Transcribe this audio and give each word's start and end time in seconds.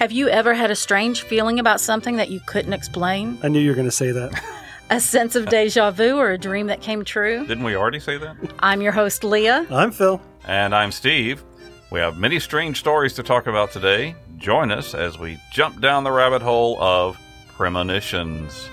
Have 0.00 0.12
you 0.12 0.30
ever 0.30 0.54
had 0.54 0.70
a 0.70 0.74
strange 0.74 1.24
feeling 1.24 1.58
about 1.58 1.78
something 1.78 2.16
that 2.16 2.30
you 2.30 2.40
couldn't 2.46 2.72
explain? 2.72 3.38
I 3.42 3.48
knew 3.48 3.60
you 3.60 3.68
were 3.68 3.74
going 3.74 3.86
to 3.86 3.92
say 3.92 4.12
that. 4.12 4.32
A 4.90 4.98
sense 4.98 5.36
of 5.36 5.44
deja 5.50 5.90
vu 5.90 6.16
or 6.16 6.30
a 6.30 6.38
dream 6.38 6.68
that 6.68 6.80
came 6.80 7.04
true? 7.04 7.46
Didn't 7.46 7.64
we 7.64 7.76
already 7.76 8.00
say 8.00 8.16
that? 8.16 8.34
I'm 8.60 8.80
your 8.80 8.92
host, 8.92 9.22
Leah. 9.24 9.66
I'm 9.70 9.92
Phil. 9.92 10.20
And 10.46 10.74
I'm 10.74 10.90
Steve. 10.90 11.44
We 11.92 12.00
have 12.00 12.16
many 12.16 12.40
strange 12.40 12.80
stories 12.80 13.12
to 13.12 13.22
talk 13.22 13.46
about 13.46 13.72
today. 13.72 14.16
Join 14.38 14.72
us 14.72 14.94
as 14.94 15.18
we 15.18 15.38
jump 15.52 15.82
down 15.82 16.02
the 16.02 16.10
rabbit 16.10 16.40
hole 16.40 16.82
of 16.82 17.20
premonitions. 17.48 18.70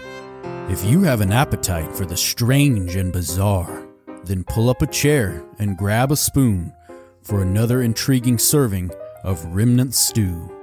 If 0.70 0.84
you 0.86 1.02
have 1.04 1.20
an 1.20 1.34
appetite 1.34 1.94
for 1.94 2.06
the 2.06 2.18
strange 2.18 2.96
and 2.96 3.12
bizarre, 3.12 3.86
then 4.24 4.46
pull 4.46 4.70
up 4.70 4.82
a 4.82 4.88
chair 4.88 5.44
and 5.60 5.78
grab 5.78 6.10
a 6.12 6.16
spoon 6.16 6.74
for 7.22 7.42
another 7.42 7.82
intriguing 7.82 8.38
serving 8.38 8.92
of 9.26 9.46
Remnant 9.54 9.94
Stew. 9.94 10.57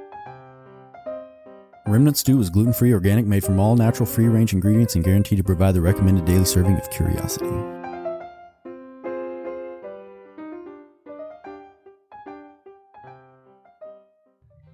Remnant 1.87 2.17
Stew 2.17 2.41
is 2.41 2.49
gluten 2.49 2.73
free, 2.73 2.95
organic, 2.95 3.27
made 3.27 3.45
from 3.45 3.61
all 3.61 3.77
natural, 3.77 4.07
free 4.07 4.27
range 4.27 4.55
ingredients, 4.55 4.95
and 4.95 5.05
guaranteed 5.05 5.37
to 5.37 5.45
provide 5.45 5.75
the 5.75 5.83
recommended 5.83 6.25
daily 6.25 6.47
serving 6.47 6.77
of 6.79 6.89
curiosity. 6.89 7.45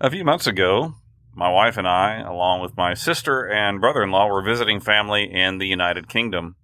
A 0.01 0.09
few 0.09 0.25
months 0.25 0.47
ago, 0.47 0.95
my 1.35 1.51
wife 1.51 1.77
and 1.77 1.89
I, 1.89 2.21
along 2.21 2.61
with 2.61 2.77
my 2.77 2.95
sister 2.95 3.45
and 3.45 3.81
brother 3.81 4.05
in 4.05 4.13
law, 4.13 4.29
were 4.29 4.41
visiting 4.41 4.79
family 4.79 5.25
in 5.25 5.59
the 5.59 5.67
United 5.67 6.09
Kingdom. 6.09 6.55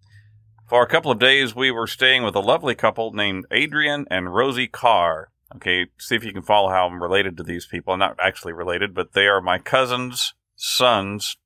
For 0.69 0.81
a 0.81 0.89
couple 0.89 1.11
of 1.11 1.19
days, 1.19 1.57
we 1.57 1.73
were 1.73 1.89
staying 1.89 2.23
with 2.23 2.37
a 2.37 2.41
lovely 2.41 2.77
couple 2.77 3.13
named 3.13 3.47
Adrian 3.51 4.07
and 4.13 4.33
Rosie 4.33 4.69
Carr. 4.69 5.33
Okay, 5.57 5.87
see 5.99 6.17
if 6.17 6.25
you 6.25 6.33
can 6.33 6.43
follow 6.43 6.71
how 6.71 6.87
I'm 6.87 7.03
related 7.03 7.37
to 7.37 7.43
these 7.43 7.67
people. 7.67 7.93
I'm 7.93 8.01
not 8.01 8.17
actually 8.21 8.53
related, 8.53 8.95
but 8.95 9.13
they 9.13 9.27
are 9.27 9.41
my 9.41 9.59
cousin's 9.59 10.35
son's 10.57 11.37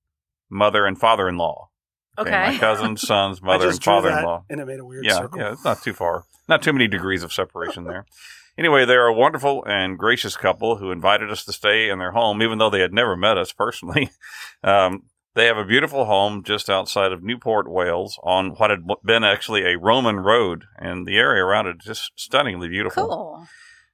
mother 0.49 0.87
and 0.87 0.99
father 0.99 1.29
in 1.29 1.37
law. 1.37 1.69
Okay. 2.19 2.31
My 2.31 2.59
cousin's 2.59 3.01
son's 3.03 3.41
mother 3.41 3.69
and 3.69 3.83
father 3.83 4.11
in 4.11 4.25
law. 4.25 4.45
and 4.51 4.61
it 4.61 4.67
made 4.67 4.81
a 4.81 4.85
weird 4.85 5.05
Yeah, 5.05 5.19
circle. 5.19 5.39
yeah, 5.41 5.53
it's 5.53 5.65
not 5.65 5.83
too 5.83 5.93
far. 5.93 6.25
Not 6.49 6.63
too 6.63 6.73
many 6.73 6.89
degrees 6.89 7.23
of 7.23 7.33
separation 7.33 7.85
there. 7.85 8.05
Anyway, 8.59 8.85
they're 8.85 9.07
a 9.07 9.15
wonderful 9.15 9.65
and 9.65 9.97
gracious 9.97 10.37
couple 10.37 10.77
who 10.77 10.91
invited 10.91 11.31
us 11.31 11.45
to 11.45 11.53
stay 11.53 11.89
in 11.89 11.99
their 11.99 12.11
home, 12.13 12.43
even 12.43 12.59
though 12.59 12.69
they 12.69 12.81
had 12.81 12.93
never 12.93 13.17
met 13.17 13.39
us 13.39 13.53
personally. 13.53 14.11
Um, 14.63 15.05
they 15.35 15.47
have 15.47 15.57
a 15.57 15.65
beautiful 15.65 16.05
home 16.05 16.43
just 16.43 16.69
outside 16.69 17.13
of 17.13 17.23
Newport, 17.23 17.71
Wales, 17.71 18.19
on 18.23 18.51
what 18.57 18.69
had 18.69 18.81
been 19.03 19.25
actually 19.25 19.63
a 19.63 19.79
Roman 19.79 20.17
road, 20.21 20.65
and 20.77 21.07
the 21.07 21.17
area 21.17 21.43
around 21.45 21.67
it 21.69 21.77
is 21.81 21.85
just 21.87 22.13
stunningly 22.17 22.69
beautiful. 22.69 23.07
Cool. 23.09 23.47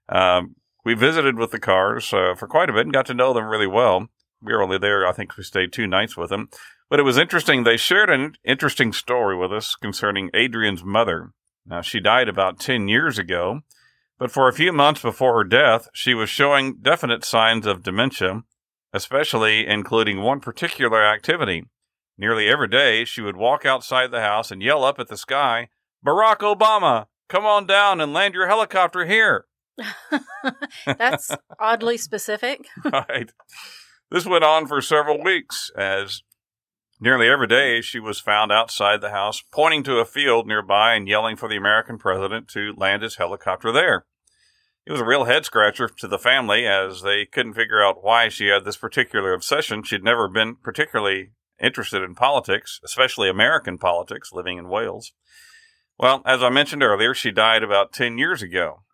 Um, 0.09 0.57
we 0.85 0.95
visited 0.95 1.37
with 1.39 1.51
the 1.53 1.61
Carrs 1.61 2.13
uh, 2.13 2.35
for 2.35 2.49
quite 2.49 2.69
a 2.71 2.73
bit 2.73 2.87
and 2.87 2.93
got 2.93 3.07
to 3.07 3.15
know 3.15 3.33
them 3.33 3.45
really 3.47 3.67
well. 3.67 4.09
We 4.43 4.53
were 4.53 4.63
only 4.63 4.79
there, 4.79 5.07
I 5.07 5.13
think 5.13 5.37
we 5.37 5.45
stayed 5.45 5.73
two 5.73 5.87
nights 5.87 6.17
with 6.17 6.31
them. 6.31 6.49
But 6.89 7.01
it 7.01 7.05
was 7.05 7.19
interesting. 7.19 7.65
They 7.65 7.77
shared 7.77 8.11
an 8.11 8.35
interesting 8.45 8.93
story 8.93 9.37
with 9.37 9.53
us 9.53 9.75
concerning 9.75 10.31
Adrian's 10.35 10.85
mother. 10.85 11.33
Now, 11.67 11.81
she 11.81 11.99
died 11.99 12.29
about 12.29 12.61
10 12.61 12.87
years 12.87 13.19
ago, 13.19 13.61
but 14.19 14.31
for 14.31 14.49
a 14.49 14.53
few 14.53 14.73
months 14.73 15.03
before 15.03 15.35
her 15.37 15.45
death, 15.45 15.89
she 15.93 16.15
was 16.15 16.31
showing 16.31 16.77
definite 16.81 17.25
signs 17.25 17.67
of 17.67 17.83
dementia, 17.83 18.45
especially 18.93 19.67
including 19.67 20.23
one 20.23 20.41
particular 20.41 21.05
activity. 21.05 21.65
Nearly 22.17 22.49
every 22.49 22.69
day, 22.69 23.05
she 23.05 23.21
would 23.21 23.37
walk 23.37 23.67
outside 23.67 24.11
the 24.11 24.21
house 24.21 24.51
and 24.51 24.63
yell 24.63 24.85
up 24.85 24.99
at 24.99 25.09
the 25.09 25.17
sky, 25.17 25.69
Barack 26.05 26.39
Obama, 26.39 27.07
come 27.29 27.45
on 27.45 27.67
down 27.67 28.01
and 28.01 28.13
land 28.13 28.33
your 28.33 28.47
helicopter 28.47 29.05
here. 29.05 29.47
That's 30.87 31.31
oddly 31.59 31.99
specific. 31.99 32.67
right. 32.85 33.33
This 34.11 34.27
went 34.27 34.45
on 34.45 34.67
for 34.67 34.81
several 34.81 35.23
weeks 35.23 35.71
as 35.77 36.23
nearly 37.01 37.29
every 37.29 37.49
day 37.49 37.81
she 37.81 37.99
was 37.99 38.21
found 38.21 38.53
outside 38.53 39.01
the 39.01 39.11
house 39.11 39.43
pointing 39.53 39.83
to 39.85 39.99
a 39.99 40.05
field 40.05 40.47
nearby 40.47 40.95
and 40.95 41.09
yelling 41.09 41.37
for 41.37 41.49
the 41.49 41.57
American 41.57 41.99
president 41.99 42.49
to 42.49 42.73
land 42.77 43.03
his 43.03 43.17
helicopter 43.17 43.73
there. 43.73 44.07
It 44.87 44.93
was 44.93 45.01
a 45.01 45.05
real 45.05 45.25
head 45.25 45.45
scratcher 45.45 45.89
to 45.89 46.07
the 46.07 46.19
family 46.19 46.67
as 46.67 47.03
they 47.03 47.27
couldn't 47.27 47.55
figure 47.55 47.83
out 47.83 48.05
why 48.05 48.29
she 48.29 48.47
had 48.47 48.65
this 48.65 48.77
particular 48.77 49.33
obsession. 49.33 49.83
She'd 49.83 50.05
never 50.05 50.29
been 50.29 50.55
particularly 50.55 51.33
interested 51.61 52.03
in 52.03 52.15
politics, 52.15 52.79
especially 52.85 53.29
American 53.29 53.79
politics, 53.79 54.31
living 54.33 54.59
in 54.59 54.69
Wales. 54.69 55.13
Well, 55.99 56.23
as 56.25 56.43
I 56.43 56.51
mentioned 56.51 56.85
earlier, 56.85 57.15
she 57.15 57.33
died 57.33 57.65
about 57.65 57.93
10 57.93 58.19
years 58.19 58.43
ago. 58.43 58.85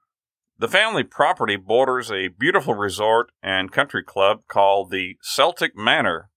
The 0.63 0.69
family 0.69 1.03
property 1.03 1.57
borders 1.57 2.09
a 2.13 2.29
beautiful 2.29 2.75
resort 2.75 3.33
and 3.43 3.73
country 3.73 4.05
club 4.05 4.43
called 4.47 4.93
the 4.93 5.17
Celtic 5.21 5.77
Manor. 5.77 6.31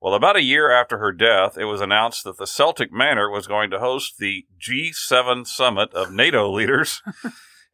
Well, 0.00 0.14
about 0.14 0.36
a 0.36 0.42
year 0.42 0.70
after 0.70 0.96
her 0.96 1.12
death, 1.12 1.58
it 1.58 1.66
was 1.66 1.82
announced 1.82 2.24
that 2.24 2.38
the 2.38 2.46
Celtic 2.46 2.90
Manor 2.90 3.28
was 3.28 3.46
going 3.46 3.68
to 3.68 3.80
host 3.80 4.16
the 4.16 4.46
G7 4.58 5.46
summit 5.46 5.92
of 5.92 6.10
NATO 6.10 6.50
leaders. 6.56 7.02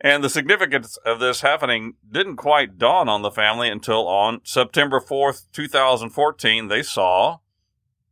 and 0.01 0.25
the 0.25 0.29
significance 0.29 0.99
of 1.07 1.21
this 1.21 1.43
happening 1.43 1.95
didn't 2.11 2.35
quite 2.35 2.77
dawn 2.77 3.09
on 3.09 3.23
the 3.23 3.31
family 3.31 3.69
until 3.69 4.09
on 4.09 4.41
September 4.43 4.99
4th, 4.99 5.45
2014, 5.53 6.67
they 6.67 6.83
saw 6.83 7.39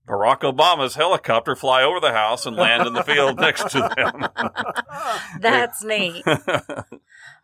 Barack 0.08 0.40
Obama's 0.40 0.94
helicopter 0.94 1.54
fly 1.54 1.82
over 1.82 2.00
the 2.00 2.12
house 2.12 2.46
and 2.46 2.56
land 2.56 2.86
in 2.86 2.94
the 2.94 3.02
field 3.02 3.38
next 3.38 3.70
to 3.72 3.90
them. 3.96 4.28
That's 5.40 5.84
neat. 5.84 6.24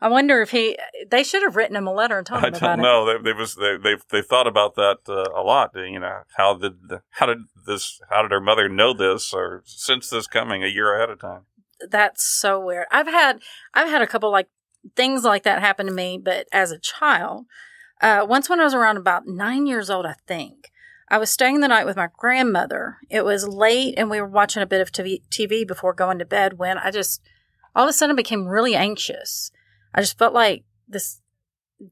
I 0.04 0.08
wonder 0.08 0.42
if 0.42 0.50
he. 0.50 0.76
They 1.10 1.24
should 1.24 1.42
have 1.44 1.56
written 1.56 1.76
him 1.76 1.86
a 1.86 1.92
letter 1.92 2.18
and 2.18 2.26
told 2.26 2.44
I 2.44 2.48
him 2.48 2.54
about 2.56 2.76
don't 2.76 2.82
know. 2.82 3.06
They, 3.06 3.22
they 3.22 3.32
was 3.32 3.54
they 3.54 3.78
they 3.78 3.96
they 4.10 4.20
thought 4.20 4.46
about 4.46 4.74
that 4.74 4.98
uh, 5.08 5.32
a 5.34 5.40
lot. 5.40 5.70
You 5.74 5.98
know, 5.98 6.24
how 6.36 6.58
did 6.58 6.74
how 7.08 7.24
did 7.24 7.38
this 7.66 8.02
how 8.10 8.20
did 8.20 8.30
her 8.30 8.40
mother 8.40 8.68
know 8.68 8.92
this 8.92 9.32
or 9.32 9.62
sense 9.64 10.10
this 10.10 10.26
coming 10.26 10.62
a 10.62 10.66
year 10.66 10.94
ahead 10.94 11.08
of 11.08 11.20
time? 11.20 11.46
That's 11.88 12.22
so 12.22 12.60
weird. 12.60 12.84
I've 12.90 13.06
had 13.06 13.40
I've 13.72 13.88
had 13.88 14.02
a 14.02 14.06
couple 14.06 14.30
like 14.30 14.48
things 14.94 15.24
like 15.24 15.42
that 15.44 15.60
happen 15.60 15.86
to 15.86 15.92
me, 15.92 16.20
but 16.22 16.48
as 16.52 16.70
a 16.70 16.78
child, 16.78 17.46
uh, 18.02 18.26
once 18.28 18.50
when 18.50 18.60
I 18.60 18.64
was 18.64 18.74
around 18.74 18.98
about 18.98 19.26
nine 19.26 19.66
years 19.66 19.88
old, 19.88 20.04
I 20.04 20.16
think. 20.26 20.70
I 21.08 21.16
was 21.16 21.30
staying 21.30 21.60
the 21.60 21.68
night 21.68 21.86
with 21.86 21.96
my 21.96 22.08
grandmother. 22.14 22.98
It 23.08 23.24
was 23.24 23.48
late 23.48 23.94
and 23.96 24.10
we 24.10 24.20
were 24.20 24.28
watching 24.28 24.62
a 24.62 24.66
bit 24.66 24.82
of 24.82 24.92
TV, 24.92 25.22
TV 25.30 25.66
before 25.66 25.94
going 25.94 26.18
to 26.18 26.26
bed 26.26 26.58
when 26.58 26.76
I 26.76 26.90
just 26.90 27.22
all 27.74 27.84
of 27.84 27.90
a 27.90 27.92
sudden 27.94 28.16
became 28.16 28.46
really 28.46 28.74
anxious. 28.74 29.50
I 29.94 30.00
just 30.00 30.18
felt 30.18 30.34
like 30.34 30.64
this 30.88 31.20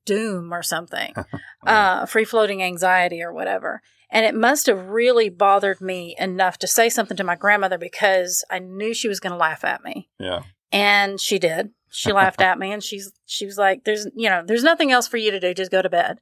doom 0.05 0.53
or 0.53 0.63
something, 0.63 1.15
uh, 1.67 2.07
free 2.07 2.25
floating 2.25 2.63
anxiety 2.63 3.23
or 3.23 3.33
whatever. 3.33 3.83
And 4.11 4.27
it 4.27 4.35
must 4.35 4.67
have 4.67 4.89
really 4.89 5.31
bothered 5.31 5.81
me 5.81 6.15
enough 6.19 6.59
to 6.59 6.67
say 6.67 6.91
something 6.91 7.17
to 7.17 7.25
my 7.25 7.35
grandmother 7.35 7.79
because 7.79 8.45
I 8.51 8.59
knew 8.59 8.93
she 8.93 9.09
was 9.09 9.21
going 9.21 9.31
to 9.31 9.39
laugh 9.39 9.65
at 9.65 9.83
me. 9.83 10.11
Yeah, 10.19 10.43
And 10.71 11.19
she 11.19 11.39
did. 11.39 11.71
She 11.91 12.13
laughed 12.13 12.41
at 12.43 12.59
me 12.59 12.73
and 12.73 12.83
she's 12.83 13.13
she 13.25 13.47
was 13.47 13.57
like, 13.57 13.85
There's 13.85 14.07
you 14.15 14.29
know, 14.29 14.43
there's 14.45 14.65
nothing 14.65 14.93
else 14.93 15.09
for 15.09 15.17
you 15.17 15.31
to 15.31 15.41
do, 15.41 15.55
just 15.55 15.71
go 15.71 15.81
to 15.81 15.89
bed. 15.89 16.19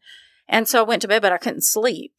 And 0.49 0.69
so 0.69 0.81
I 0.81 0.87
went 0.87 1.03
to 1.03 1.09
bed, 1.09 1.23
but 1.23 1.33
I 1.33 1.39
couldn't 1.39 1.65
sleep. 1.65 2.13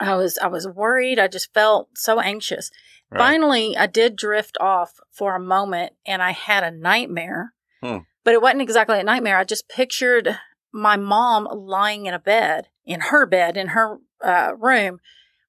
I 0.00 0.16
was 0.16 0.36
I 0.38 0.48
was 0.48 0.66
worried. 0.66 1.18
I 1.18 1.28
just 1.28 1.54
felt 1.54 1.88
so 1.96 2.20
anxious. 2.20 2.70
right. 3.10 3.18
Finally, 3.18 3.76
I 3.76 3.86
did 3.86 4.16
drift 4.16 4.56
off 4.60 4.94
for 5.12 5.34
a 5.34 5.40
moment 5.40 5.92
and 6.04 6.22
I 6.22 6.32
had 6.32 6.64
a 6.64 6.70
nightmare. 6.70 7.52
Hmm. 7.82 7.98
But 8.26 8.34
it 8.34 8.42
wasn't 8.42 8.62
exactly 8.62 8.98
a 8.98 9.04
nightmare. 9.04 9.38
I 9.38 9.44
just 9.44 9.68
pictured 9.68 10.36
my 10.72 10.96
mom 10.96 11.46
lying 11.48 12.06
in 12.06 12.12
a 12.12 12.18
bed, 12.18 12.66
in 12.84 12.98
her 12.98 13.24
bed, 13.24 13.56
in 13.56 13.68
her 13.68 13.98
uh, 14.20 14.50
room, 14.58 14.98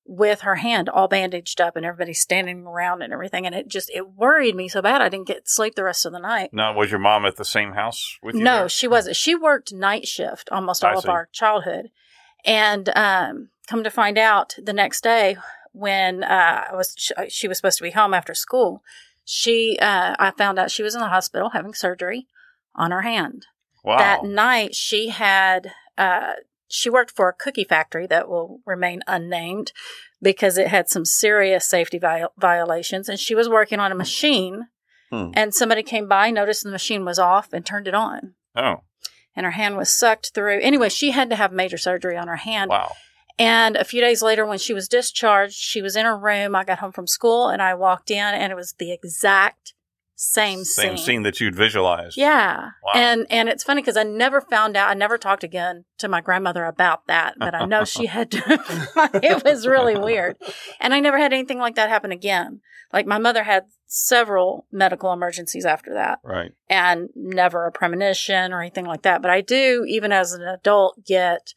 with 0.05 0.41
her 0.41 0.57
hand 0.57 0.87
all 0.87 1.07
bandaged 1.07 1.59
up 1.59 1.75
and 1.75 1.83
everybody 1.83 2.13
standing 2.13 2.67
around 2.67 3.01
and 3.01 3.11
everything. 3.11 3.47
And 3.47 3.55
it 3.55 3.67
just, 3.67 3.89
it 3.89 4.11
worried 4.11 4.55
me 4.55 4.67
so 4.67 4.83
bad 4.83 5.01
I 5.01 5.09
didn't 5.09 5.25
get 5.25 5.49
sleep 5.49 5.73
the 5.73 5.83
rest 5.83 6.05
of 6.05 6.11
the 6.11 6.19
night. 6.19 6.51
Now, 6.53 6.71
was 6.71 6.91
your 6.91 6.99
mom 6.99 7.25
at 7.25 7.37
the 7.37 7.43
same 7.43 7.71
house 7.71 8.19
with 8.21 8.35
you? 8.35 8.43
No, 8.43 8.59
there? 8.59 8.69
she 8.69 8.87
wasn't. 8.87 9.15
She 9.15 9.33
worked 9.33 9.73
night 9.73 10.07
shift 10.07 10.47
almost 10.51 10.83
I 10.83 10.91
all 10.91 10.99
of 10.99 11.05
see. 11.05 11.09
our 11.09 11.29
childhood. 11.31 11.89
And 12.45 12.89
um, 12.95 13.49
come 13.65 13.83
to 13.83 13.89
find 13.89 14.19
out 14.19 14.53
the 14.63 14.71
next 14.71 15.01
day 15.01 15.37
when 15.71 16.23
uh, 16.23 16.65
I 16.71 16.75
was 16.75 16.93
sh- 16.95 17.11
she 17.29 17.47
was 17.47 17.57
supposed 17.57 17.79
to 17.79 17.83
be 17.83 17.89
home 17.89 18.13
after 18.13 18.35
school, 18.35 18.83
she 19.25 19.79
uh, 19.81 20.15
I 20.19 20.29
found 20.37 20.59
out 20.59 20.69
she 20.69 20.83
was 20.83 20.93
in 20.93 21.01
the 21.01 21.07
hospital 21.07 21.49
having 21.49 21.73
surgery 21.73 22.27
on 22.77 22.91
her 22.91 23.01
hand. 23.01 23.47
Wow. 23.83 23.97
That 23.97 24.23
night 24.23 24.75
she 24.75 25.09
had 25.09 25.71
uh, 25.97 26.33
she 26.67 26.89
worked 26.89 27.11
for 27.11 27.29
a 27.29 27.33
cookie 27.33 27.63
factory 27.63 28.07
that 28.07 28.27
will 28.27 28.59
remain 28.65 29.01
unnamed 29.07 29.71
because 30.21 30.57
it 30.57 30.67
had 30.67 30.89
some 30.89 31.05
serious 31.05 31.67
safety 31.67 31.97
viol- 31.99 32.33
violations, 32.37 33.07
and 33.07 33.19
she 33.19 33.35
was 33.35 33.47
working 33.47 33.79
on 33.79 33.91
a 33.91 33.95
machine. 33.95 34.67
Hmm. 35.09 35.29
And 35.35 35.53
somebody 35.53 35.83
came 35.83 36.09
by, 36.09 36.31
noticed 36.31 36.63
the 36.63 36.69
machine 36.69 37.05
was 37.05 37.17
off, 37.17 37.53
and 37.53 37.65
turned 37.65 37.87
it 37.87 37.93
on 37.93 38.33
oh, 38.57 38.81
and 39.35 39.45
her 39.45 39.51
hand 39.51 39.77
was 39.77 39.93
sucked 39.93 40.31
through. 40.33 40.59
Anyway, 40.61 40.89
she 40.89 41.11
had 41.11 41.29
to 41.29 41.35
have 41.35 41.51
major 41.53 41.77
surgery 41.77 42.17
on 42.17 42.27
her 42.27 42.35
hand. 42.35 42.69
wow. 42.69 42.91
And 43.39 43.75
a 43.75 43.83
few 43.83 44.01
days 44.01 44.23
later, 44.23 44.47
when 44.47 44.57
she 44.57 44.73
was 44.73 44.87
discharged, 44.87 45.53
she 45.53 45.83
was 45.83 45.95
in 45.95 46.07
her 46.07 46.17
room. 46.17 46.55
I 46.55 46.63
got 46.63 46.79
home 46.79 46.91
from 46.91 47.05
school 47.05 47.49
and 47.49 47.61
I 47.61 47.75
walked 47.75 48.09
in, 48.09 48.17
and 48.17 48.51
it 48.51 48.55
was 48.55 48.73
the 48.79 48.91
exact 48.91 49.75
same, 50.19 50.65
Same 50.65 50.97
scene 50.97 51.21
that 51.23 51.39
you'd 51.39 51.55
visualized. 51.55 52.17
Yeah. 52.17 52.71
Wow. 52.83 52.91
And 52.95 53.27
and 53.29 53.47
it's 53.47 53.63
funny 53.63 53.81
because 53.83 53.97
I 53.97 54.03
never 54.03 54.41
found 54.41 54.75
out 54.75 54.89
I 54.89 54.95
never 54.95 55.17
talked 55.17 55.43
again 55.43 55.85
to 55.99 56.07
my 56.07 56.21
grandmother 56.21 56.65
about 56.65 57.05
that, 57.05 57.35
but 57.37 57.53
I 57.53 57.65
know 57.65 57.85
she 57.85 58.07
had 58.07 58.31
to 58.31 58.41
it 59.23 59.43
was 59.45 59.67
really 59.67 59.95
weird. 59.95 60.35
And 60.79 60.93
I 60.93 60.99
never 60.99 61.19
had 61.19 61.33
anything 61.33 61.59
like 61.59 61.75
that 61.75 61.89
happen 61.89 62.11
again. 62.11 62.61
Like 62.91 63.05
my 63.05 63.19
mother 63.19 63.43
had 63.43 63.65
several 63.85 64.65
medical 64.71 65.13
emergencies 65.13 65.65
after 65.65 65.93
that 65.93 66.19
Right. 66.23 66.51
and 66.67 67.09
never 67.15 67.67
a 67.67 67.71
premonition 67.71 68.51
or 68.53 68.59
anything 68.61 68.85
like 68.85 69.03
that. 69.03 69.21
But 69.21 69.29
I 69.29 69.41
do, 69.41 69.85
even 69.87 70.11
as 70.11 70.31
an 70.33 70.41
adult, 70.41 71.05
get 71.05 71.53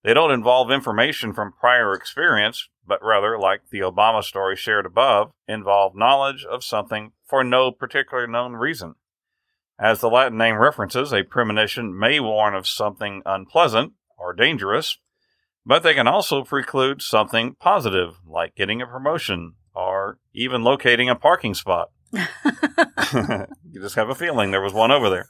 They 0.05 0.13
don't 0.13 0.29
involve 0.29 0.69
information 0.69 1.33
from 1.33 1.51
prior 1.51 1.91
experience, 1.93 2.69
but 2.85 3.03
rather, 3.03 3.39
like 3.39 3.71
the 3.71 3.79
Obama 3.79 4.23
story 4.23 4.55
shared 4.55 4.85
above, 4.85 5.31
involve 5.47 5.95
knowledge 5.95 6.45
of 6.45 6.63
something 6.63 7.13
for 7.27 7.43
no 7.43 7.71
particular 7.71 8.27
known 8.27 8.53
reason. 8.53 8.93
As 9.79 10.01
the 10.01 10.09
Latin 10.11 10.37
name 10.37 10.57
references, 10.57 11.11
a 11.11 11.23
premonition 11.23 11.97
may 11.97 12.19
warn 12.19 12.53
of 12.53 12.67
something 12.67 13.23
unpleasant 13.25 13.93
or 14.15 14.31
dangerous, 14.35 14.99
but 15.65 15.81
they 15.81 15.95
can 15.95 16.07
also 16.07 16.43
preclude 16.43 17.01
something 17.01 17.55
positive, 17.59 18.19
like 18.27 18.53
getting 18.53 18.83
a 18.83 18.87
promotion 18.87 19.53
or 19.73 20.19
even 20.35 20.63
locating 20.63 21.09
a 21.09 21.15
parking 21.15 21.55
spot. 21.55 21.89
you 22.13 23.81
just 23.81 23.95
have 23.95 24.09
a 24.09 24.15
feeling 24.15 24.51
there 24.51 24.61
was 24.61 24.71
one 24.71 24.91
over 24.91 25.09
there. 25.09 25.29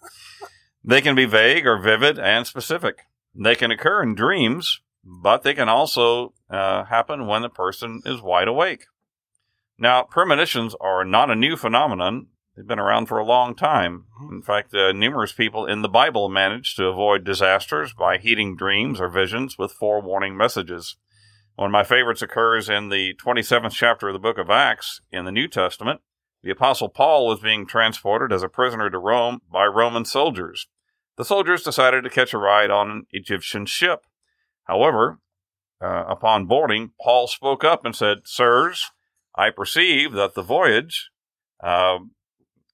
They 0.83 0.99
can 0.99 1.15
be 1.15 1.23
vague 1.23 1.65
or 1.65 1.77
vivid 1.77 2.19
and 2.19 2.45
specific. 2.45 3.03
They 3.37 3.55
can 3.55 3.71
occur 3.71 4.01
in 4.01 4.15
dreams, 4.15 4.81
but 5.03 5.43
they 5.43 5.53
can 5.53 5.69
also 5.69 6.33
uh, 6.49 6.85
happen 6.85 7.27
when 7.27 7.41
the 7.41 7.49
person 7.49 8.01
is 8.05 8.21
wide 8.21 8.47
awake. 8.47 8.85
Now, 9.77 10.03
premonitions 10.03 10.73
are 10.79 11.03
not 11.03 11.29
a 11.29 11.35
new 11.35 11.57
phenomenon. 11.57 12.27
They've 12.55 12.65
been 12.65 12.79
around 12.79 13.07
for 13.07 13.17
a 13.17 13.25
long 13.25 13.53
time. 13.53 14.05
In 14.31 14.41
fact, 14.41 14.73
uh, 14.73 14.93
numerous 14.93 15.33
people 15.33 15.65
in 15.65 15.81
the 15.81 15.89
Bible 15.89 16.29
managed 16.29 16.77
to 16.77 16.85
avoid 16.85 17.25
disasters 17.25 17.93
by 17.93 18.17
heeding 18.17 18.55
dreams 18.55 19.01
or 19.01 19.09
visions 19.09 19.57
with 19.57 19.73
forewarning 19.73 20.37
messages. 20.37 20.95
One 21.55 21.67
of 21.67 21.73
my 21.73 21.83
favorites 21.83 22.21
occurs 22.21 22.69
in 22.69 22.87
the 22.87 23.13
27th 23.15 23.73
chapter 23.73 24.07
of 24.07 24.13
the 24.13 24.19
book 24.19 24.37
of 24.37 24.49
Acts 24.49 25.01
in 25.11 25.25
the 25.25 25.31
New 25.31 25.49
Testament. 25.49 25.99
The 26.43 26.51
Apostle 26.51 26.89
Paul 26.89 27.27
was 27.27 27.41
being 27.41 27.65
transported 27.65 28.31
as 28.31 28.43
a 28.43 28.49
prisoner 28.49 28.89
to 28.89 28.99
Rome 28.99 29.41
by 29.51 29.65
Roman 29.65 30.05
soldiers. 30.05 30.67
The 31.17 31.25
soldiers 31.25 31.63
decided 31.63 32.03
to 32.03 32.09
catch 32.09 32.33
a 32.33 32.37
ride 32.37 32.69
on 32.69 32.91
an 32.91 33.07
Egyptian 33.11 33.65
ship. 33.65 34.05
However, 34.65 35.19
uh, 35.81 36.05
upon 36.07 36.45
boarding, 36.45 36.91
Paul 37.01 37.27
spoke 37.27 37.63
up 37.63 37.85
and 37.85 37.95
said, 37.95 38.19
Sirs, 38.25 38.91
I 39.35 39.49
perceive 39.49 40.13
that 40.13 40.33
the 40.33 40.41
voyage 40.41 41.09
uh, 41.63 41.99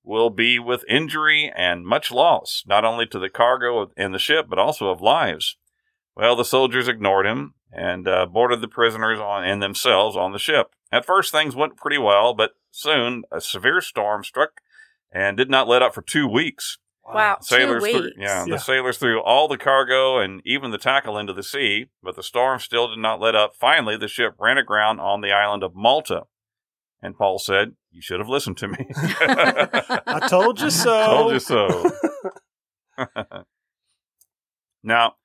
will 0.04 0.30
be 0.30 0.60
with 0.60 0.86
injury 0.90 1.52
and 1.56 1.86
much 1.86 2.12
loss, 2.12 2.64
not 2.66 2.86
only 2.86 3.06
to 3.08 3.20
the 3.20 3.30
cargo 3.30 3.92
in 3.96 4.12
the 4.12 4.20
ship, 4.20 4.48
but 4.50 4.60
also 4.60 4.90
of 4.90 5.02
lives. 5.02 5.58
Well, 6.16 6.36
the 6.36 6.46
soldiers 6.46 6.88
ignored 6.88 7.26
him 7.26 7.54
and 7.72 8.08
uh, 8.08 8.26
boarded 8.26 8.62
the 8.62 8.68
prisoners 8.68 9.20
on, 9.20 9.44
and 9.44 9.62
themselves 9.62 10.18
on 10.18 10.34
the 10.34 10.40
ship. 10.40 10.72
At 10.92 11.06
first, 11.06 11.32
things 11.32 11.56
went 11.56 11.78
pretty 11.78 11.98
well, 11.98 12.34
but 12.34 12.52
soon 12.70 13.24
a 13.32 13.40
severe 13.40 13.82
storm 13.82 14.24
struck 14.24 14.62
and 15.12 15.38
did 15.38 15.50
not 15.50 15.68
let 15.68 15.82
up 15.82 15.94
for 15.94 16.02
two 16.02 16.28
weeks. 16.28 16.78
Wow, 17.08 17.38
Sailors, 17.42 17.84
two 17.84 17.92
threw, 17.92 18.10
yeah, 18.18 18.46
Yeah. 18.46 18.56
the 18.56 18.58
sailors 18.60 18.98
threw 18.98 19.22
all 19.22 19.48
the 19.48 19.58
cargo 19.58 20.18
and 20.20 20.42
even 20.46 20.72
the 20.72 20.78
tackle 20.78 21.18
into 21.18 21.34
the 21.34 21.44
sea, 21.44 21.88
but 22.02 22.16
the 22.16 22.24
storm 22.24 22.60
still 22.60 22.88
did 22.90 23.00
not 23.00 23.20
let 23.20 23.36
up. 23.36 23.56
Finally, 23.56 23.98
the 23.98 24.08
ship 24.08 24.36
ran 24.40 24.58
aground 24.58 25.00
on 25.00 25.22
the 25.22 25.32
island 25.32 25.64
of 25.64 25.76
Malta, 25.76 26.24
and 27.02 27.18
Paul 27.18 27.40
said, 27.40 27.76
"You 27.92 28.02
should 28.02 28.20
have 28.20 28.30
listened 28.30 28.58
to 28.58 28.68
me." 28.68 28.78
I 28.96 30.28
told 30.30 30.62
you 30.62 30.70
so. 30.70 31.06
Told 31.06 31.34
you 31.34 31.40
so. 31.40 31.92
now, 34.84 35.16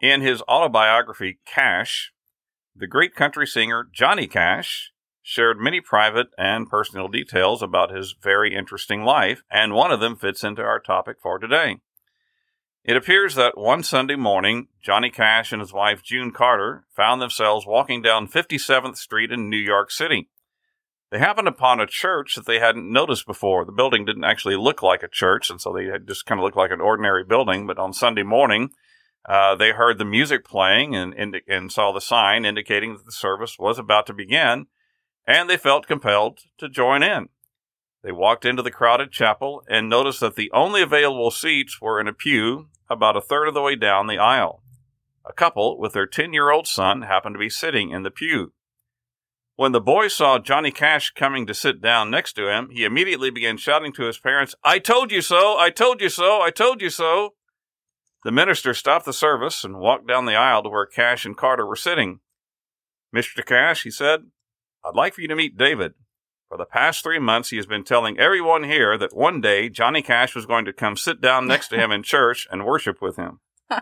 in 0.00 0.20
his 0.20 0.42
autobiography, 0.42 1.38
Cash, 1.46 2.12
the 2.74 2.86
great 2.86 3.14
country 3.14 3.46
singer 3.46 3.88
Johnny 3.92 4.26
Cash 4.26 4.92
shared 5.28 5.58
many 5.58 5.80
private 5.80 6.28
and 6.38 6.70
personal 6.70 7.08
details 7.08 7.60
about 7.60 7.90
his 7.90 8.14
very 8.22 8.54
interesting 8.54 9.02
life, 9.02 9.42
and 9.50 9.74
one 9.74 9.90
of 9.90 9.98
them 9.98 10.14
fits 10.14 10.44
into 10.44 10.62
our 10.62 10.78
topic 10.78 11.16
for 11.20 11.36
today. 11.36 11.78
It 12.84 12.96
appears 12.96 13.34
that 13.34 13.58
one 13.58 13.82
Sunday 13.82 14.14
morning, 14.14 14.68
Johnny 14.80 15.10
Cash 15.10 15.50
and 15.50 15.60
his 15.60 15.72
wife 15.72 16.00
June 16.00 16.30
Carter 16.30 16.84
found 16.94 17.20
themselves 17.20 17.66
walking 17.66 18.02
down 18.02 18.28
57th 18.28 18.96
Street 18.98 19.32
in 19.32 19.50
New 19.50 19.56
York 19.56 19.90
City. 19.90 20.28
They 21.10 21.18
happened 21.18 21.48
upon 21.48 21.80
a 21.80 21.88
church 21.88 22.36
that 22.36 22.46
they 22.46 22.60
hadn't 22.60 22.92
noticed 22.92 23.26
before. 23.26 23.64
The 23.64 23.72
building 23.72 24.04
didn't 24.04 24.22
actually 24.22 24.54
look 24.54 24.80
like 24.80 25.02
a 25.02 25.08
church, 25.08 25.50
and 25.50 25.60
so 25.60 25.72
they 25.72 25.86
had 25.86 26.06
just 26.06 26.24
kind 26.24 26.38
of 26.38 26.44
looked 26.44 26.56
like 26.56 26.70
an 26.70 26.80
ordinary 26.80 27.24
building. 27.24 27.66
But 27.66 27.78
on 27.78 27.92
Sunday 27.92 28.22
morning, 28.22 28.70
uh, 29.28 29.56
they 29.56 29.72
heard 29.72 29.98
the 29.98 30.04
music 30.04 30.44
playing 30.44 30.94
and, 30.94 31.12
and, 31.14 31.36
and 31.48 31.72
saw 31.72 31.90
the 31.90 32.00
sign 32.00 32.44
indicating 32.44 32.92
that 32.92 33.04
the 33.04 33.10
service 33.10 33.56
was 33.58 33.76
about 33.76 34.06
to 34.06 34.14
begin, 34.14 34.66
and 35.26 35.50
they 35.50 35.56
felt 35.56 35.86
compelled 35.86 36.40
to 36.58 36.68
join 36.68 37.02
in. 37.02 37.28
They 38.02 38.12
walked 38.12 38.44
into 38.44 38.62
the 38.62 38.70
crowded 38.70 39.10
chapel 39.10 39.64
and 39.68 39.88
noticed 39.88 40.20
that 40.20 40.36
the 40.36 40.50
only 40.52 40.82
available 40.82 41.30
seats 41.30 41.80
were 41.80 42.00
in 42.00 42.06
a 42.06 42.12
pew 42.12 42.68
about 42.88 43.16
a 43.16 43.20
third 43.20 43.48
of 43.48 43.54
the 43.54 43.62
way 43.62 43.74
down 43.74 44.06
the 44.06 44.18
aisle. 44.18 44.62
A 45.24 45.32
couple 45.32 45.78
with 45.78 45.92
their 45.92 46.06
10 46.06 46.32
year 46.32 46.50
old 46.50 46.68
son 46.68 47.02
happened 47.02 47.34
to 47.34 47.40
be 47.40 47.50
sitting 47.50 47.90
in 47.90 48.04
the 48.04 48.10
pew. 48.10 48.52
When 49.56 49.72
the 49.72 49.80
boy 49.80 50.08
saw 50.08 50.38
Johnny 50.38 50.70
Cash 50.70 51.12
coming 51.16 51.46
to 51.46 51.54
sit 51.54 51.80
down 51.80 52.10
next 52.10 52.34
to 52.34 52.48
him, 52.48 52.68
he 52.70 52.84
immediately 52.84 53.30
began 53.30 53.56
shouting 53.56 53.92
to 53.94 54.04
his 54.04 54.18
parents, 54.18 54.54
I 54.62 54.78
told 54.78 55.10
you 55.10 55.22
so! 55.22 55.56
I 55.58 55.70
told 55.70 56.00
you 56.00 56.10
so! 56.10 56.42
I 56.42 56.50
told 56.50 56.82
you 56.82 56.90
so! 56.90 57.34
The 58.22 58.30
minister 58.30 58.74
stopped 58.74 59.06
the 59.06 59.12
service 59.14 59.64
and 59.64 59.78
walked 59.78 60.06
down 60.06 60.26
the 60.26 60.36
aisle 60.36 60.62
to 60.62 60.68
where 60.68 60.84
Cash 60.84 61.24
and 61.24 61.36
Carter 61.36 61.66
were 61.66 61.74
sitting. 61.74 62.20
Mr. 63.14 63.44
Cash, 63.44 63.84
he 63.84 63.90
said, 63.90 64.26
I'd 64.86 64.94
like 64.94 65.14
for 65.14 65.20
you 65.20 65.28
to 65.28 65.36
meet 65.36 65.56
David. 65.56 65.94
For 66.48 66.56
the 66.56 66.64
past 66.64 67.02
three 67.02 67.18
months, 67.18 67.50
he 67.50 67.56
has 67.56 67.66
been 67.66 67.82
telling 67.82 68.18
everyone 68.20 68.64
here 68.64 68.96
that 68.98 69.16
one 69.16 69.40
day 69.40 69.68
Johnny 69.68 70.00
Cash 70.00 70.36
was 70.36 70.46
going 70.46 70.64
to 70.64 70.72
come 70.72 70.96
sit 70.96 71.20
down 71.20 71.48
next 71.48 71.68
to 71.68 71.76
him 71.76 71.90
in 71.90 72.04
church 72.04 72.46
and 72.52 72.64
worship 72.64 73.02
with 73.02 73.16
him. 73.16 73.40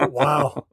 wow. 0.00 0.66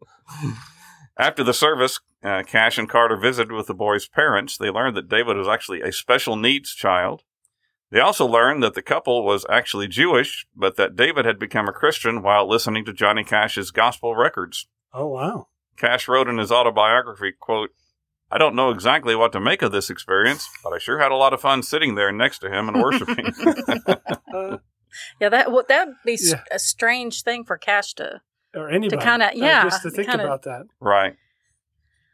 After 1.20 1.44
the 1.44 1.54
service, 1.54 2.00
uh, 2.24 2.42
Cash 2.42 2.80
and 2.80 2.90
Carter 2.90 3.18
visited 3.18 3.52
with 3.52 3.68
the 3.68 3.76
boy's 3.76 4.08
parents. 4.08 4.58
They 4.58 4.72
learned 4.72 4.98
that 4.98 5.08
David 5.08 5.38
was 5.38 5.48
actually 5.48 5.82
a 5.82 5.92
special 5.92 6.36
needs 6.36 6.74
child. 6.74 7.22
They 7.92 8.00
also 8.00 8.26
learned 8.26 8.64
that 8.64 8.74
the 8.74 8.82
couple 8.82 9.24
was 9.24 9.46
actually 9.48 9.88
Jewish, 9.88 10.48
but 10.56 10.76
that 10.78 10.96
David 10.96 11.26
had 11.26 11.38
become 11.38 11.70
a 11.70 11.74
Christian 11.74 12.24
while 12.24 12.50
listening 12.50 12.84
to 12.86 12.94
Johnny 12.94 13.24
Cash's 13.24 13.70
gospel 13.70 14.16
records. 14.16 14.68
Oh, 14.92 15.08
wow. 15.08 15.48
Cash 15.78 16.08
wrote 16.08 16.28
in 16.28 16.40
his 16.40 16.52
autobiography, 16.52 17.32
quote, 17.32 17.70
I 18.32 18.38
don't 18.38 18.56
know 18.56 18.72
exactly 18.72 19.16
what 19.16 19.32
to 19.34 19.40
make 19.40 19.62
of 19.62 19.72
this 19.72 19.90
experience, 19.90 20.50
but 20.64 20.74
I 20.74 20.78
sure 20.80 21.00
had 21.00 21.12
a 21.12 21.16
lot 21.16 21.34
of 21.34 21.42
fun 21.42 21.62
sitting 21.64 21.96
there 21.96 22.12
next 22.12 22.40
to 22.40 22.50
him 22.52 22.68
and 22.70 22.82
worshiping. 22.82 23.28
Yeah, 25.20 25.28
that 25.28 25.52
would 25.52 25.68
that 25.68 25.88
would 25.88 25.96
be 26.06 26.18
Yeah. 26.22 26.42
a 26.52 26.58
strange 26.58 27.24
thing 27.24 27.44
for 27.44 27.58
Cash 27.58 27.96
to. 27.96 28.22
or 28.54 28.70
anybody. 28.70 28.98
To 28.98 29.04
kinda- 29.04 29.28
Uh, 29.28 29.32
yeah, 29.34 29.64
just 29.66 29.84
to 29.84 29.90
think 29.92 30.08
kinda- 30.10 30.24
about 30.24 30.44
that. 30.44 30.68
right. 30.80 31.18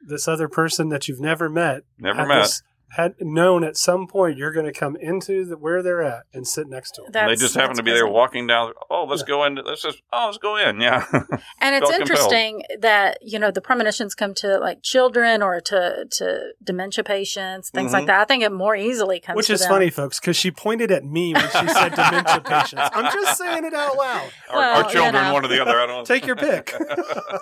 this 0.08 0.28
other 0.28 0.48
person 0.48 0.90
that 0.90 1.08
you've 1.08 1.20
never 1.20 1.48
met, 1.48 1.84
Never 2.00 2.26
met. 2.26 2.42
this- 2.42 2.64
had 2.96 3.16
known 3.22 3.64
at 3.64 3.78
some 3.78 4.06
point 4.08 4.38
you're 4.38 4.52
going 4.52 4.66
to 4.66 4.74
come 4.74 4.96
into 4.98 5.46
the, 5.46 5.58
where 5.58 5.82
they're 5.82 6.02
at 6.04 6.24
and 6.34 6.48
sit 6.48 6.68
next 6.68 6.92
to 6.92 7.02
them. 7.04 7.12
That's, 7.14 7.30
they 7.30 7.36
just 7.46 7.56
happen 7.56 7.76
to 7.78 7.84
be 7.84 7.92
there 7.92 8.08
walking 8.08 8.48
down. 8.48 8.74
Oh, 8.90 9.06
let's 9.06 9.24
go 9.24 9.44
in. 9.46 9.56
Let's 9.56 9.82
just. 9.82 10.02
Oh, 10.12 10.26
let's 10.26 10.38
go 10.38 10.58
in. 10.58 10.80
Yeah. 10.82 11.06
And 11.64 11.76
it's 11.76 11.88
felt 11.90 12.00
compelled. 12.00 12.02
interesting 12.02 12.64
that 12.80 13.18
you 13.22 13.38
know 13.38 13.52
the 13.52 13.62
premonitions 13.62 14.16
come 14.16 14.34
to 14.36 14.58
like 14.58 14.82
children 14.82 15.42
or 15.44 15.60
to 15.62 16.06
to 16.10 16.52
dementia 16.64 17.04
patients, 17.04 17.70
things 17.70 17.94
like 17.94 18.04
Mhm. 18.04 18.08
that. 18.08 18.20
I 18.22 18.26
think 18.26 18.44
it 18.44 18.52
more 18.52 18.76
easily 18.76 19.20
comes. 19.20 19.38
Which 19.38 19.48
to 19.48 19.54
is 19.54 19.60
them. 19.62 19.70
funny, 19.70 19.90
folks, 19.92 20.20
because 20.20 20.36
she 20.36 20.50
pointed 20.52 20.92
at 20.92 21.06
me 21.06 21.34
when 21.34 21.44
she 21.44 21.68
said 21.68 21.90
dementia 21.96 22.42
patients. 22.44 22.90
I'm 22.94 23.12
just 23.14 23.38
saying 23.38 23.64
it 23.64 23.74
out 23.74 23.96
loud. 23.96 24.30
Our, 24.50 24.58
Well, 24.58 24.78
our 24.78 24.84
you 24.86 24.90
children, 24.92 25.24
know. 25.24 25.34
one 25.34 25.46
or 25.46 25.48
the 25.50 25.62
other. 25.62 25.80
I 25.80 25.86
don't. 25.86 25.92
Know. 26.02 26.06
Take 26.06 26.26
your 26.26 26.36
pick. 26.38 26.74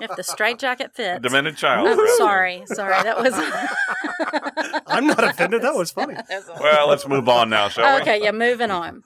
If 0.01 0.15
the 0.17 0.23
straitjacket 0.23 0.93
fits. 0.95 1.21
Demented 1.21 1.55
child. 1.55 1.87
I'm 1.87 1.97
rather. 1.97 2.07
sorry, 2.17 2.63
sorry. 2.65 3.01
That 3.03 3.17
was. 3.19 3.33
I'm 4.87 5.07
not 5.07 5.23
offended. 5.39 5.61
That 5.61 5.75
was 5.75 5.91
funny. 5.91 6.15
Well, 6.59 6.89
let's 6.89 7.07
move 7.07 7.29
on 7.29 7.49
now, 7.49 7.69
shall 7.69 7.95
we? 7.95 8.01
okay, 8.01 8.21
yeah, 8.21 8.31
moving 8.31 8.71
on. 8.71 9.03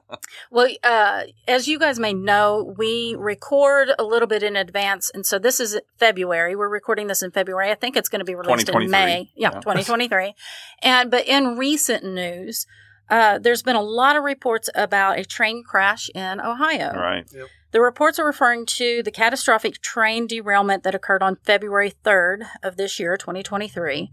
well, 0.50 0.68
uh, 0.82 1.22
as 1.46 1.68
you 1.68 1.78
guys 1.78 1.98
may 1.98 2.12
know, 2.12 2.74
we 2.76 3.14
record 3.18 3.90
a 3.98 4.04
little 4.04 4.26
bit 4.26 4.42
in 4.42 4.56
advance. 4.56 5.10
And 5.14 5.24
so 5.24 5.38
this 5.38 5.60
is 5.60 5.78
February. 5.98 6.56
We're 6.56 6.68
recording 6.68 7.06
this 7.06 7.22
in 7.22 7.30
February. 7.30 7.70
I 7.70 7.74
think 7.74 7.96
it's 7.96 8.08
going 8.08 8.20
to 8.20 8.24
be 8.24 8.34
released 8.34 8.68
in 8.68 8.90
May. 8.90 9.30
Yeah, 9.36 9.50
Yeah. 9.54 9.60
2023. 9.60 10.34
And, 10.82 11.10
but 11.10 11.26
in 11.26 11.56
recent 11.56 12.04
news, 12.04 12.66
uh, 13.08 13.38
there's 13.38 13.62
been 13.62 13.76
a 13.76 13.82
lot 13.82 14.16
of 14.16 14.24
reports 14.24 14.68
about 14.74 15.18
a 15.18 15.24
train 15.24 15.62
crash 15.64 16.10
in 16.14 16.40
Ohio. 16.40 16.90
All 16.90 17.00
right. 17.00 17.26
The 17.72 17.80
reports 17.80 18.18
are 18.18 18.24
referring 18.24 18.66
to 18.66 19.02
the 19.02 19.10
catastrophic 19.10 19.80
train 19.80 20.26
derailment 20.26 20.82
that 20.84 20.94
occurred 20.94 21.22
on 21.22 21.36
February 21.36 21.92
3rd 22.04 22.46
of 22.62 22.76
this 22.76 22.98
year, 22.98 23.16
2023. 23.16 24.10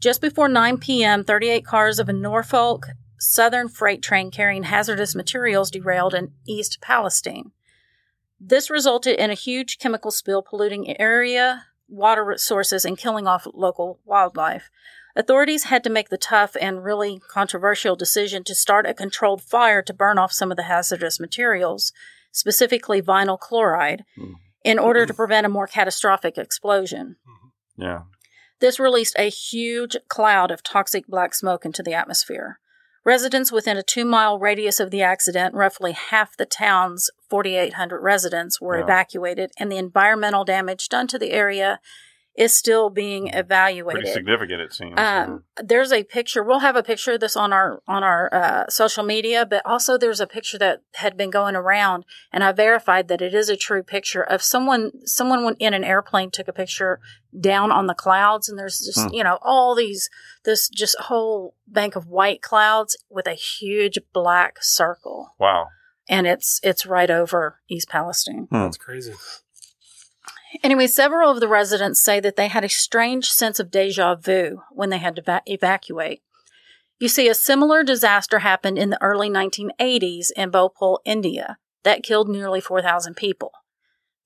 Just 0.00 0.20
before 0.20 0.48
9 0.48 0.78
p.m., 0.78 1.24
38 1.24 1.64
cars 1.64 1.98
of 1.98 2.08
a 2.08 2.12
Norfolk 2.12 2.88
Southern 3.18 3.68
freight 3.68 4.02
train 4.02 4.30
carrying 4.30 4.64
hazardous 4.64 5.14
materials 5.14 5.70
derailed 5.70 6.12
in 6.14 6.32
East 6.46 6.78
Palestine. 6.82 7.52
This 8.38 8.68
resulted 8.68 9.18
in 9.18 9.30
a 9.30 9.34
huge 9.34 9.78
chemical 9.78 10.10
spill 10.10 10.42
polluting 10.42 11.00
area, 11.00 11.64
water 11.88 12.34
sources, 12.36 12.84
and 12.84 12.98
killing 12.98 13.26
off 13.26 13.46
local 13.54 14.00
wildlife. 14.04 14.68
Authorities 15.16 15.64
had 15.64 15.82
to 15.84 15.90
make 15.90 16.10
the 16.10 16.18
tough 16.18 16.56
and 16.60 16.84
really 16.84 17.22
controversial 17.30 17.96
decision 17.96 18.44
to 18.44 18.54
start 18.54 18.84
a 18.86 18.92
controlled 18.92 19.40
fire 19.42 19.80
to 19.80 19.94
burn 19.94 20.18
off 20.18 20.30
some 20.30 20.50
of 20.50 20.58
the 20.58 20.64
hazardous 20.64 21.18
materials, 21.18 21.94
specifically 22.32 23.00
vinyl 23.00 23.38
chloride, 23.40 24.04
Hmm. 24.14 24.32
in 24.62 24.78
order 24.78 25.06
to 25.06 25.14
prevent 25.14 25.46
a 25.46 25.48
more 25.48 25.66
catastrophic 25.66 26.36
explosion. 26.36 27.16
Yeah. 27.78 28.02
This 28.60 28.80
released 28.80 29.16
a 29.18 29.28
huge 29.28 29.96
cloud 30.08 30.50
of 30.50 30.62
toxic 30.62 31.06
black 31.06 31.34
smoke 31.34 31.64
into 31.64 31.82
the 31.82 31.94
atmosphere. 31.94 32.58
Residents 33.04 33.52
within 33.52 33.76
a 33.76 33.82
two 33.82 34.04
mile 34.04 34.38
radius 34.38 34.80
of 34.80 34.90
the 34.90 35.02
accident, 35.02 35.54
roughly 35.54 35.92
half 35.92 36.36
the 36.36 36.46
town's 36.46 37.08
4,800 37.30 38.00
residents, 38.00 38.60
were 38.60 38.78
Yeah. 38.78 38.84
evacuated, 38.84 39.52
and 39.58 39.70
the 39.70 39.76
environmental 39.76 40.44
damage 40.44 40.88
done 40.88 41.06
to 41.08 41.18
the 41.18 41.30
area 41.30 41.78
is 42.36 42.52
still 42.52 42.90
being 42.90 43.28
evaluated. 43.28 44.02
Pretty 44.02 44.12
significant, 44.12 44.60
it 44.60 44.72
seems. 44.72 44.94
Um, 44.98 45.44
there's 45.62 45.90
a 45.90 46.04
picture. 46.04 46.42
We'll 46.42 46.58
have 46.58 46.76
a 46.76 46.82
picture 46.82 47.12
of 47.12 47.20
this 47.20 47.36
on 47.36 47.52
our 47.52 47.80
on 47.88 48.04
our 48.04 48.32
uh, 48.32 48.68
social 48.68 49.04
media, 49.04 49.46
but 49.46 49.64
also 49.64 49.96
there's 49.96 50.20
a 50.20 50.26
picture 50.26 50.58
that 50.58 50.82
had 50.94 51.16
been 51.16 51.30
going 51.30 51.56
around, 51.56 52.04
and 52.32 52.44
I 52.44 52.52
verified 52.52 53.08
that 53.08 53.22
it 53.22 53.34
is 53.34 53.48
a 53.48 53.56
true 53.56 53.82
picture 53.82 54.22
of 54.22 54.42
someone. 54.42 54.92
Someone 55.06 55.44
went 55.44 55.56
in 55.60 55.72
an 55.72 55.84
airplane 55.84 56.30
took 56.30 56.48
a 56.48 56.52
picture 56.52 57.00
down 57.38 57.70
on 57.72 57.86
the 57.86 57.94
clouds, 57.94 58.48
and 58.48 58.58
there's 58.58 58.80
just 58.80 59.08
Hmm. 59.08 59.14
you 59.14 59.24
know 59.24 59.38
all 59.40 59.74
these 59.74 60.10
this 60.44 60.68
just 60.68 60.96
whole 61.00 61.54
bank 61.66 61.96
of 61.96 62.06
white 62.06 62.42
clouds 62.42 62.96
with 63.08 63.26
a 63.26 63.34
huge 63.34 63.98
black 64.12 64.62
circle, 64.62 65.34
wow. 65.38 65.68
and 66.08 66.26
it's 66.26 66.60
it's 66.62 66.84
right 66.84 67.10
over 67.10 67.60
East 67.68 67.88
Palestine. 67.88 68.46
That's 68.50 68.76
crazy. 68.76 69.14
Anyway, 70.62 70.86
several 70.86 71.30
of 71.30 71.40
the 71.40 71.48
residents 71.48 72.00
say 72.02 72.20
that 72.20 72.36
they 72.36 72.48
had 72.48 72.64
a 72.64 72.68
strange 72.68 73.28
sense 73.30 73.58
of 73.60 73.70
deja 73.70 74.14
vu 74.14 74.62
when 74.70 74.90
they 74.90 74.98
had 74.98 75.16
to 75.16 75.22
va- 75.22 75.42
evacuate. 75.46 76.22
You 76.98 77.08
see, 77.08 77.28
a 77.28 77.34
similar 77.34 77.82
disaster 77.82 78.38
happened 78.38 78.78
in 78.78 78.90
the 78.90 79.02
early 79.02 79.28
1980s 79.28 80.28
in 80.34 80.50
Bhopal, 80.50 81.00
India, 81.04 81.58
that 81.82 82.02
killed 82.02 82.28
nearly 82.28 82.60
4,000 82.60 83.14
people. 83.14 83.52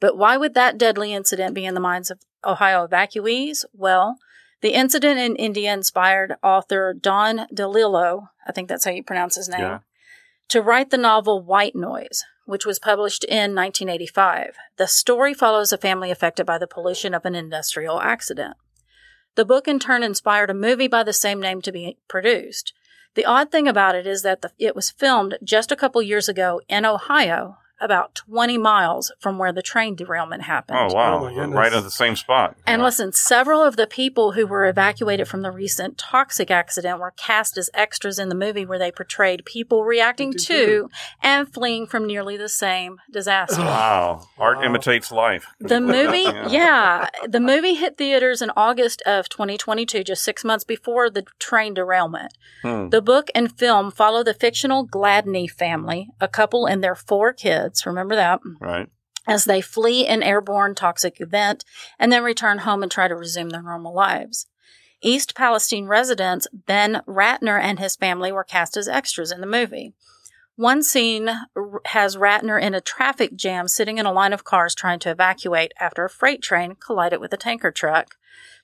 But 0.01 0.17
why 0.17 0.37
would 0.37 0.55
that 0.55 0.79
deadly 0.79 1.13
incident 1.13 1.55
be 1.55 1.65
in 1.67 1.75
the 1.75 1.81
minds 1.81 2.11
of 2.11 2.21
Ohio 2.45 2.87
evacuees? 2.87 3.65
Well, 3.73 4.17
the 4.63 4.75
incident 4.75 5.19
in 5.19 5.37
India 5.37 5.73
inspired 5.73 6.37
author 6.43 6.95
Don 6.95 7.47
DeLillo, 7.53 8.29
I 8.47 8.53
think 8.53 8.69
that's 8.69 8.85
how 8.85 8.91
you 8.93 9.03
pronounce 9.03 9.37
his 9.37 9.49
name, 9.49 9.61
Yeah. 9.61 9.79
to 10.49 10.63
write 10.63 10.91
the 10.91 10.97
novel 10.99 11.43
White 11.43 11.75
Noise, 11.75 12.25
which 12.51 12.67
was 12.67 12.79
published 12.79 13.25
in 13.25 13.55
1985. 13.55 14.57
The 14.77 14.87
story 14.89 15.33
follows 15.33 15.73
a 15.73 15.79
family 15.79 16.11
affected 16.11 16.45
by 16.45 16.59
the 16.59 16.67
pollution 16.67 17.15
of 17.15 17.25
an 17.25 17.35
industrial 17.35 18.01
accident. 18.01 18.57
The 19.37 19.45
book, 19.45 19.69
in 19.69 19.79
turn, 19.79 20.03
inspired 20.03 20.51
a 20.51 20.55
movie 20.55 20.89
by 20.89 21.05
the 21.05 21.13
same 21.13 21.41
name 21.41 21.63
to 21.63 21.71
be 21.71 21.99
produced. 22.09 22.73
The 23.15 23.25
odd 23.25 23.53
thing 23.53 23.69
about 23.69 23.95
it 23.95 24.07
is 24.07 24.23
that 24.23 24.43
the, 24.43 24.51
it 24.59 24.75
was 24.75 24.91
filmed 24.91 25.39
just 25.45 25.71
a 25.71 25.77
couple 25.77 26.03
years 26.03 26.29
ago 26.29 26.61
in 26.69 26.85
Ohio, 26.85 27.59
about 27.81 28.15
20 28.15 28.59
miles 28.59 29.13
from 29.21 29.39
where 29.39 29.53
the 29.53 29.63
train 29.63 29.95
derailment 29.95 30.43
happened. 30.43 30.79
Oh, 30.79 30.95
wow. 30.95 31.27
Oh, 31.29 31.31
my 31.31 31.45
right 31.47 31.73
at 31.73 31.83
the 31.83 31.91
same 31.91 32.17
spot. 32.17 32.57
And 32.67 32.81
Yeah. 32.81 32.87
listen, 32.87 33.13
several 33.13 33.63
of 33.63 33.77
the 33.77 33.87
people 33.87 34.33
who 34.33 34.47
were 34.47 34.67
evacuated 34.67 35.29
from 35.29 35.43
the 35.43 35.51
recent 35.51 35.97
toxic 35.99 36.51
accident 36.51 36.99
were 37.01 37.13
cast 37.17 37.57
as 37.57 37.71
extras 37.75 38.19
in 38.19 38.29
the 38.29 38.35
movie 38.35 38.67
where 38.67 38.79
they 38.79 38.93
portrayed 38.93 39.45
people 39.45 39.85
reacting 39.85 40.33
to 40.35 40.91
and 41.23 41.53
fleeing 41.53 41.87
from 41.87 42.07
nearly 42.07 42.37
the 42.37 42.49
same 42.49 42.99
disaster. 43.11 43.63
Wow. 43.63 44.29
Art 44.39 44.59
Wow. 44.59 44.65
imitates 44.65 45.11
life. 45.11 45.47
The 45.61 45.81
movie, 45.97 46.19
Yeah. 46.23 46.49
yeah, 46.49 47.09
the 47.27 47.41
movie 47.41 47.75
hit 47.75 47.97
theaters 47.97 48.43
in 48.43 48.51
August 48.57 49.03
of 49.07 49.29
2022, 49.29 50.05
just 50.05 50.23
six 50.23 50.45
months 50.45 50.65
before 50.65 51.09
the 51.09 51.25
train 51.39 51.75
derailment. 51.75 52.33
Hmm. 52.63 52.89
The 52.91 53.01
book 53.01 53.31
and 53.35 53.51
film 53.57 53.91
follow 53.91 54.23
the 54.23 54.35
fictional 54.35 54.87
Gladney 54.87 55.51
family, 55.51 56.09
a 56.21 56.29
couple 56.29 56.67
and 56.67 56.83
their 56.85 56.95
four 56.95 57.33
kids, 57.33 57.70
remember 57.87 58.15
that, 58.17 58.41
Right. 58.61 58.89
as 59.27 59.45
they 59.45 59.61
flee 59.61 60.07
an 60.07 60.23
airborne 60.23 60.75
toxic 60.75 61.21
event 61.21 61.65
and 61.99 62.11
then 62.13 62.23
return 62.23 62.59
home 62.59 62.83
and 62.83 62.91
try 62.91 63.09
to 63.09 63.15
resume 63.17 63.51
their 63.51 63.63
normal 63.63 63.95
lives. 63.95 64.47
East 65.03 65.35
Palestine 65.35 65.87
residents 65.87 66.47
Ben 66.53 67.03
Ratner 67.07 67.61
and 67.61 67.79
his 67.79 67.97
family 67.97 68.33
were 68.33 68.45
cast 68.45 68.77
as 68.77 68.89
extras 68.89 69.33
in 69.33 69.41
the 69.41 69.47
movie. 69.47 69.95
One 70.57 70.83
scene 70.83 71.31
has 71.87 72.17
Ratner 72.17 72.61
in 72.61 72.75
a 72.75 72.83
traffic 72.83 73.35
jam 73.35 73.67
sitting 73.67 73.97
in 73.97 74.05
a 74.05 74.13
line 74.13 74.35
of 74.35 74.45
cars 74.45 74.75
trying 74.75 74.99
to 75.01 75.11
evacuate 75.11 75.73
after 75.81 76.05
a 76.05 76.11
freight 76.11 76.43
train 76.43 76.75
collided 76.75 77.19
with 77.19 77.33
a 77.33 77.39
tanker 77.39 77.71
truck, 77.71 78.17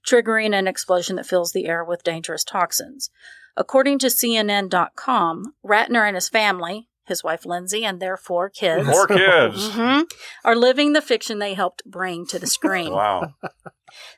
triggering 0.07 0.55
an 0.55 0.67
explosion 0.69 1.17
that 1.17 1.25
fills 1.27 1.53
the 1.53 1.67
air 1.67 1.83
with 1.83 2.05
dangerous 2.05 2.45
toxins. 2.45 3.11
According 3.57 3.99
to 4.01 4.11
CNN.com, 4.11 5.55
Ratner 5.65 6.07
and 6.07 6.17
his 6.17 6.29
family, 6.29 6.89
his 7.07 7.23
wife 7.25 7.47
Lindsay, 7.47 7.85
and 7.85 8.01
their 8.01 8.17
four 8.17 8.49
kids, 8.51 8.89
Four 8.89 9.07
kids. 9.09 9.71
hmm 9.75 10.01
are 10.45 10.57
living 10.57 10.93
the 10.93 11.03
fiction 11.03 11.39
they 11.39 11.55
helped 11.55 11.83
bring 11.85 12.27
to 12.27 12.39
the 12.39 12.47
screen. 12.47 12.93
Wow. 12.93 13.35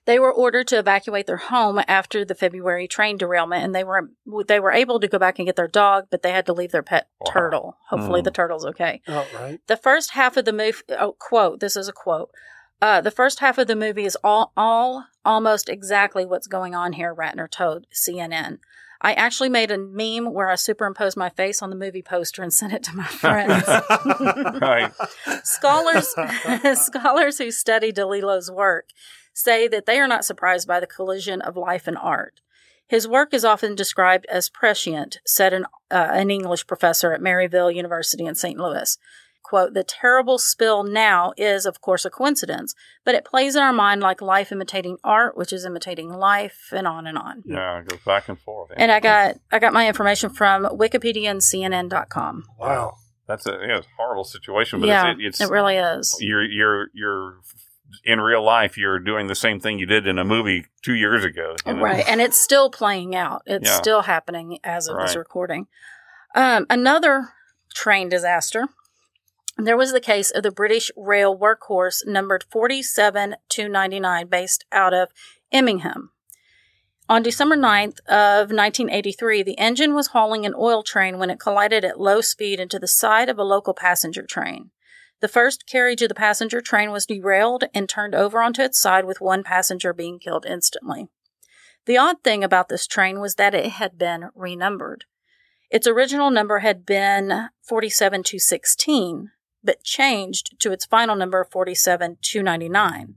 They 0.06 0.18
were 0.18 0.32
ordered 0.32 0.66
to 0.68 0.78
evacuate 0.78 1.26
their 1.26 1.36
home 1.36 1.80
after 1.86 2.24
the 2.24 2.34
February 2.34 2.88
train 2.88 3.16
derailment, 3.18 3.62
and 3.64 3.74
they 3.74 3.84
were 3.84 4.10
they 4.48 4.58
were 4.58 4.72
able 4.72 4.98
to 5.00 5.06
go 5.08 5.18
back 5.18 5.38
and 5.38 5.46
get 5.46 5.56
their 5.56 5.68
dog, 5.68 6.06
but 6.10 6.22
they 6.22 6.32
had 6.32 6.46
to 6.46 6.52
leave 6.52 6.72
their 6.72 6.82
pet 6.82 7.08
Wow. 7.20 7.30
turtle. 7.32 7.76
Hopefully, 7.90 8.20
Hmm. 8.20 8.24
the 8.24 8.30
turtle's 8.30 8.64
okay. 8.66 9.02
Oh, 9.06 9.26
right. 9.38 9.60
The 9.66 9.76
first 9.76 10.12
half 10.12 10.36
of 10.36 10.44
the 10.46 10.52
movie, 10.52 10.78
oh, 10.98 11.14
quote, 11.18 11.60
this 11.60 11.76
is 11.76 11.88
a 11.88 11.92
quote. 11.92 12.30
Uh, 12.80 13.00
the 13.00 13.10
first 13.10 13.40
half 13.40 13.58
of 13.58 13.66
the 13.66 13.76
movie 13.76 14.04
is 14.04 14.16
all, 14.24 14.52
all 14.56 15.04
almost 15.24 15.68
exactly 15.68 16.24
what's 16.24 16.46
going 16.46 16.74
on 16.74 16.94
here, 16.94 17.14
Ratner 17.14 17.50
told 17.50 17.86
CNN. 17.92 18.58
I 19.00 19.12
actually 19.12 19.48
made 19.48 19.70
a 19.70 19.78
meme 19.78 20.32
where 20.32 20.48
I 20.48 20.56
superimposed 20.56 21.16
my 21.16 21.28
face 21.30 21.62
on 21.62 21.70
the 21.70 21.76
movie 21.76 22.02
poster 22.02 22.42
and 22.42 22.52
sent 22.54 22.72
it 22.72 22.82
to 22.84 22.96
my 22.96 23.06
friends. 23.06 23.66
right. 24.60 24.92
Scholars, 25.44 26.14
scholars 26.80 27.38
who 27.38 27.50
study 27.50 27.92
DeLillo's 27.92 28.50
work 28.50 28.88
say 29.32 29.68
that 29.68 29.86
they 29.86 30.00
are 30.00 30.08
not 30.08 30.24
surprised 30.24 30.66
by 30.66 30.80
the 30.80 30.86
collision 30.86 31.40
of 31.40 31.56
life 31.56 31.86
and 31.86 31.96
art. 31.96 32.40
His 32.88 33.06
work 33.06 33.34
is 33.34 33.44
often 33.44 33.74
described 33.74 34.26
as 34.30 34.48
prescient, 34.48 35.18
said 35.24 35.52
an, 35.52 35.66
uh, 35.90 36.08
an 36.10 36.30
English 36.30 36.66
professor 36.66 37.12
at 37.12 37.20
Maryville 37.20 37.74
University 37.74 38.24
in 38.24 38.34
St. 38.34 38.58
Louis. 38.58 38.96
Quote, 39.48 39.72
the 39.72 39.82
terrible 39.82 40.36
spill 40.36 40.82
now 40.84 41.32
is, 41.38 41.64
of 41.64 41.80
course, 41.80 42.04
a 42.04 42.10
coincidence, 42.10 42.74
but 43.02 43.14
it 43.14 43.24
plays 43.24 43.56
in 43.56 43.62
our 43.62 43.72
mind 43.72 44.02
like 44.02 44.20
life 44.20 44.52
imitating 44.52 44.98
art, 45.02 45.38
which 45.38 45.54
is 45.54 45.64
imitating 45.64 46.10
life, 46.10 46.68
and 46.70 46.86
on 46.86 47.06
and 47.06 47.16
on. 47.16 47.42
Yeah, 47.46 47.78
it 47.78 47.88
goes 47.88 48.00
back 48.04 48.28
and 48.28 48.38
forth. 48.38 48.72
And 48.76 48.92
I 48.92 49.00
got 49.00 49.36
I 49.50 49.58
got 49.58 49.72
my 49.72 49.88
information 49.88 50.28
from 50.28 50.64
Wikipedia 50.64 51.30
and 51.30 51.40
CNN.com. 51.40 52.44
Wow. 52.58 52.96
That's 53.26 53.46
a, 53.46 53.52
yeah, 53.52 53.78
it's 53.78 53.86
a 53.86 53.90
horrible 53.96 54.24
situation, 54.24 54.80
but 54.80 54.88
yeah, 54.88 55.12
it's, 55.12 55.40
it's 55.40 55.40
it 55.40 55.50
really 55.50 55.76
is. 55.76 56.14
you're 56.20 56.44
you're 56.44 56.88
you're 56.92 57.38
in 58.04 58.20
real 58.20 58.42
life 58.44 58.76
you're 58.76 58.98
doing 58.98 59.28
the 59.28 59.34
same 59.34 59.60
thing 59.60 59.78
you 59.78 59.86
did 59.86 60.06
in 60.06 60.18
a 60.18 60.24
movie 60.24 60.66
two 60.82 60.94
years 60.94 61.24
ago. 61.24 61.56
you 61.64 61.72
know? 61.72 61.80
Right. 61.82 62.04
And 62.06 62.20
it's 62.20 62.38
still 62.38 62.68
playing 62.68 63.16
out. 63.16 63.40
It's 63.46 63.66
Yeah. 63.66 63.76
still 63.76 64.02
happening 64.02 64.58
as 64.62 64.88
of 64.88 64.98
this 64.98 65.16
recording. 65.16 65.68
Um, 66.34 66.66
another 66.68 67.30
train 67.74 68.10
disaster. 68.10 68.68
There 69.60 69.76
was 69.76 69.92
the 69.92 70.00
case 70.00 70.30
of 70.30 70.44
the 70.44 70.52
British 70.52 70.92
rail 70.96 71.36
workhorse 71.36 72.06
numbered 72.06 72.44
47299 72.48 74.28
based 74.28 74.64
out 74.70 74.94
of 74.94 75.08
Immingham. 75.50 76.12
On 77.08 77.24
December 77.24 77.56
9th 77.56 77.98
of 78.06 78.52
1983, 78.52 79.42
the 79.42 79.58
engine 79.58 79.94
was 79.94 80.08
hauling 80.08 80.46
an 80.46 80.54
oil 80.56 80.84
train 80.84 81.18
when 81.18 81.28
it 81.28 81.40
collided 81.40 81.84
at 81.84 81.98
low 81.98 82.20
speed 82.20 82.60
into 82.60 82.78
the 82.78 82.86
side 82.86 83.28
of 83.28 83.36
a 83.36 83.42
local 83.42 83.74
passenger 83.74 84.22
train. 84.22 84.70
The 85.20 85.26
first 85.26 85.66
carriage 85.66 86.02
of 86.02 86.08
the 86.08 86.14
passenger 86.14 86.60
train 86.60 86.92
was 86.92 87.06
derailed 87.06 87.64
and 87.74 87.88
turned 87.88 88.14
over 88.14 88.40
onto 88.40 88.62
its 88.62 88.78
side 88.78 89.06
with 89.06 89.20
one 89.20 89.42
passenger 89.42 89.92
being 89.92 90.20
killed 90.20 90.46
instantly. 90.46 91.08
The 91.86 91.96
odd 91.96 92.22
thing 92.22 92.44
about 92.44 92.68
this 92.68 92.86
train 92.86 93.18
was 93.18 93.34
that 93.34 93.54
it 93.54 93.70
had 93.72 93.98
been 93.98 94.28
renumbered. 94.36 95.06
Its 95.68 95.88
original 95.88 96.30
number 96.30 96.60
had 96.60 96.86
been 96.86 97.48
47216, 97.62 99.32
but 99.68 99.84
changed 99.84 100.58
to 100.60 100.72
its 100.72 100.86
final 100.86 101.14
number 101.14 101.44
47299. 101.44 103.16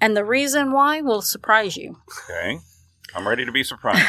And 0.00 0.16
the 0.16 0.24
reason 0.24 0.72
why 0.72 1.02
will 1.02 1.20
surprise 1.20 1.76
you. 1.76 1.98
Okay. 2.24 2.60
I'm 3.14 3.28
ready 3.28 3.44
to 3.44 3.52
be 3.52 3.62
surprised. 3.62 4.06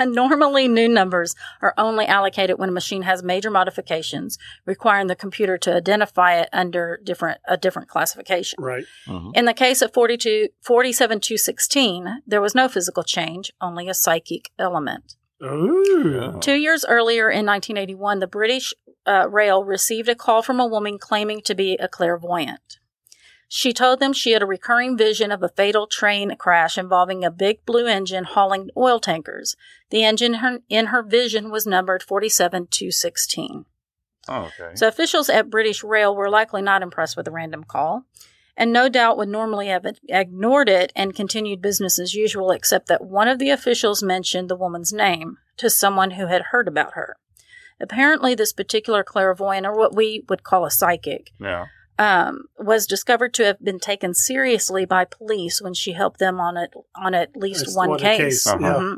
Normally, 0.00 0.68
new 0.68 0.88
numbers 0.88 1.34
are 1.60 1.74
only 1.76 2.06
allocated 2.06 2.58
when 2.58 2.70
a 2.70 2.72
machine 2.72 3.02
has 3.02 3.22
major 3.22 3.50
modifications, 3.50 4.38
requiring 4.64 5.08
the 5.08 5.14
computer 5.14 5.58
to 5.58 5.74
identify 5.76 6.36
it 6.36 6.48
under 6.50 6.98
different 7.04 7.40
a 7.46 7.58
different 7.58 7.88
classification. 7.88 8.56
Right. 8.58 8.86
Mhm. 9.06 9.32
In 9.34 9.44
the 9.44 9.52
case 9.52 9.82
of 9.82 9.92
42, 9.92 10.48
47216, 10.62 12.22
there 12.26 12.40
was 12.40 12.54
no 12.54 12.68
physical 12.68 13.02
change, 13.02 13.52
only 13.60 13.86
a 13.86 13.92
psychic 13.92 14.50
element. 14.58 15.16
Ooh. 15.42 16.38
Two 16.40 16.54
years 16.54 16.84
earlier, 16.84 17.28
in 17.28 17.46
1981, 17.46 18.20
the 18.20 18.26
British 18.26 18.74
uh, 19.06 19.28
Rail 19.28 19.64
received 19.64 20.08
a 20.08 20.14
call 20.14 20.42
from 20.42 20.60
a 20.60 20.66
woman 20.66 20.98
claiming 20.98 21.40
to 21.42 21.54
be 21.54 21.76
a 21.76 21.88
clairvoyant. 21.88 22.78
She 23.48 23.74
told 23.74 24.00
them 24.00 24.14
she 24.14 24.32
had 24.32 24.42
a 24.42 24.46
recurring 24.46 24.96
vision 24.96 25.30
of 25.30 25.42
a 25.42 25.48
fatal 25.48 25.86
train 25.86 26.36
crash 26.36 26.78
involving 26.78 27.22
a 27.22 27.30
big 27.30 27.66
blue 27.66 27.86
engine 27.86 28.24
hauling 28.24 28.70
oil 28.76 28.98
tankers. 28.98 29.56
The 29.90 30.04
engine 30.04 30.34
her, 30.34 30.60
in 30.70 30.86
her 30.86 31.02
vision 31.02 31.50
was 31.50 31.66
numbered 31.66 32.02
47216. 32.02 33.66
Oh, 34.28 34.50
okay. 34.58 34.74
So 34.74 34.88
officials 34.88 35.28
at 35.28 35.50
British 35.50 35.84
Rail 35.84 36.16
were 36.16 36.30
likely 36.30 36.62
not 36.62 36.80
impressed 36.80 37.14
with 37.14 37.26
the 37.26 37.30
random 37.30 37.64
call, 37.64 38.06
and 38.56 38.72
no 38.72 38.88
doubt 38.88 39.16
would 39.16 39.28
normally 39.28 39.68
have 39.68 39.86
ignored 40.08 40.68
it 40.68 40.92
and 40.94 41.14
continued 41.14 41.62
business 41.62 41.98
as 41.98 42.14
usual, 42.14 42.50
except 42.50 42.86
that 42.88 43.04
one 43.04 43.28
of 43.28 43.38
the 43.38 43.50
officials 43.50 44.02
mentioned 44.02 44.48
the 44.48 44.56
woman's 44.56 44.92
name 44.92 45.38
to 45.56 45.70
someone 45.70 46.12
who 46.12 46.26
had 46.26 46.42
heard 46.50 46.68
about 46.68 46.92
her. 46.94 47.16
Apparently, 47.80 48.34
this 48.34 48.52
particular 48.52 49.02
clairvoyant, 49.02 49.66
or 49.66 49.76
what 49.76 49.94
we 49.94 50.24
would 50.28 50.44
call 50.44 50.64
a 50.64 50.70
psychic, 50.70 51.32
yeah. 51.40 51.66
um, 51.98 52.44
was 52.58 52.86
discovered 52.86 53.34
to 53.34 53.44
have 53.44 53.60
been 53.64 53.80
taken 53.80 54.14
seriously 54.14 54.84
by 54.84 55.04
police 55.04 55.60
when 55.60 55.74
she 55.74 55.92
helped 55.92 56.18
them 56.20 56.38
on 56.38 56.56
at 56.56 56.70
on 56.94 57.14
at 57.14 57.34
least 57.36 57.64
That's 57.64 57.76
one 57.76 57.90
one 57.90 57.98
case. 57.98 58.18
case, 58.18 58.46
Uh-huh. 58.46 58.58
yeah. 58.60 58.74
Mhm. 58.74 58.96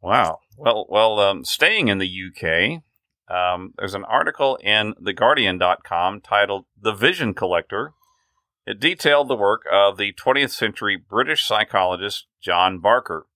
Wow. 0.02 0.40
Well, 0.58 0.86
well, 0.90 1.20
um, 1.20 1.46
staying 1.46 1.88
in 1.88 1.98
the 1.98 2.10
UK, 2.10 2.84
um, 3.30 3.74
there's 3.78 3.94
an 3.94 4.06
article 4.06 4.58
in 4.64 4.94
TheGuardian.com 4.96 6.22
titled 6.22 6.66
"The 6.80 6.94
Vision 6.94 7.34
Collector." 7.34 7.94
It 8.66 8.80
detailed 8.80 9.30
the 9.30 9.36
work 9.36 9.64
of 9.72 9.98
the 9.98 10.14
20th 10.14 10.52
century 10.52 10.98
British 10.98 11.46
psychologist 11.46 12.28
John 12.42 12.80
Barker. 12.80 13.28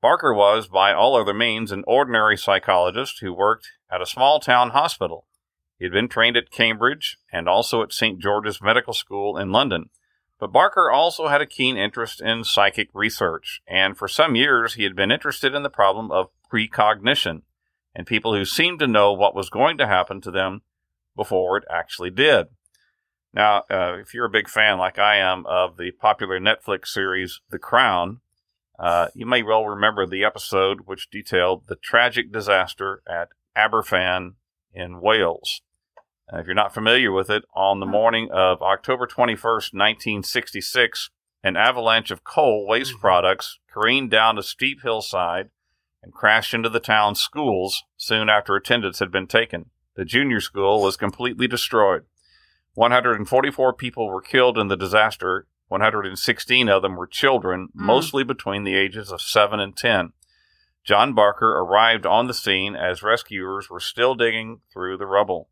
Barker 0.00 0.32
was, 0.32 0.68
by 0.68 0.92
all 0.92 1.16
other 1.16 1.34
means, 1.34 1.72
an 1.72 1.84
ordinary 1.86 2.36
psychologist 2.36 3.18
who 3.20 3.34
worked 3.34 3.68
at 3.90 4.00
a 4.00 4.06
small 4.06 4.40
town 4.40 4.70
hospital. 4.70 5.26
He 5.78 5.84
had 5.84 5.92
been 5.92 6.08
trained 6.08 6.36
at 6.36 6.50
Cambridge 6.50 7.18
and 7.32 7.48
also 7.48 7.82
at 7.82 7.92
St. 7.92 8.20
George's 8.20 8.62
Medical 8.62 8.94
School 8.94 9.36
in 9.36 9.50
London. 9.50 9.90
But 10.40 10.52
Barker 10.52 10.90
also 10.90 11.28
had 11.28 11.42
a 11.42 11.46
keen 11.46 11.76
interest 11.76 12.22
in 12.22 12.44
psychic 12.44 12.88
research, 12.94 13.60
and 13.68 13.96
for 13.96 14.08
some 14.08 14.34
years 14.34 14.74
he 14.74 14.84
had 14.84 14.96
been 14.96 15.12
interested 15.12 15.54
in 15.54 15.62
the 15.62 15.70
problem 15.70 16.10
of 16.10 16.30
precognition 16.50 17.42
and 17.94 18.06
people 18.06 18.34
who 18.34 18.46
seemed 18.46 18.78
to 18.78 18.86
know 18.86 19.12
what 19.12 19.34
was 19.34 19.50
going 19.50 19.76
to 19.78 19.86
happen 19.86 20.20
to 20.22 20.30
them 20.30 20.62
before 21.14 21.58
it 21.58 21.64
actually 21.70 22.10
did. 22.10 22.46
Now, 23.34 23.64
uh, 23.70 23.98
if 24.00 24.14
you're 24.14 24.24
a 24.24 24.30
big 24.30 24.48
fan, 24.48 24.78
like 24.78 24.98
I 24.98 25.16
am, 25.16 25.44
of 25.46 25.76
the 25.76 25.90
popular 25.90 26.40
Netflix 26.40 26.86
series 26.88 27.40
The 27.50 27.58
Crown, 27.58 28.20
uh, 28.78 29.08
you 29.14 29.26
may 29.26 29.42
well 29.42 29.66
remember 29.66 30.06
the 30.06 30.24
episode 30.24 30.80
which 30.86 31.10
detailed 31.10 31.66
the 31.66 31.76
tragic 31.76 32.32
disaster 32.32 33.02
at 33.06 33.28
Aberfan 33.56 34.34
in 34.72 35.00
Wales. 35.00 35.60
Uh, 36.32 36.38
if 36.38 36.46
you're 36.46 36.54
not 36.54 36.74
familiar 36.74 37.10
with 37.12 37.30
it, 37.30 37.44
on 37.54 37.80
the 37.80 37.86
morning 37.86 38.28
of 38.32 38.62
October 38.62 39.06
21st, 39.06 39.72
1966, 39.74 41.10
an 41.42 41.56
avalanche 41.56 42.10
of 42.10 42.24
coal 42.24 42.66
waste 42.68 42.94
products 43.00 43.58
careened 43.72 44.10
down 44.10 44.38
a 44.38 44.42
steep 44.42 44.82
hillside 44.82 45.50
and 46.02 46.12
crashed 46.12 46.54
into 46.54 46.68
the 46.68 46.80
town's 46.80 47.20
schools 47.20 47.82
soon 47.96 48.28
after 48.28 48.54
attendance 48.54 48.98
had 48.98 49.10
been 49.10 49.26
taken. 49.26 49.66
The 49.96 50.04
junior 50.04 50.40
school 50.40 50.82
was 50.82 50.96
completely 50.96 51.46
destroyed. 51.48 52.04
144 52.74 53.72
people 53.74 54.08
were 54.08 54.20
killed 54.22 54.56
in 54.56 54.68
the 54.68 54.76
disaster. 54.76 55.46
116 55.68 56.68
of 56.68 56.82
them 56.82 56.96
were 56.96 57.06
children, 57.06 57.68
Mm. 57.68 57.70
mostly 57.86 58.24
between 58.24 58.64
the 58.64 58.76
ages 58.76 59.10
of 59.10 59.20
7 59.20 59.60
and 59.60 59.76
10. 59.76 60.12
John 60.84 61.12
Barker 61.12 61.58
arrived 61.58 62.06
on 62.06 62.26
the 62.26 62.34
scene 62.34 62.74
as 62.74 63.02
rescuers 63.02 63.68
were 63.68 63.80
still 63.80 64.14
digging 64.14 64.60
through 64.72 64.96
the 64.96 65.06
rubble. 65.06 65.48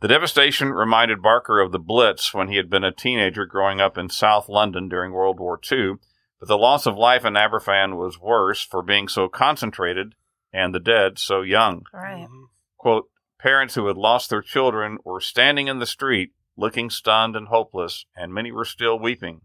The 0.00 0.08
devastation 0.08 0.70
reminded 0.70 1.22
Barker 1.22 1.60
of 1.60 1.72
the 1.72 1.78
Blitz 1.80 2.32
when 2.32 2.48
he 2.48 2.56
had 2.56 2.70
been 2.70 2.84
a 2.84 2.92
teenager 2.92 3.44
growing 3.46 3.80
up 3.80 3.98
in 3.98 4.08
South 4.08 4.48
London 4.48 4.88
during 4.88 5.10
World 5.10 5.40
War 5.40 5.58
II, 5.70 5.94
but 6.38 6.46
the 6.46 6.56
loss 6.56 6.86
of 6.86 6.96
life 6.96 7.24
in 7.24 7.34
Aberfan 7.34 7.96
was 7.96 8.20
worse 8.20 8.62
for 8.62 8.80
being 8.80 9.08
so 9.08 9.28
concentrated 9.28 10.14
and 10.52 10.72
the 10.72 10.80
dead 10.80 11.18
so 11.18 11.42
young. 11.42 11.82
All 11.92 12.00
right. 12.00 12.28
Mhm. 12.28 12.44
Quote, 12.76 13.10
parents 13.40 13.74
who 13.74 13.88
had 13.88 13.96
lost 13.96 14.30
their 14.30 14.42
children 14.42 14.98
were 15.04 15.20
standing 15.20 15.66
in 15.66 15.80
the 15.80 15.86
street 15.86 16.30
looking 16.56 16.90
stunned 16.90 17.36
and 17.36 17.48
hopeless, 17.48 18.04
and 18.16 18.34
many 18.34 18.52
were 18.52 18.64
still 18.64 18.98
weeping. 18.98 19.42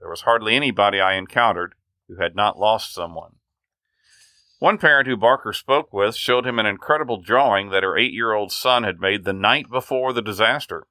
There 0.00 0.10
was 0.10 0.22
hardly 0.22 0.54
anybody 0.54 1.00
I 1.00 1.14
encountered 1.14 1.74
who 2.08 2.16
had 2.20 2.34
not 2.36 2.58
lost 2.58 2.92
someone. 2.92 3.36
One 4.58 4.78
parent 4.78 5.06
who 5.06 5.16
Barker 5.16 5.52
spoke 5.52 5.92
with 5.92 6.16
showed 6.16 6.46
him 6.46 6.58
an 6.58 6.66
incredible 6.66 7.20
drawing 7.20 7.70
that 7.70 7.82
her 7.82 7.96
eight 7.96 8.12
year 8.12 8.32
old 8.32 8.52
son 8.52 8.84
had 8.84 9.00
made 9.00 9.24
the 9.24 9.32
night 9.32 9.70
before 9.70 10.12
the 10.12 10.22
disaster. 10.22 10.86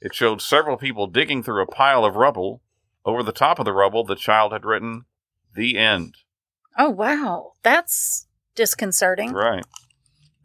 It 0.00 0.14
showed 0.14 0.40
several 0.40 0.76
people 0.76 1.08
digging 1.08 1.42
through 1.42 1.62
a 1.62 1.66
pile 1.66 2.04
of 2.04 2.14
rubble. 2.14 2.62
Over 3.04 3.22
the 3.22 3.32
top 3.32 3.58
of 3.58 3.64
the 3.64 3.72
rubble, 3.72 4.04
the 4.04 4.14
child 4.14 4.52
had 4.52 4.64
written, 4.64 5.06
The 5.54 5.76
End. 5.76 6.14
Oh, 6.78 6.90
wow. 6.90 7.54
That's 7.64 8.28
disconcerting. 8.54 9.32
Right. 9.32 9.64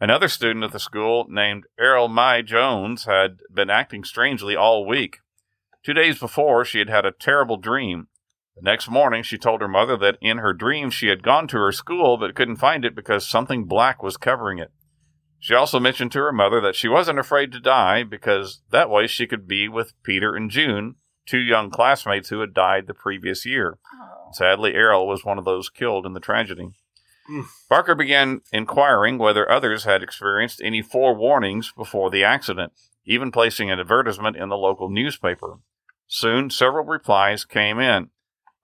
Another 0.00 0.28
student 0.28 0.64
at 0.64 0.72
the 0.72 0.80
school 0.80 1.26
named 1.28 1.64
Eryl 1.80 2.10
Mai 2.10 2.42
Jones 2.42 3.04
had 3.04 3.38
been 3.52 3.70
acting 3.70 4.02
strangely 4.02 4.56
all 4.56 4.84
week. 4.84 5.18
Two 5.84 5.92
days 5.92 6.18
before, 6.18 6.64
she 6.64 6.80
had 6.80 6.88
had 6.88 7.06
a 7.06 7.12
terrible 7.12 7.56
dream. 7.56 8.08
The 8.56 8.62
next 8.62 8.88
morning, 8.88 9.22
she 9.22 9.36
told 9.36 9.60
her 9.60 9.68
mother 9.68 9.96
that 9.96 10.18
in 10.20 10.38
her 10.38 10.52
dream 10.52 10.90
she 10.90 11.08
had 11.08 11.22
gone 11.22 11.48
to 11.48 11.58
her 11.58 11.72
school 11.72 12.16
but 12.16 12.34
couldn't 12.34 12.56
find 12.56 12.84
it 12.84 12.94
because 12.94 13.26
something 13.26 13.64
black 13.64 14.02
was 14.02 14.16
covering 14.16 14.58
it. 14.58 14.70
She 15.40 15.54
also 15.54 15.78
mentioned 15.78 16.12
to 16.12 16.20
her 16.20 16.32
mother 16.32 16.60
that 16.62 16.76
she 16.76 16.88
wasn't 16.88 17.18
afraid 17.18 17.52
to 17.52 17.60
die 17.60 18.02
because 18.02 18.62
that 18.70 18.88
way 18.88 19.06
she 19.06 19.26
could 19.26 19.46
be 19.46 19.68
with 19.68 19.92
Peter 20.02 20.34
and 20.34 20.50
June, 20.50 20.94
two 21.26 21.38
young 21.38 21.70
classmates 21.70 22.30
who 22.30 22.40
had 22.40 22.54
died 22.54 22.86
the 22.86 22.94
previous 22.94 23.44
year. 23.44 23.78
Sadly, 24.32 24.72
Eryl 24.72 25.06
was 25.06 25.24
one 25.24 25.38
of 25.38 25.44
those 25.44 25.68
killed 25.68 26.06
in 26.06 26.14
the 26.14 26.20
tragedy. 26.20 26.70
Mm. 27.30 27.44
Barker 27.68 27.94
began 27.94 28.40
inquiring 28.52 29.18
whether 29.18 29.50
others 29.50 29.84
had 29.84 30.02
experienced 30.02 30.60
any 30.62 30.82
forewarnings 30.82 31.74
before 31.74 32.10
the 32.10 32.24
accident, 32.24 32.72
even 33.04 33.30
placing 33.30 33.70
an 33.70 33.80
advertisement 33.80 34.36
in 34.36 34.48
the 34.48 34.56
local 34.56 34.88
newspaper. 34.88 35.58
Soon, 36.06 36.50
several 36.50 36.84
replies 36.84 37.44
came 37.44 37.78
in. 37.78 38.10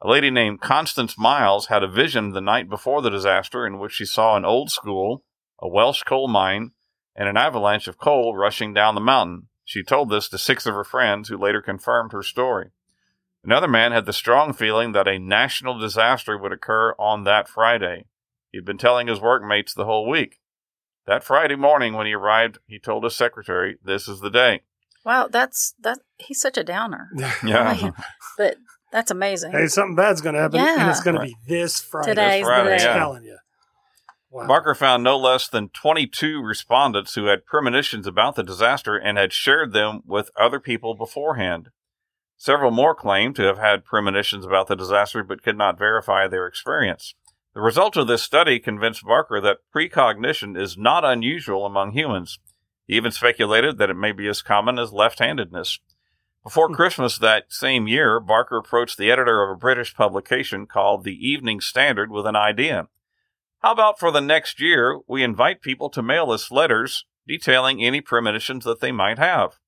A 0.03 0.09
lady 0.09 0.31
named 0.31 0.61
Constance 0.61 1.19
Miles 1.19 1.67
had 1.67 1.83
a 1.83 1.89
vision 1.89 2.31
the 2.31 2.41
night 2.41 2.71
before 2.71 3.03
the 3.03 3.11
disaster 3.11 3.67
in 3.67 3.79
which 3.79 3.93
she 3.93 4.07
saw 4.07 4.37
an 4.37 4.47
old 4.47 4.71
school, 4.71 5.25
a 5.61 5.69
Welsh 5.69 6.03
coal 6.05 6.27
mine, 6.27 6.73
and 7.15 7.29
an 7.29 7.37
avalanche 7.37 7.87
of 7.87 7.99
coal 7.99 8.35
rushing 8.35 8.73
down 8.73 8.95
the 8.95 9.01
mountain. 9.01 9.49
She 9.65 9.83
told 9.83 10.09
this 10.09 10.29
to 10.31 10.39
six 10.39 10.65
of 10.65 10.75
her 10.75 10.85
friends, 10.85 11.29
who 11.29 11.37
later 11.37 11.61
confirmed 11.61 12.13
her 12.13 12.23
story. 12.23 12.71
Another 13.45 13.69
man 13.69 13.93
had 13.93 14.07
the 14.07 14.13
strong 14.13 14.53
feeling 14.53 14.93
that 14.93 15.09
a 15.09 15.19
national 15.19 15.79
disaster 15.79 16.37
would 16.37 16.53
occur 16.53 16.95
on 16.99 17.25
that 17.25 17.49
Friday. 17.49 18.07
He'd 18.53 18.65
been 18.65 18.79
telling 18.79 19.07
his 19.07 19.21
workmates 19.21 19.75
the 19.75 19.85
whole 19.85 20.09
week. 20.09 20.41
That 21.07 21.25
Friday 21.25 21.57
morning, 21.57 21.95
when 21.95 22.07
he 22.07 22.15
arrived, 22.15 22.59
he 22.67 22.79
told 22.79 23.05
his 23.05 23.17
secretary, 23.17 23.79
"This 23.83 24.09
is 24.09 24.21
the 24.21 24.31
day." 24.31 24.63
Wow, 25.05 25.29
that's 25.31 25.75
that. 25.81 26.01
He's 26.19 26.41
such 26.41 26.59
a 26.59 26.65
downer, 26.65 27.11
Yeah, 27.45 27.93
but 28.37 28.57
that's 28.93 29.11
amazing. 29.11 29.53
hey, 29.53 29.67
something 29.67 29.95
bad's 29.95 30.21
going 30.21 30.35
to 30.35 30.41
happen, 30.41 30.61
and 30.61 30.67
Yeah. 30.81 30.91
it's 30.91 31.01
going 31.03 31.17
Right. 31.17 31.31
to 31.31 31.37
be 31.49 31.55
this 31.59 31.81
Friday. 31.81 32.11
Today's 32.11 32.45
Friday, 32.45 32.65
the 32.69 32.73
I'm 32.73 32.79
day. 32.79 32.85
yeah. 32.85 32.95
telling 32.99 33.25
you. 33.25 33.37
Wow. 34.31 34.47
Barker 34.47 34.75
found 34.77 35.03
no 35.03 35.19
less 35.19 35.49
than 35.49 35.71
22 35.71 36.41
respondents 36.41 37.15
who 37.17 37.25
had 37.27 37.47
premonitions 37.47 38.07
about 38.07 38.37
the 38.37 38.45
disaster 38.45 38.97
and 38.97 39.19
had 39.19 39.33
shared 39.33 39.73
them 39.73 40.03
with 40.07 40.31
other 40.39 40.61
people 40.61 40.95
beforehand. 40.95 41.71
Several 42.37 42.71
more 42.71 42.95
claimed 42.95 43.35
to 43.37 43.43
have 43.43 43.59
had 43.59 43.85
premonitions 43.85 44.47
about 44.47 44.69
the 44.69 44.77
disaster 44.77 45.25
but 45.25 45.43
could 45.43 45.59
not 45.59 45.79
verify 45.79 46.29
their 46.29 46.47
experience. 46.47 47.15
The 47.55 47.61
result 47.61 47.97
of 47.97 48.07
this 48.07 48.23
study 48.23 48.61
convinced 48.61 49.05
Barker 49.05 49.41
that 49.41 49.59
precognition 49.75 50.57
is 50.57 50.79
not 50.79 51.05
unusual 51.05 51.67
among 51.67 51.91
humans. 51.93 52.39
He 52.87 52.95
even 52.95 53.11
speculated 53.11 53.79
that 53.79 53.91
it 53.91 53.95
may 53.95 54.13
be 54.13 54.29
as 54.29 54.43
common 54.43 54.79
as 54.79 54.93
left 54.93 55.19
handedness. 55.19 55.81
Before 56.43 56.69
hmm. 56.69 56.75
Christmas 56.75 57.19
that 57.19 57.45
same 57.49 57.87
year, 57.87 58.21
Barker 58.21 58.59
approached 58.59 58.99
the 58.99 59.11
editor 59.11 59.43
of 59.43 59.51
a 59.51 59.59
British 59.59 59.95
publication 59.95 60.67
called 60.67 61.05
The 61.05 61.15
Evening 61.15 61.61
Standard 61.61 62.11
with 62.11 62.27
an 62.27 62.37
idea. 62.37 62.89
How 63.61 63.73
about 63.73 63.99
for 63.99 64.11
the 64.11 64.23
next 64.23 64.61
year, 64.61 65.01
we 65.07 65.23
invite 65.23 65.61
people 65.61 65.91
to 65.91 66.03
mail 66.03 66.31
us 66.31 66.51
letters 66.51 67.05
detailing 67.27 67.83
any 67.83 68.01
premonitions 68.01 68.65
that 68.65 68.81
they 68.81 68.91
might 68.91 69.19
have? 69.19 69.59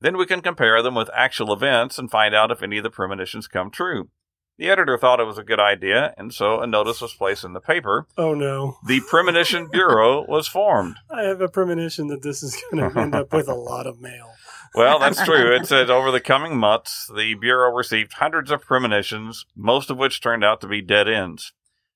Then 0.00 0.16
we 0.16 0.26
can 0.26 0.40
compare 0.40 0.82
them 0.82 0.94
with 0.94 1.10
actual 1.14 1.52
events 1.52 1.98
and 1.98 2.10
find 2.10 2.34
out 2.34 2.50
if 2.50 2.62
any 2.62 2.78
of 2.78 2.84
the 2.84 2.90
premonitions 2.90 3.48
come 3.48 3.70
true. 3.70 4.10
The 4.56 4.68
editor 4.70 4.96
thought 4.96 5.18
it 5.18 5.26
was 5.26 5.38
a 5.38 5.42
good 5.42 5.58
idea, 5.58 6.14
and 6.16 6.32
so 6.32 6.60
a 6.60 6.66
notice 6.66 7.00
was 7.00 7.12
placed 7.12 7.42
in 7.42 7.54
the 7.54 7.60
paper. 7.60 8.06
Oh, 8.16 8.34
no. 8.34 8.76
The 8.86 9.00
Premonition 9.00 9.66
Bureau 9.66 10.24
was 10.28 10.46
formed. 10.46 10.96
I 11.10 11.22
have 11.22 11.40
a 11.40 11.48
premonition 11.48 12.06
that 12.08 12.22
this 12.22 12.40
is 12.40 12.62
going 12.70 12.88
to 12.88 13.00
end 13.00 13.16
up 13.16 13.32
with 13.32 13.48
a 13.48 13.54
lot 13.54 13.88
of 13.88 14.00
mail. 14.00 14.30
Well, 14.74 14.98
that's 14.98 15.24
true. 15.24 15.54
It 15.54 15.66
said 15.66 15.88
over 15.88 16.10
the 16.10 16.20
coming 16.20 16.56
months, 16.56 17.10
the 17.14 17.34
Bureau 17.34 17.72
received 17.72 18.14
hundreds 18.14 18.50
of 18.50 18.62
premonitions, 18.62 19.46
most 19.54 19.88
of 19.90 19.98
which 19.98 20.20
turned 20.20 20.44
out 20.44 20.60
to 20.62 20.66
be 20.66 20.82
dead 20.82 21.08
ends. 21.08 21.52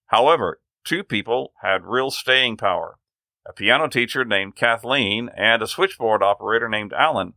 However, 0.07 0.61
two 0.85 1.03
people 1.03 1.53
had 1.63 1.85
real 1.85 2.11
staying 2.11 2.57
power 2.57 2.99
a 3.49 3.53
piano 3.55 3.89
teacher 3.89 4.27
named 4.27 4.55
Kathleen 4.57 5.31
and 5.35 5.63
a 5.63 5.67
switchboard 5.67 6.23
operator 6.23 6.69
named 6.69 6.93
Alan. 6.93 7.33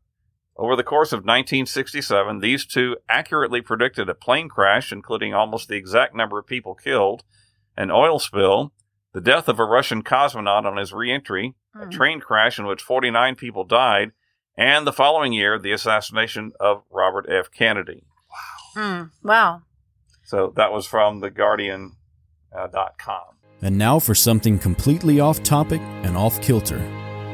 Over 0.58 0.76
the 0.76 0.84
course 0.84 1.14
of 1.14 1.20
1967, 1.20 2.40
these 2.40 2.66
two 2.66 2.98
accurately 3.08 3.62
predicted 3.62 4.10
a 4.10 4.14
plane 4.14 4.50
crash, 4.50 4.92
including 4.92 5.34
almost 5.34 5.70
the 5.70 5.78
exact 5.78 6.14
number 6.14 6.38
of 6.38 6.46
people 6.46 6.76
killed, 6.76 7.24
an 7.78 7.90
oil 7.92 8.20
spill, 8.20 8.74
the 9.14 9.22
death 9.22 9.48
of 9.48 9.58
a 9.58 9.64
Russian 9.64 10.04
cosmonaut 10.04 10.66
on 10.66 10.76
his 10.76 10.92
reentry, 10.92 11.56
a 11.74 11.86
Mm. 11.86 11.92
train 11.92 12.20
crash 12.20 12.60
in 12.60 12.66
which 12.66 12.84
49 12.84 13.36
people 13.36 13.64
died, 13.64 14.12
and 14.62 14.86
the 14.86 14.94
following 14.94 15.34
year, 15.34 15.58
the 15.58 15.72
assassination 15.72 16.52
of 16.60 16.84
Robert 16.92 17.26
F. 17.28 17.50
Kennedy. 17.52 18.04
Wow. 18.76 18.84
Mm, 18.84 19.12
wow. 19.24 19.62
So 20.24 20.54
that 20.56 20.72
was 20.72 20.86
from 20.86 21.20
theguardian.com. 21.20 21.98
Uh, 22.54 22.68
dot 22.68 22.98
com. 23.00 23.38
And 23.62 23.78
now 23.78 23.98
for 23.98 24.14
something 24.14 24.60
completely 24.60 25.22
off 25.22 25.42
topic 25.42 25.80
and 26.04 26.18
off 26.18 26.42
kilter. 26.42 26.82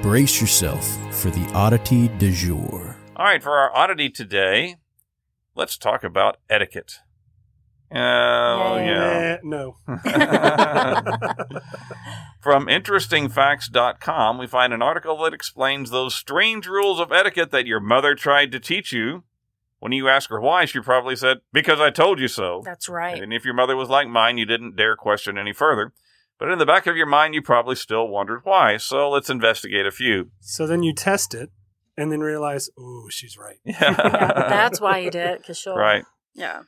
Brace 0.03 0.39
yourself 0.39 0.85
for 1.11 1.31
the 1.31 1.51
oddity 1.55 2.07
du 2.07 2.31
jour. 2.31 2.95
All 3.15 3.25
right, 3.25 3.41
for 3.41 3.53
our 3.57 3.75
oddity 3.75 4.11
today, 4.11 4.75
let's 5.55 5.75
talk 5.75 6.03
about 6.03 6.37
etiquette. 6.51 6.99
Oh, 7.89 8.75
Yay. 8.77 8.85
yeah. 8.85 9.35
Eh, 9.35 9.37
no. 9.43 9.77
From 12.41 12.67
interestingfacts.com, 12.67 14.37
we 14.37 14.47
find 14.47 14.73
an 14.73 14.81
article 14.81 15.17
that 15.23 15.33
explains 15.33 15.89
those 15.89 16.13
strange 16.13 16.67
rules 16.67 16.99
of 16.99 17.11
etiquette 17.11 17.51
that 17.51 17.65
your 17.65 17.79
mother 17.79 18.15
tried 18.15 18.51
to 18.51 18.59
teach 18.59 18.91
you. 18.91 19.23
When 19.79 19.91
you 19.91 20.09
ask 20.09 20.29
her 20.31 20.41
why, 20.41 20.65
she 20.65 20.79
probably 20.79 21.15
said, 21.15 21.37
Because 21.53 21.79
I 21.79 21.91
told 21.91 22.19
you 22.19 22.27
so. 22.27 22.61
That's 22.65 22.89
right. 22.89 23.21
And 23.21 23.31
if 23.31 23.45
your 23.45 23.53
mother 23.53 23.75
was 23.75 23.89
like 23.89 24.07
mine, 24.07 24.37
you 24.37 24.45
didn't 24.45 24.75
dare 24.75 24.95
question 24.95 25.37
any 25.37 25.53
further. 25.53 25.93
But 26.39 26.49
in 26.49 26.59
the 26.59 26.65
back 26.65 26.87
of 26.87 26.95
your 26.95 27.05
mind, 27.05 27.35
you 27.35 27.41
probably 27.41 27.75
still 27.75 28.07
wondered 28.07 28.41
why. 28.43 28.77
So 28.77 29.09
let's 29.09 29.29
investigate 29.29 29.85
a 29.85 29.91
few. 29.91 30.31
So 30.39 30.67
then 30.67 30.83
you 30.83 30.93
test 30.93 31.33
it 31.33 31.51
and 31.95 32.11
then 32.11 32.19
realize, 32.19 32.69
oh, 32.77 33.07
she's 33.09 33.37
right. 33.37 33.57
yeah, 33.65 33.93
that's 34.49 34.79
why 34.79 34.99
you 34.99 35.09
did 35.09 35.27
it, 35.27 35.37
because 35.39 35.57
she'll. 35.57 35.75
right. 35.75 36.03
Yeah. 36.35 36.61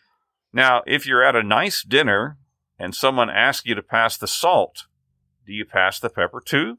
Now, 0.51 0.81
if 0.87 1.05
you're 1.05 1.23
at 1.23 1.35
a 1.35 1.43
nice 1.43 1.83
dinner 1.83 2.37
and 2.77 2.95
someone 2.95 3.29
asks 3.29 3.67
you 3.67 3.75
to 3.75 3.83
pass 3.83 4.17
the 4.17 4.27
salt, 4.27 4.85
do 5.45 5.53
you 5.53 5.65
pass 5.65 5.99
the 5.99 6.09
pepper 6.09 6.41
too? 6.43 6.77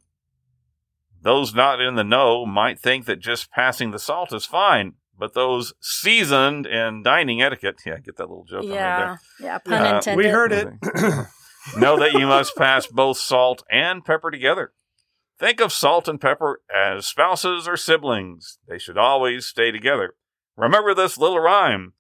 Those 1.22 1.54
not 1.54 1.80
in 1.80 1.96
the 1.96 2.04
know 2.04 2.46
might 2.46 2.78
think 2.78 3.04
that 3.06 3.20
just 3.20 3.50
passing 3.50 3.90
the 3.90 3.98
salt 3.98 4.32
is 4.32 4.46
fine, 4.46 4.94
but 5.18 5.34
those 5.34 5.74
seasoned 5.80 6.66
in 6.66 7.02
dining 7.02 7.42
etiquette, 7.42 7.76
yeah, 7.84 7.98
get 7.98 8.16
that 8.16 8.28
little 8.28 8.44
joke 8.44 8.64
on 8.64 8.70
Yeah. 8.70 9.16
Yeah. 9.38 9.58
Pun 9.58 9.74
Uh, 9.74 9.96
intended. 9.96 10.24
We 10.24 10.30
heard 10.30 10.52
it. 10.52 10.68
know 11.76 11.98
that 11.98 12.14
you 12.14 12.26
must 12.26 12.56
pass 12.56 12.86
both 12.86 13.18
salt 13.18 13.62
and 13.70 14.04
pepper 14.04 14.30
together. 14.30 14.72
Think 15.38 15.60
of 15.60 15.72
salt 15.72 16.08
and 16.08 16.20
pepper 16.20 16.60
as 16.74 17.06
spouses 17.06 17.68
or 17.68 17.76
siblings. 17.76 18.58
They 18.68 18.78
should 18.78 18.98
always 18.98 19.46
stay 19.46 19.70
together. 19.70 20.14
Remember 20.56 20.94
this 20.94 21.16
little 21.16 21.40
rhyme. 21.40 21.94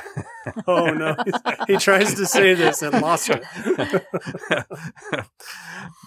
oh, 0.66 0.90
no. 0.90 1.16
He 1.66 1.76
tries 1.76 2.14
to 2.14 2.26
say 2.26 2.54
this 2.54 2.82
and 2.82 3.00
lost 3.00 3.30
it. 3.30 3.42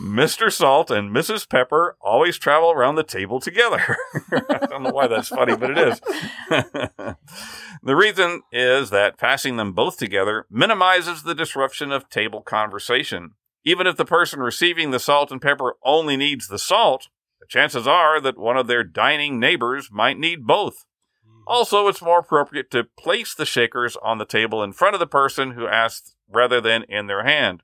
Mr. 0.01 0.51
Salt 0.51 0.91
and 0.91 1.15
Mrs. 1.15 1.49
Pepper 1.49 1.97
always 2.01 2.37
travel 2.37 2.71
around 2.71 2.95
the 2.95 3.03
table 3.03 3.39
together. 3.39 3.97
I 4.31 4.65
don't 4.69 4.83
know 4.83 4.91
why 4.91 5.07
that's 5.07 5.29
funny, 5.29 5.55
but 5.55 5.71
it 5.71 5.77
is. 5.77 6.01
the 7.83 7.95
reason 7.95 8.41
is 8.51 8.89
that 8.89 9.17
passing 9.17 9.57
them 9.57 9.73
both 9.73 9.97
together 9.97 10.45
minimizes 10.49 11.23
the 11.23 11.35
disruption 11.35 11.91
of 11.91 12.09
table 12.09 12.41
conversation. 12.41 13.31
Even 13.63 13.87
if 13.87 13.95
the 13.97 14.05
person 14.05 14.39
receiving 14.39 14.91
the 14.91 14.99
salt 14.99 15.31
and 15.31 15.41
pepper 15.41 15.75
only 15.83 16.17
needs 16.17 16.47
the 16.47 16.59
salt, 16.59 17.07
the 17.39 17.47
chances 17.47 17.87
are 17.87 18.21
that 18.21 18.37
one 18.37 18.57
of 18.57 18.67
their 18.67 18.83
dining 18.83 19.39
neighbors 19.39 19.89
might 19.91 20.19
need 20.19 20.45
both. 20.45 20.85
Also, 21.47 21.87
it's 21.87 22.01
more 22.01 22.19
appropriate 22.19 22.71
to 22.71 22.87
place 22.97 23.33
the 23.35 23.45
shakers 23.45 23.97
on 24.01 24.17
the 24.17 24.25
table 24.25 24.63
in 24.63 24.73
front 24.73 24.95
of 24.95 24.99
the 24.99 25.07
person 25.07 25.51
who 25.51 25.67
asks 25.67 26.15
rather 26.29 26.59
than 26.59 26.83
in 26.83 27.07
their 27.07 27.23
hand. 27.23 27.61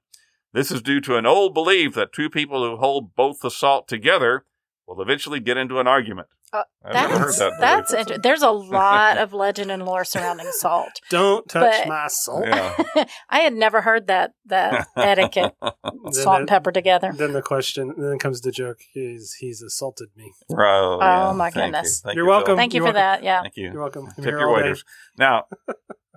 This 0.53 0.71
is 0.71 0.81
due 0.81 1.01
to 1.01 1.17
an 1.17 1.25
old 1.25 1.53
belief 1.53 1.95
that 1.95 2.13
two 2.13 2.29
people 2.29 2.63
who 2.63 2.77
hold 2.77 3.15
both 3.15 3.39
the 3.39 3.49
salt 3.49 3.87
together 3.87 4.45
will 4.85 5.01
eventually 5.01 5.39
get 5.39 5.57
into 5.57 5.79
an 5.79 5.87
argument. 5.87 6.27
Uh, 6.53 6.63
I've 6.83 6.93
never 6.93 7.19
heard 7.19 7.27
That's 7.27 7.37
that 7.39 7.53
that's 7.59 7.91
belief. 7.91 8.07
inter- 8.07 8.21
there's 8.21 8.41
a 8.41 8.49
lot 8.51 9.17
of 9.17 9.31
legend 9.33 9.71
and 9.71 9.85
lore 9.85 10.03
surrounding 10.03 10.49
salt. 10.59 10.99
Don't 11.09 11.47
touch 11.47 11.83
But- 11.83 11.87
my 11.87 12.07
salt. 12.09 12.45
Yeah. 12.45 12.75
I 13.29 13.39
had 13.39 13.53
never 13.53 13.81
heard 13.81 14.07
that 14.07 14.33
that 14.47 14.87
etiquette 14.97 15.53
Then 15.61 16.11
salt 16.13 16.39
and 16.39 16.47
pepper 16.49 16.71
together. 16.73 17.13
Then 17.15 17.31
the 17.33 17.41
question, 17.41 17.93
then 17.97 18.19
comes 18.19 18.41
the 18.41 18.51
joke, 18.51 18.79
is 18.93 19.35
he's 19.39 19.61
assaulted 19.61 20.09
me. 20.17 20.33
Right, 20.49 20.77
oh, 20.79 20.97
yeah. 20.99 21.29
Oh, 21.29 21.33
my 21.33 21.45
Thank 21.51 21.55
you. 21.55 21.61
goodness. 21.71 22.01
Thank 22.01 22.15
You're 22.15 22.25
you, 22.25 22.29
welcome. 22.31 22.57
Thank 22.57 22.73
you 22.73 22.81
You're 22.81 22.87
for 22.89 22.93
that. 22.93 23.23
Yeah. 23.23 23.41
Thank 23.43 23.55
you. 23.55 23.71
You're 23.71 23.81
welcome. 23.81 24.07
I'm 24.17 24.23
Tip 24.23 24.31
your 24.31 24.49
all 24.49 24.55
day. 24.57 24.63
waiters. 24.63 24.83
Now, 25.17 25.45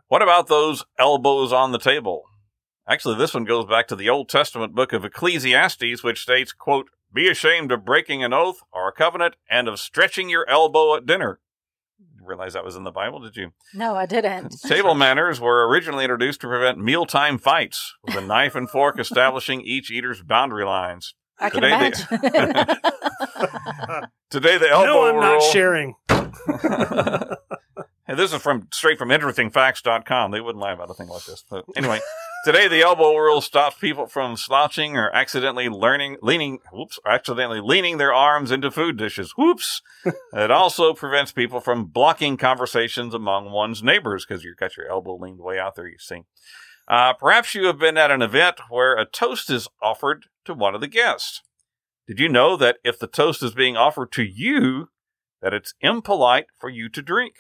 what 0.09 0.23
about 0.23 0.49
those 0.49 0.85
elbows 0.99 1.53
on 1.53 1.71
the 1.73 1.79
table? 1.79 2.23
Actually, 2.89 3.17
this 3.17 3.33
one 3.33 3.45
goes 3.45 3.65
back 3.67 3.87
to 3.89 3.97
the 3.97 4.11
Old 4.11 4.29
Testament 4.29 4.75
book 4.75 4.93
of 4.93 5.05
Ecclesiastes, 5.05 6.03
which 6.03 6.21
states, 6.21 6.53
quote, 6.53 6.89
be 7.15 7.29
ashamed 7.29 7.71
of 7.73 7.85
breaking 7.85 8.23
an 8.25 8.33
oath 8.33 8.61
or 8.73 8.89
a 8.89 8.93
covenant 8.93 9.37
and 9.49 9.69
of 9.69 9.79
stretching 9.79 10.29
your 10.29 10.49
elbow 10.49 10.97
at 10.97 11.07
dinner. 11.07 11.41
You 11.99 12.27
realize 12.27 12.55
that 12.55 12.65
was 12.65 12.77
in 12.77 12.85
the 12.85 12.91
Bible, 12.91 13.21
did 13.21 13.37
you? 13.37 13.53
No, 13.73 13.95
I 13.95 14.07
didn't. 14.07 14.55
Table 14.67 14.95
manners 14.95 15.41
were 15.41 15.69
originally 15.69 16.05
introduced 16.05 16.41
to 16.41 16.49
prevent 16.49 16.79
mealtime 16.79 17.39
fights, 17.39 17.95
with 18.03 18.17
a 18.17 18.21
knife 18.21 18.55
and 18.55 18.69
fork 18.69 18.99
establishing 18.99 19.61
each 19.61 19.91
eater's 19.91 20.23
boundary 20.23 20.65
lines. 20.65 21.15
I 21.39 21.51
can 21.51 21.63
Today 21.63 21.75
imagine. 21.75 22.07
Today, 24.31 24.59
the 24.59 24.69
elbow 24.71 24.87
no, 24.87 25.09
I'm 25.09 25.17
not 25.17 25.33
rule- 25.35 25.53
sharing. 25.53 25.95
Hey, 28.15 28.21
this 28.21 28.33
is 28.33 28.41
from 28.41 28.69
straight 28.73 28.99
from 28.99 29.09
interestingfacts.com. 29.09 30.31
They 30.31 30.41
wouldn't 30.41 30.63
lie 30.63 30.73
about 30.73 30.91
a 30.91 30.95
thing 30.95 31.09
like 31.09 31.25
this. 31.25 31.45
But 31.51 31.65
anyway, 31.77 32.01
Today, 32.45 32.69
the 32.69 32.83
elbow 32.83 33.17
rule 33.17 33.41
stops 33.41 33.79
people 33.79 34.07
from 34.07 34.37
slouching 34.37 34.99
or 34.99 35.11
accidentally 35.17 35.71
learning, 35.71 36.19
leaning, 36.21 36.59
whoops, 36.71 36.99
accidentally 37.07 37.63
leaning 37.63 37.97
their 37.97 38.13
arms 38.13 38.51
into 38.51 38.71
food 38.71 38.99
dishes. 38.99 39.33
Whoops. 39.39 39.81
it 40.33 40.51
also 40.51 40.93
prevents 40.93 41.33
people 41.33 41.59
from 41.59 41.87
blocking 41.87 42.37
conversations 42.37 43.15
among 43.15 43.51
one's 43.51 43.83
neighbors 43.83 44.27
because 44.27 44.45
you've 44.45 44.59
got 44.59 44.77
your 44.77 44.87
elbow 44.89 45.17
leaned 45.17 45.41
way 45.41 45.59
out 45.59 45.75
there, 45.75 45.89
you 45.89 45.97
see. 45.99 46.25
Uh, 46.87 47.15
perhaps 47.15 47.55
you 47.55 47.65
have 47.65 47.79
been 47.79 47.97
at 47.97 48.11
an 48.11 48.21
event 48.21 48.61
where 48.69 48.95
a 48.95 49.07
toast 49.07 49.49
is 49.49 49.67
offered 49.81 50.27
to 50.45 50.53
one 50.53 50.75
of 50.75 50.83
the 50.83 50.87
guests. 50.87 51.41
Did 52.07 52.21
you 52.21 52.29
know 52.29 52.59
that 52.59 52.77
if 52.85 52.99
the 52.99 53.07
toast 53.07 53.43
is 53.43 53.55
being 53.55 53.79
offered 53.79 54.13
to 54.13 54.23
you, 54.23 54.91
that 55.41 55.55
it's 55.55 55.73
impolite 55.81 56.49
for 56.61 56.69
you 56.69 56.91
to 56.91 57.01
drink? 57.01 57.37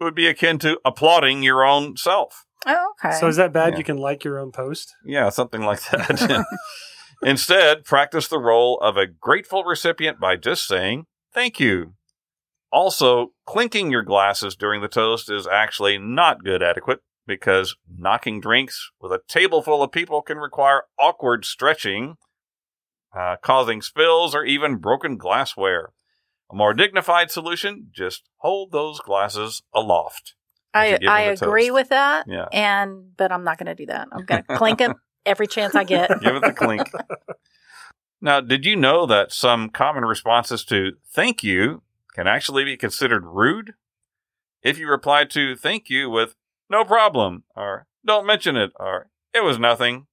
It 0.00 0.04
would 0.04 0.14
be 0.14 0.26
akin 0.26 0.58
to 0.60 0.78
applauding 0.84 1.42
your 1.42 1.64
own 1.64 1.96
self. 1.96 2.44
Oh, 2.66 2.92
okay. 3.04 3.16
So 3.18 3.28
is 3.28 3.36
that 3.36 3.52
bad? 3.52 3.72
Yeah. 3.72 3.78
You 3.78 3.84
can 3.84 3.98
like 3.98 4.24
your 4.24 4.38
own 4.38 4.52
post? 4.52 4.94
Yeah, 5.04 5.28
something 5.28 5.62
like 5.62 5.82
that. 5.90 6.44
Instead, 7.22 7.84
practice 7.84 8.28
the 8.28 8.38
role 8.38 8.78
of 8.80 8.96
a 8.96 9.06
grateful 9.06 9.64
recipient 9.64 10.20
by 10.20 10.36
just 10.36 10.66
saying 10.66 11.06
thank 11.32 11.60
you. 11.60 11.94
Also, 12.70 13.32
clinking 13.46 13.90
your 13.90 14.02
glasses 14.02 14.56
during 14.56 14.80
the 14.82 14.88
toast 14.88 15.30
is 15.30 15.46
actually 15.46 15.96
not 15.96 16.42
good 16.44 16.62
etiquette 16.62 17.00
because 17.26 17.76
knocking 17.88 18.40
drinks 18.40 18.90
with 19.00 19.12
a 19.12 19.20
table 19.28 19.62
full 19.62 19.82
of 19.82 19.92
people 19.92 20.22
can 20.22 20.38
require 20.38 20.82
awkward 20.98 21.44
stretching, 21.44 22.16
uh, 23.16 23.36
causing 23.42 23.80
spills 23.80 24.34
or 24.34 24.44
even 24.44 24.76
broken 24.76 25.16
glassware. 25.16 25.92
A 26.50 26.54
more 26.54 26.74
dignified 26.74 27.30
solution, 27.30 27.88
just 27.92 28.28
hold 28.38 28.72
those 28.72 29.00
glasses 29.00 29.62
aloft. 29.74 30.34
I 30.74 30.98
I 31.06 31.20
agree 31.22 31.68
toast. 31.68 31.74
with 31.74 31.88
that. 31.90 32.26
Yeah. 32.28 32.46
And 32.52 33.16
but 33.16 33.32
I'm 33.32 33.44
not 33.44 33.58
going 33.58 33.66
to 33.66 33.74
do 33.74 33.86
that. 33.86 34.08
I'm 34.12 34.24
going 34.24 34.44
to 34.48 34.56
clink 34.56 34.80
it 34.80 34.92
every 35.24 35.46
chance 35.46 35.74
I 35.74 35.84
get. 35.84 36.08
Give 36.20 36.36
it 36.36 36.42
the 36.42 36.52
clink. 36.52 36.82
now, 38.20 38.40
did 38.40 38.66
you 38.66 38.76
know 38.76 39.06
that 39.06 39.32
some 39.32 39.70
common 39.70 40.04
responses 40.04 40.64
to 40.66 40.92
thank 41.10 41.42
you 41.42 41.82
can 42.14 42.26
actually 42.26 42.64
be 42.64 42.76
considered 42.76 43.24
rude? 43.24 43.74
If 44.62 44.78
you 44.78 44.88
reply 44.88 45.24
to 45.26 45.56
thank 45.56 45.90
you 45.90 46.08
with 46.08 46.34
no 46.70 46.84
problem, 46.84 47.44
or 47.54 47.86
don't 48.04 48.26
mention 48.26 48.56
it, 48.56 48.72
or 48.76 49.10
it 49.34 49.44
was 49.44 49.58
nothing, 49.58 50.06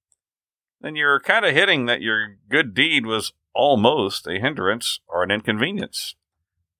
then 0.80 0.94
you're 0.94 1.20
kind 1.20 1.44
of 1.44 1.54
hitting 1.54 1.86
that 1.86 2.02
your 2.02 2.36
good 2.48 2.74
deed 2.74 3.06
was 3.06 3.32
almost 3.54 4.26
a 4.26 4.38
hindrance 4.38 5.00
or 5.08 5.22
an 5.22 5.30
inconvenience. 5.30 6.14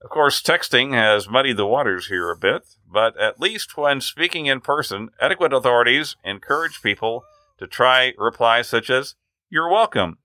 Of 0.04 0.10
course, 0.10 0.42
texting 0.42 0.92
has 0.94 1.28
muddied 1.28 1.56
the 1.56 1.66
waters 1.66 2.08
here 2.08 2.30
a 2.30 2.36
bit, 2.36 2.62
but 2.90 3.16
at 3.20 3.38
least 3.40 3.76
when 3.76 4.00
speaking 4.00 4.46
in 4.46 4.60
person, 4.60 5.10
etiquette 5.20 5.52
authorities 5.52 6.16
encourage 6.24 6.82
people 6.82 7.22
to 7.58 7.66
try 7.66 8.12
replies 8.18 8.68
such 8.68 8.90
as, 8.90 9.14
You're 9.48 9.70
welcome, 9.70 10.18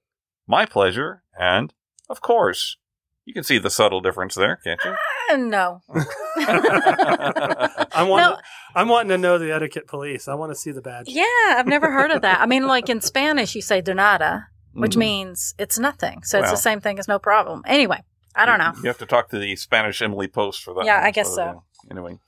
my 0.48 0.66
pleasure, 0.66 1.24
and 1.40 1.74
of 2.10 2.22
course. 2.22 2.78
You 3.26 3.34
can 3.34 3.44
see 3.44 3.58
the 3.58 3.70
subtle 3.70 4.00
difference 4.00 4.36
there, 4.36 4.56
can't 4.64 4.80
you? 4.86 4.96
Uh, 5.32 5.36
no. 5.36 5.82
I'm 6.38 8.08
wanting, 8.08 8.30
No. 8.30 8.38
I'm 8.74 8.88
wanting 8.88 9.10
to 9.10 9.18
know 9.18 9.38
the 9.38 9.52
etiquette 9.52 9.86
police. 9.88 10.28
I 10.30 10.34
want 10.36 10.52
to 10.52 10.56
see 10.56 10.72
the 10.72 10.82
badge. 10.82 11.06
Yeah, 11.10 11.24
I've 11.50 11.68
never 11.68 11.92
heard 11.92 12.12
of 12.12 12.22
that. 12.22 12.40
I 12.40 12.46
mean, 12.46 12.68
like 12.68 12.88
in 12.90 13.02
Spanish, 13.02 13.54
you 13.54 13.62
say 13.62 13.82
de 13.82 13.94
nada, 13.94 14.48
which 14.74 14.94
Mhm. 14.96 15.00
means 15.00 15.54
it's 15.60 15.78
nothing. 15.78 16.24
So 16.24 16.40
it's 16.40 16.52
the 16.52 16.56
same 16.58 16.80
thing 16.80 17.00
as 17.00 17.08
no 17.10 17.20
problem. 17.20 17.64
Anyway, 17.66 18.02
I 18.38 18.46
don't 18.46 18.60
know. 18.60 18.74
You 18.82 18.88
have 18.88 18.98
to 19.00 19.06
talk 19.06 19.30
to 19.30 19.40
the 19.40 19.56
Spanish 19.56 20.02
Emily 20.02 20.28
Post 20.28 20.64
for 20.64 20.74
that. 20.76 20.86
Yeah, 20.86 20.98
one, 20.98 21.06
I 21.06 21.12
guess 21.12 21.34
so. 21.34 21.64
Anyway. 21.90 22.20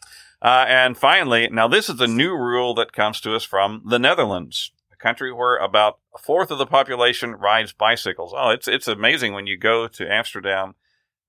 Uh, 0.41 0.65
and 0.67 0.97
finally, 0.97 1.49
now 1.49 1.67
this 1.67 1.89
is 1.89 1.99
a 1.99 2.07
new 2.07 2.35
rule 2.35 2.73
that 2.73 2.93
comes 2.93 3.19
to 3.21 3.35
us 3.35 3.43
from 3.43 3.81
the 3.85 3.99
Netherlands, 3.99 4.71
a 4.91 4.95
country 4.95 5.33
where 5.33 5.57
about 5.57 5.99
a 6.15 6.17
fourth 6.17 6.49
of 6.49 6.57
the 6.57 6.65
population 6.65 7.33
rides 7.33 7.73
bicycles. 7.73 8.33
Oh, 8.35 8.49
it's 8.49 8.67
it's 8.67 8.87
amazing 8.87 9.33
when 9.33 9.47
you 9.47 9.57
go 9.57 9.87
to 9.87 10.11
Amsterdam. 10.11 10.75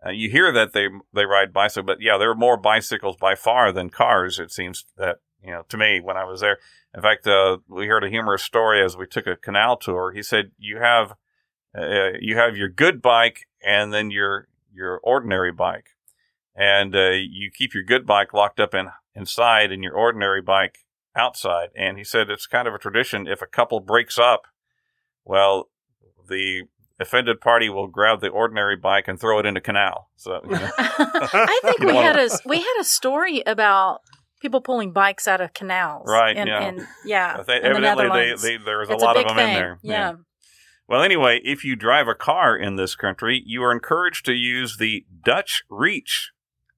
Uh, 0.05 0.11
you 0.11 0.31
hear 0.31 0.53
that 0.53 0.73
they 0.73 0.89
they 1.13 1.25
ride 1.25 1.53
bicycles, 1.53 1.87
but 1.87 2.01
yeah, 2.01 2.17
there 2.19 2.31
are 2.31 2.37
more 2.37 2.57
bicycles 2.57 3.17
by 3.17 3.35
far 3.35 3.73
than 3.73 3.91
cars. 3.91 4.39
It 4.39 4.53
seems 4.53 4.85
that 4.97 5.19
you 5.43 5.51
know 5.51 5.65
to 5.69 5.77
me 5.77 6.01
when 6.01 6.17
I 6.17 6.25
was 6.25 6.41
there. 6.41 6.59
In 6.95 7.03
fact, 7.03 7.27
uh, 7.27 7.59
we 7.69 7.87
heard 7.87 8.05
a 8.05 8.09
humorous 8.09 8.43
story 8.43 8.83
as 8.83 8.97
we 8.97 9.07
took 9.07 9.27
a 9.27 9.37
canal 9.37 9.77
tour. 9.77 10.13
He 10.13 10.23
said 10.23 10.53
you 10.57 10.79
have 10.79 11.15
uh, 11.77 12.13
you 12.21 12.37
have 12.37 12.57
your 12.57 12.69
good 12.69 13.03
bike 13.03 13.47
and 13.65 13.93
then 13.93 14.11
your 14.11 14.49
your 14.73 15.01
ordinary 15.03 15.53
bike, 15.53 15.87
and 16.55 16.95
uh, 16.95 17.11
you 17.11 17.51
keep 17.57 17.75
your 17.75 17.85
good 17.85 18.07
bike 18.07 18.33
locked 18.35 18.61
up 18.61 18.75
in 18.75 18.89
inside 19.15 19.73
and 19.73 19.83
your 19.83 19.95
ordinary 19.95 20.43
bike 20.43 20.79
outside. 21.17 21.69
And 21.77 21.99
he 21.99 22.05
said 22.05 22.31
it's 22.31 22.47
kind 22.47 22.69
of 22.69 22.75
a 22.75 22.79
tradition. 22.79 23.27
If 23.27 23.43
a 23.43 23.47
couple 23.47 23.81
breaks 23.81 24.19
up, 24.19 24.43
well, 25.25 25.69
the 26.29 26.65
offended 27.01 27.41
party 27.41 27.69
will 27.69 27.89
grab 27.89 28.21
the 28.21 28.29
ordinary 28.29 28.77
bike 28.77 29.09
and 29.09 29.19
throw 29.19 29.39
it 29.39 29.47
in 29.47 29.57
a 29.57 29.61
canal. 29.61 30.11
So 30.17 30.41
you 30.45 30.51
know. 30.51 30.71
I 30.79 31.61
think 31.65 31.81
we 31.81 31.95
had 31.97 32.17
wanna- 32.17 32.25
a 32.27 32.49
we 32.49 32.57
had 32.59 32.77
a 32.81 32.85
story 32.85 33.43
about 33.47 34.01
people 34.41 34.61
pulling 34.61 34.93
bikes 34.93 35.27
out 35.29 35.41
of 35.41 35.53
canals. 35.53 36.05
Right, 36.09 36.37
In, 36.37 36.47
yeah. 36.47 36.69
in, 36.69 36.87
yeah. 37.05 37.43
They- 37.47 37.57
in 37.57 37.63
the 37.63 37.69
evidently, 37.69 38.05
Netherlands. 38.05 38.43
they, 38.43 38.57
they, 38.57 38.65
there 38.65 38.79
was 38.79 38.89
a 38.91 38.95
It's 38.95 39.03
lot 39.03 39.17
big 39.17 39.27
of 39.27 39.37
them 39.37 39.39
in 39.39 39.47
thing. 39.47 39.55
there. 39.57 39.79
Yeah. 39.83 40.13
Well, 40.91 41.05
anyway, 41.05 41.41
if 41.45 41.65
you 41.65 41.77
drive 41.77 42.09
a 42.09 42.17
car 42.17 42.57
in 42.57 42.75
this 42.75 42.97
country, 42.97 43.45
you 43.47 43.63
are 43.63 43.71
encouraged 43.71 44.25
to 44.25 44.33
use 44.33 44.77
the 44.77 45.07
Dutch 45.25 45.63
reach. 45.71 46.33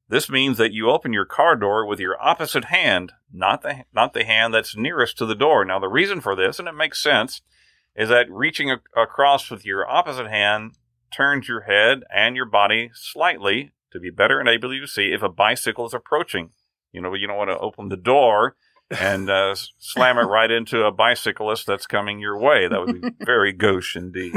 This 0.06 0.28
means 0.28 0.58
that 0.58 0.74
you 0.74 0.90
open 0.90 1.14
your 1.14 1.24
car 1.24 1.56
door 1.56 1.86
with 1.86 1.98
your 1.98 2.22
opposite 2.22 2.66
hand, 2.66 3.12
not 3.32 3.62
the 3.62 3.86
not 3.94 4.12
the 4.12 4.26
hand 4.26 4.52
that's 4.52 4.76
nearest 4.76 5.16
to 5.16 5.24
the 5.24 5.34
door. 5.34 5.64
Now, 5.64 5.78
the 5.78 5.88
reason 5.88 6.20
for 6.20 6.36
this, 6.36 6.58
and 6.58 6.68
it 6.68 6.74
makes 6.74 7.02
sense, 7.02 7.40
is 7.96 8.10
that 8.10 8.30
reaching 8.30 8.70
a- 8.70 8.82
across 8.94 9.50
with 9.50 9.64
your 9.64 9.88
opposite 9.88 10.28
hand 10.28 10.72
turns 11.10 11.48
your 11.48 11.62
head 11.62 12.02
and 12.14 12.36
your 12.36 12.44
body 12.44 12.90
slightly 12.92 13.72
to 13.92 13.98
be 13.98 14.10
better 14.10 14.42
enabled 14.42 14.74
to 14.78 14.86
see 14.86 15.14
if 15.14 15.22
a 15.22 15.30
bicycle 15.30 15.86
is 15.86 15.94
approaching. 15.94 16.50
You 16.92 17.00
know, 17.00 17.14
you 17.14 17.26
don't 17.26 17.38
want 17.38 17.48
to 17.48 17.58
open 17.58 17.88
the 17.88 17.96
door 17.96 18.56
and 18.98 19.30
uh, 19.30 19.54
slam 19.78 20.18
it 20.18 20.22
right 20.22 20.50
into 20.50 20.84
a 20.84 20.92
bicyclist 20.92 21.66
that's 21.66 21.86
coming 21.86 22.18
your 22.20 22.38
way. 22.38 22.68
That 22.68 22.80
would 22.80 23.00
be 23.00 23.10
very 23.24 23.52
gauche 23.52 23.96
indeed. 23.96 24.32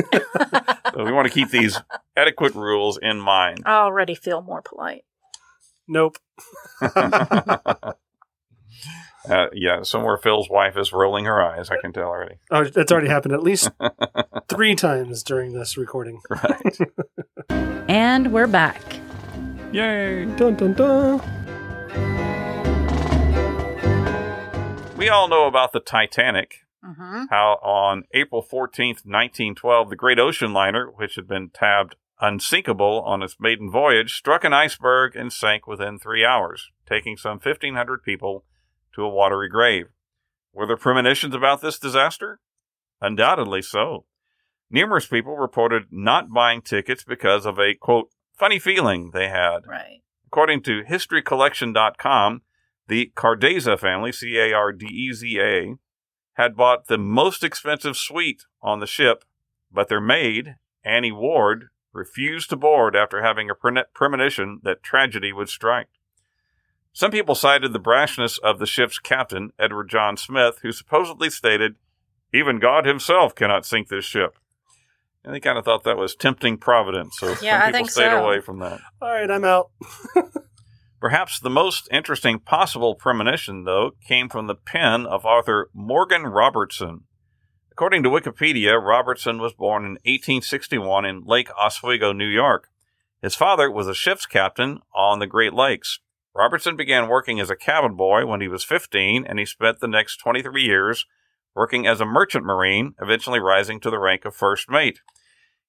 so 0.94 1.04
we 1.04 1.12
want 1.12 1.28
to 1.28 1.34
keep 1.34 1.50
these 1.50 1.80
etiquette 2.16 2.56
rules 2.56 2.98
in 3.02 3.20
mind. 3.20 3.64
I 3.66 3.76
already 3.78 4.16
feel 4.16 4.42
more 4.42 4.62
polite. 4.62 5.04
Nope. 5.88 6.18
Uh, 9.30 9.48
yeah, 9.54 9.82
somewhere 9.82 10.18
Phil's 10.18 10.50
wife 10.50 10.78
is 10.78 10.94
rolling 10.94 11.26
her 11.26 11.42
eyes. 11.42 11.70
I 11.72 11.78
can 11.82 11.92
tell 11.92 12.04
already. 12.04 12.36
Oh, 12.52 12.62
it's 12.62 12.92
already 12.92 13.08
happened 13.08 13.34
at 13.34 13.42
least 13.42 13.72
three 14.48 14.76
times 14.76 15.24
during 15.24 15.54
this 15.54 15.78
recording. 15.78 16.22
Right. 16.30 16.78
And 17.88 18.32
we're 18.34 18.48
back. 18.48 18.82
Yay. 19.72 20.26
Dun 20.36 20.56
dun 20.56 20.74
dun. 20.74 22.35
We 24.98 25.10
all 25.10 25.28
know 25.28 25.46
about 25.46 25.74
the 25.74 25.82
Titanic. 25.82 26.62
hmm 26.84 27.26
how 27.30 27.60
on 27.62 28.04
April 28.14 28.42
14th, 28.42 29.04
1912, 29.04 29.90
the 29.90 29.96
great 29.96 30.20
ocean 30.20 30.54
liner, 30.54 30.88
which 30.90 31.16
had 31.16 31.28
been 31.28 31.50
tabbed 31.50 31.96
unsinkable 32.22 33.02
on 33.06 33.22
its 33.22 33.36
maiden 33.40 33.70
voyage, 33.70 34.14
struck 34.14 34.44
an 34.46 34.54
iceberg 34.54 35.16
and 35.16 35.34
sank 35.34 35.68
within 35.68 36.00
three 36.00 36.24
hours, 36.24 36.70
taking 36.88 37.18
some 37.18 37.40
1,500 37.44 38.04
people 38.04 38.46
to 38.94 39.04
a 39.04 39.10
watery 39.10 39.50
grave. 39.50 39.88
Were 40.54 40.66
there 40.66 40.78
premonitions 40.78 41.36
about 41.36 41.62
this 41.62 41.78
disaster? 41.78 42.40
Undoubtedly 43.02 43.62
so. 43.62 44.06
Numerous 44.72 45.08
people 45.08 45.36
reported 45.36 45.88
not 45.92 46.32
buying 46.32 46.62
tickets 46.62 47.04
because 47.04 47.46
of 47.46 47.60
a, 47.60 47.74
quote, 47.76 48.10
funny 48.38 48.60
feeling 48.60 49.12
they 49.14 49.28
had. 49.28 49.68
Right. 49.68 50.02
According 50.28 50.64
to 50.64 50.84
HistoryCollection.com, 50.84 52.42
the 52.88 53.12
Cardeza 53.16 53.80
family, 53.80 54.12
C 54.12 54.38
A 54.38 54.54
R 54.54 54.72
D 54.72 54.86
E 54.86 55.14
Z 55.14 55.40
A, 55.40 55.76
had 56.34 56.56
bought 56.56 56.88
the 56.88 56.98
most 56.98 57.44
expensive 57.44 57.96
suite 57.98 58.44
on 58.62 58.80
the 58.80 58.88
ship, 58.88 59.24
but 59.72 59.88
their 59.90 60.02
maid, 60.02 60.56
Annie 60.84 61.12
Ward, 61.12 61.70
refused 61.94 62.50
to 62.50 62.56
board 62.58 62.96
after 62.96 63.22
having 63.24 63.50
a 63.50 63.56
pre- 63.56 63.84
premonition 63.94 64.60
that 64.64 64.84
tragedy 64.84 65.32
would 65.32 65.50
strike. 65.50 65.88
Some 66.94 67.12
people 67.12 67.36
cited 67.36 67.74
the 67.74 67.80
brashness 67.80 68.40
of 68.40 68.60
the 68.60 68.66
ship's 68.66 69.00
captain, 69.00 69.52
Edward 69.60 69.90
John 69.90 70.16
Smith, 70.18 70.60
who 70.62 70.72
supposedly 70.72 71.30
stated, 71.30 71.76
Even 72.34 72.60
God 72.60 72.86
himself 72.86 73.34
cannot 73.36 73.66
sink 73.66 73.88
this 73.90 74.06
ship. 74.06 74.38
And 75.24 75.34
they 75.34 75.40
kind 75.40 75.58
of 75.58 75.66
thought 75.66 75.84
that 75.86 75.98
was 75.98 76.16
tempting 76.16 76.58
providence, 76.58 77.18
so 77.18 77.30
Yeah, 77.42 77.60
some 77.60 77.62
I 77.62 77.66
people 77.66 77.72
think 77.80 77.92
stayed 77.92 78.12
so. 78.12 78.24
away 78.24 78.40
from 78.42 78.60
that. 78.60 78.80
All 79.02 79.10
right, 79.10 79.30
I'm 79.30 79.44
out. 79.44 79.72
Perhaps 81.00 81.40
the 81.40 81.50
most 81.50 81.88
interesting 81.92 82.40
possible 82.40 82.96
premonition, 82.96 83.66
though, 83.66 83.92
came 84.08 84.30
from 84.30 84.48
the 84.48 84.56
pen 84.56 85.06
of 85.06 85.26
author 85.26 85.70
Morgan 85.74 86.24
Robertson. 86.24 87.02
According 87.72 88.04
to 88.04 88.10
Wikipedia, 88.10 88.82
Robertson 88.82 89.40
was 89.40 89.54
born 89.54 89.84
in 89.84 89.92
1861 90.06 91.06
in 91.06 91.24
Lake 91.26 91.50
Oswego, 91.60 92.14
New 92.14 92.28
York. 92.28 92.70
His 93.22 93.36
father 93.36 93.70
was 93.70 93.88
a 93.88 93.94
ship's 93.94 94.26
captain 94.26 94.80
on 94.94 95.20
the 95.20 95.28
Great 95.28 95.54
Lakes. 95.54 96.00
Robertson 96.34 96.76
began 96.76 97.10
working 97.10 97.40
as 97.40 97.50
a 97.50 97.56
cabin 97.56 97.96
boy 97.96 98.26
when 98.26 98.40
he 98.40 98.48
was 98.48 98.64
15, 98.64 99.26
and 99.26 99.40
he 99.40 99.46
spent 99.46 99.80
the 99.80 99.88
next 99.88 100.18
23 100.18 100.64
years 100.64 101.06
working 101.56 101.88
as 101.88 102.02
a 102.02 102.06
merchant 102.06 102.46
marine, 102.46 102.94
eventually 103.02 103.40
rising 103.40 103.80
to 103.80 103.90
the 103.90 104.00
rank 104.00 104.26
of 104.26 104.36
first 104.36 104.70
mate. 104.70 105.00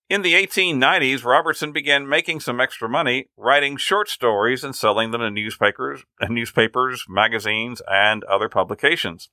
In 0.09 0.23
the 0.23 0.35
1890s, 0.35 1.25
Robertson 1.25 1.73
began 1.73 2.09
making 2.09 2.39
some 2.41 2.61
extra 2.61 2.89
money 2.89 3.27
writing 3.37 3.77
short 3.77 4.09
stories 4.09 4.63
and 4.63 4.75
selling 4.75 5.11
them 5.11 5.21
to 5.21 5.31
newspapers, 5.31 6.05
uh, 6.21 6.27
newspapers, 6.27 7.07
magazines, 7.09 7.83
and 7.91 8.23
other 8.25 8.49
publications. 8.49 9.31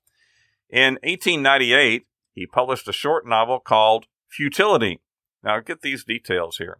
In 0.69 0.95
1898, 1.03 2.07
he 2.33 2.47
published 2.47 2.87
a 2.87 2.93
short 2.93 3.27
novel 3.27 3.59
called 3.59 4.07
Futility. 4.27 4.99
Now, 5.43 5.59
get 5.59 5.81
these 5.81 6.03
details 6.03 6.57
here. 6.57 6.79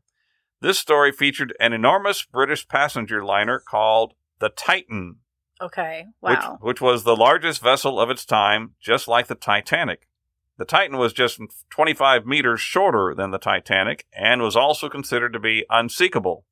This 0.60 0.80
story 0.80 1.12
featured 1.12 1.54
an 1.60 1.74
enormous 1.74 2.24
British 2.24 2.68
passenger 2.68 3.24
liner 3.24 3.60
called 3.60 4.14
the 4.40 4.50
Titan, 4.50 5.18
Okay. 5.62 6.06
which, 6.20 6.40
Wow. 6.40 6.58
which 6.62 6.82
was 6.82 7.04
the 7.04 7.16
largest 7.16 7.62
vessel 7.62 8.00
of 8.00 8.10
its 8.10 8.26
time, 8.26 8.74
just 8.82 9.08
like 9.08 9.28
the 9.28 9.36
Titanic. 9.36 10.08
The 10.58 10.66
Titan 10.66 10.98
was 10.98 11.14
just 11.14 11.40
25 11.72 12.26
meters 12.26 12.62
shorter 12.62 13.16
than 13.16 13.32
the 13.32 13.40
Titanic 13.40 14.06
and 14.14 14.42
was 14.42 14.56
also 14.56 14.88
considered 14.88 15.34
to 15.34 15.40
be 15.40 15.66
unsinkable. 15.70 16.46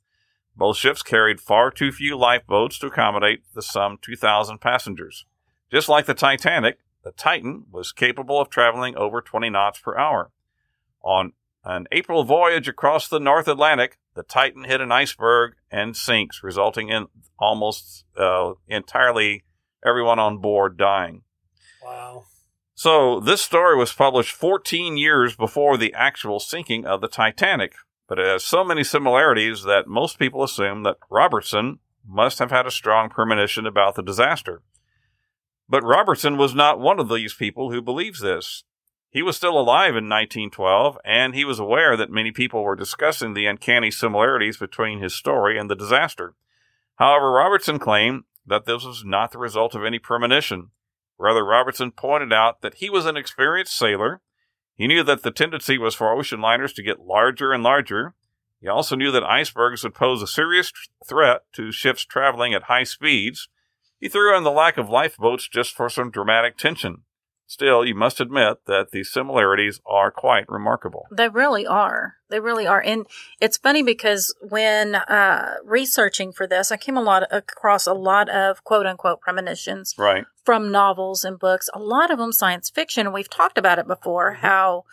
Both 0.55 0.77
ships 0.77 1.03
carried 1.03 1.39
far 1.39 1.71
too 1.71 1.91
few 1.91 2.17
lifeboats 2.17 2.79
to 2.79 2.87
accommodate 2.87 3.43
the 3.53 3.61
some 3.61 3.97
2,000 4.01 4.59
passengers. 4.59 5.25
Just 5.71 5.87
like 5.87 6.05
the 6.05 6.13
Titanic, 6.13 6.79
the 7.03 7.11
Titan 7.11 7.65
was 7.71 7.91
capable 7.91 8.41
of 8.41 8.49
traveling 8.49 8.95
over 8.97 9.21
20 9.21 9.49
knots 9.49 9.79
per 9.79 9.97
hour. 9.97 10.31
On 11.03 11.33
an 11.63 11.87
April 11.91 12.23
voyage 12.23 12.67
across 12.67 13.07
the 13.07 13.19
North 13.19 13.47
Atlantic, 13.47 13.97
the 14.15 14.23
Titan 14.23 14.65
hit 14.65 14.81
an 14.81 14.91
iceberg 14.91 15.53
and 15.71 15.95
sinks, 15.95 16.43
resulting 16.43 16.89
in 16.89 17.07
almost 17.39 18.05
uh, 18.17 18.53
entirely 18.67 19.43
everyone 19.85 20.19
on 20.19 20.39
board 20.39 20.77
dying. 20.77 21.21
Wow. 21.83 22.25
So, 22.83 23.19
this 23.19 23.43
story 23.43 23.77
was 23.77 23.93
published 23.93 24.35
14 24.35 24.97
years 24.97 25.35
before 25.35 25.77
the 25.77 25.93
actual 25.93 26.39
sinking 26.39 26.83
of 26.83 26.99
the 26.99 27.07
Titanic, 27.07 27.75
but 28.07 28.17
it 28.17 28.25
has 28.25 28.43
so 28.43 28.63
many 28.63 28.83
similarities 28.83 29.61
that 29.65 29.85
most 29.85 30.17
people 30.17 30.43
assume 30.43 30.81
that 30.81 30.97
Robertson 31.07 31.77
must 32.03 32.39
have 32.39 32.49
had 32.49 32.65
a 32.65 32.71
strong 32.71 33.07
premonition 33.07 33.67
about 33.67 33.93
the 33.93 34.01
disaster. 34.01 34.63
But 35.69 35.83
Robertson 35.83 36.37
was 36.37 36.55
not 36.55 36.79
one 36.79 36.99
of 36.99 37.07
these 37.07 37.35
people 37.35 37.69
who 37.69 37.83
believes 37.83 38.19
this. 38.19 38.63
He 39.11 39.21
was 39.21 39.37
still 39.37 39.59
alive 39.59 39.95
in 39.95 40.09
1912, 40.09 40.97
and 41.05 41.35
he 41.35 41.45
was 41.45 41.59
aware 41.59 41.95
that 41.95 42.09
many 42.09 42.31
people 42.31 42.63
were 42.63 42.75
discussing 42.75 43.35
the 43.35 43.45
uncanny 43.45 43.91
similarities 43.91 44.57
between 44.57 45.03
his 45.03 45.13
story 45.13 45.55
and 45.55 45.69
the 45.69 45.75
disaster. 45.75 46.33
However, 46.95 47.29
Robertson 47.29 47.77
claimed 47.77 48.23
that 48.43 48.65
this 48.65 48.83
was 48.83 49.03
not 49.05 49.33
the 49.33 49.37
result 49.37 49.75
of 49.75 49.85
any 49.85 49.99
premonition. 49.99 50.71
Rather, 51.21 51.45
Robertson 51.45 51.91
pointed 51.91 52.33
out 52.33 52.61
that 52.61 52.75
he 52.75 52.89
was 52.89 53.05
an 53.05 53.15
experienced 53.15 53.77
sailor. 53.77 54.21
He 54.75 54.87
knew 54.87 55.03
that 55.03 55.21
the 55.21 55.29
tendency 55.29 55.77
was 55.77 55.93
for 55.93 56.11
ocean 56.11 56.41
liners 56.41 56.73
to 56.73 56.83
get 56.83 57.05
larger 57.05 57.53
and 57.53 57.61
larger. 57.61 58.15
He 58.59 58.67
also 58.67 58.95
knew 58.95 59.11
that 59.11 59.23
icebergs 59.23 59.83
would 59.83 59.93
pose 59.93 60.23
a 60.23 60.27
serious 60.27 60.73
threat 61.07 61.43
to 61.53 61.71
ships 61.71 62.05
traveling 62.05 62.55
at 62.55 62.63
high 62.63 62.85
speeds. 62.85 63.49
He 63.99 64.09
threw 64.09 64.35
in 64.35 64.43
the 64.43 64.49
lack 64.49 64.79
of 64.79 64.89
lifeboats 64.89 65.47
just 65.47 65.75
for 65.75 65.89
some 65.89 66.09
dramatic 66.09 66.57
tension. 66.57 67.03
Still, 67.51 67.85
you 67.85 67.93
must 67.93 68.21
admit 68.21 68.59
that 68.67 68.91
the 68.91 69.03
similarities 69.03 69.81
are 69.85 70.09
quite 70.09 70.47
remarkable. 70.47 71.05
They 71.11 71.27
really 71.27 71.67
are. 71.67 72.15
They 72.29 72.39
really 72.39 72.65
are. 72.65 72.81
And 72.81 73.05
it's 73.41 73.57
funny 73.57 73.83
because 73.83 74.33
when 74.39 74.95
uh, 74.95 75.55
researching 75.65 76.31
for 76.31 76.47
this, 76.47 76.71
I 76.71 76.77
came 76.77 76.95
a 76.95 77.01
lot 77.01 77.23
across 77.29 77.85
a 77.87 77.93
lot 77.93 78.29
of 78.29 78.63
quote 78.63 78.85
unquote 78.85 79.19
premonitions 79.19 79.93
Right. 79.97 80.23
from 80.45 80.71
novels 80.71 81.25
and 81.25 81.37
books, 81.37 81.69
a 81.73 81.79
lot 81.79 82.09
of 82.09 82.19
them 82.19 82.31
science 82.31 82.69
fiction. 82.69 83.11
We've 83.11 83.29
talked 83.29 83.57
about 83.57 83.79
it 83.79 83.85
before 83.85 84.35
how 84.35 84.85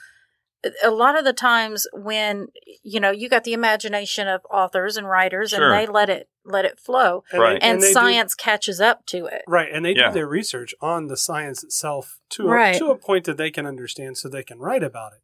a 0.85 0.91
lot 0.91 1.17
of 1.19 1.25
the 1.25 1.33
times 1.33 1.87
when 1.93 2.49
you 2.83 2.99
know 3.01 3.11
you 3.11 3.29
got 3.29 3.45
the 3.45 3.53
imagination 3.53 4.27
of 4.27 4.41
authors 4.51 4.97
and 4.97 5.09
writers 5.09 5.51
Sure. 5.51 5.73
and 5.73 5.79
they 5.89 5.91
let 5.91 6.11
it 6.11 6.29
let 6.45 6.65
it 6.65 6.81
flow 6.81 7.23
And 7.31 7.41
Right. 7.43 7.59
and, 7.63 7.81
they 7.81 7.87
do- 7.89 7.93
science 7.93 8.35
catches 8.35 8.81
up 8.81 9.07
to 9.07 9.27
it 9.27 9.43
right, 9.47 9.69
and 9.73 9.85
they 9.85 9.95
Yeah. 9.95 10.09
do 10.09 10.15
their 10.15 10.27
research 10.27 10.75
on 10.81 11.07
the 11.07 11.17
science 11.17 11.63
itself 11.63 12.19
to 12.31 12.47
Right. 12.49 12.75
a, 12.75 12.79
to 12.79 12.87
a 12.91 12.97
point 12.97 13.25
that 13.27 13.37
they 13.37 13.51
can 13.51 13.67
understand, 13.67 14.17
so 14.19 14.29
they 14.29 14.43
can 14.43 14.59
write 14.59 14.83
about 14.83 15.13
it, 15.13 15.21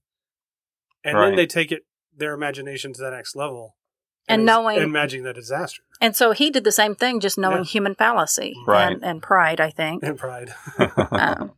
and 1.03 1.17
Right. 1.19 1.27
then 1.29 1.37
they 1.37 1.47
take 1.47 1.73
it 1.73 1.85
their 2.17 2.33
imagination 2.35 2.93
to 2.93 3.01
the 3.03 3.11
next 3.11 3.35
level, 3.35 3.77
And 4.29 4.43
is 4.43 4.47
knowing- 4.47 4.79
imagining 4.81 5.25
the 5.25 5.33
disaster 5.35 5.83
and 6.01 6.15
so 6.17 6.33
he 6.33 6.51
did 6.51 6.65
the 6.65 6.73
same 6.73 6.95
thing 6.95 7.19
just 7.21 7.37
knowing 7.39 7.59
Yeah. 7.59 7.65
human 7.65 7.95
fallacy 7.95 8.55
Right. 8.67 8.93
and, 8.93 9.05
and 9.05 9.23
pride 9.23 9.61
i 9.61 9.71
think 9.71 10.03
and 10.05 10.19
pride. 10.19 10.55
um, 11.11 11.57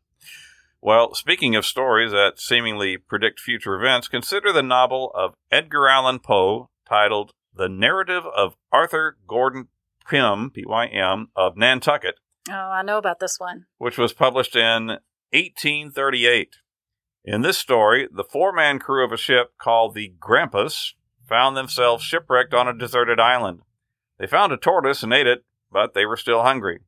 Well, 0.87 1.17
speaking 1.17 1.57
of 1.57 1.67
stories 1.67 2.13
that 2.13 2.39
seemingly 2.39 2.97
predict 2.97 3.41
future 3.41 3.75
events, 3.75 4.07
consider 4.07 4.53
the 4.53 4.63
novel 4.63 5.11
of 5.17 5.35
Edgar 5.51 5.89
Allan 5.89 6.21
Poe 6.21 6.71
titled 6.89 7.33
The 7.53 7.69
Narrative 7.69 8.23
of 8.25 8.55
Arthur 8.71 9.19
Gordon 9.27 9.67
Pym, 10.09 10.49
P-Y-M, 10.51 11.31
of 11.35 11.57
Nantucket, 11.57 12.21
oh 12.49 12.53
i 12.53 12.83
know 12.83 12.99
about 12.99 13.19
this 13.19 13.41
one 13.41 13.67
which 13.79 13.99
was 13.99 14.13
published 14.13 14.55
in 14.55 14.99
1838. 15.33 16.55
In 17.25 17.43
this 17.43 17.59
story, 17.59 18.07
the 18.09 18.23
four-man 18.23 18.79
crew 18.79 19.05
of 19.05 19.11
a 19.11 19.17
ship 19.17 19.55
called 19.61 19.97
the 19.97 20.15
Grampus 20.21 20.93
found 21.29 21.57
themselves 21.57 22.05
shipwrecked 22.05 22.55
on 22.55 22.69
a 22.69 22.73
deserted 22.73 23.19
island. 23.19 23.63
They 24.21 24.29
found 24.29 24.53
a 24.53 24.57
tortoise 24.57 25.03
and 25.03 25.13
ate 25.13 25.27
it, 25.27 25.45
but 25.69 25.95
they 25.95 26.07
were 26.07 26.17
still 26.17 26.43
hungry. 26.43 26.79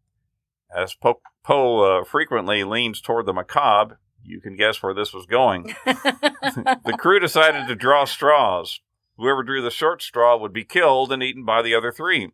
As 0.73 0.95
Poe 0.95 1.21
Poe 1.49 2.01
uh, 2.01 2.05
frequently 2.05 2.63
leans 2.63 3.01
toward 3.01 3.25
the 3.25 3.33
macabre, 3.33 3.99
you 4.23 4.39
can 4.39 4.55
guess 4.55 4.83
where 4.83 4.93
this 4.93 5.15
was 5.15 5.25
going. 5.25 5.75
the 5.87 6.97
crew 6.99 7.19
decided 7.19 7.67
to 7.67 7.75
draw 7.75 8.05
straws. 8.05 8.81
Whoever 9.17 9.43
drew 9.43 9.63
the 9.63 9.71
short 9.71 10.03
straw 10.03 10.37
would 10.37 10.53
be 10.53 10.65
killed 10.65 11.11
and 11.11 11.23
eaten 11.23 11.47
by 11.47 11.63
the 11.63 11.75
other 11.75 11.91
three. 11.91 12.33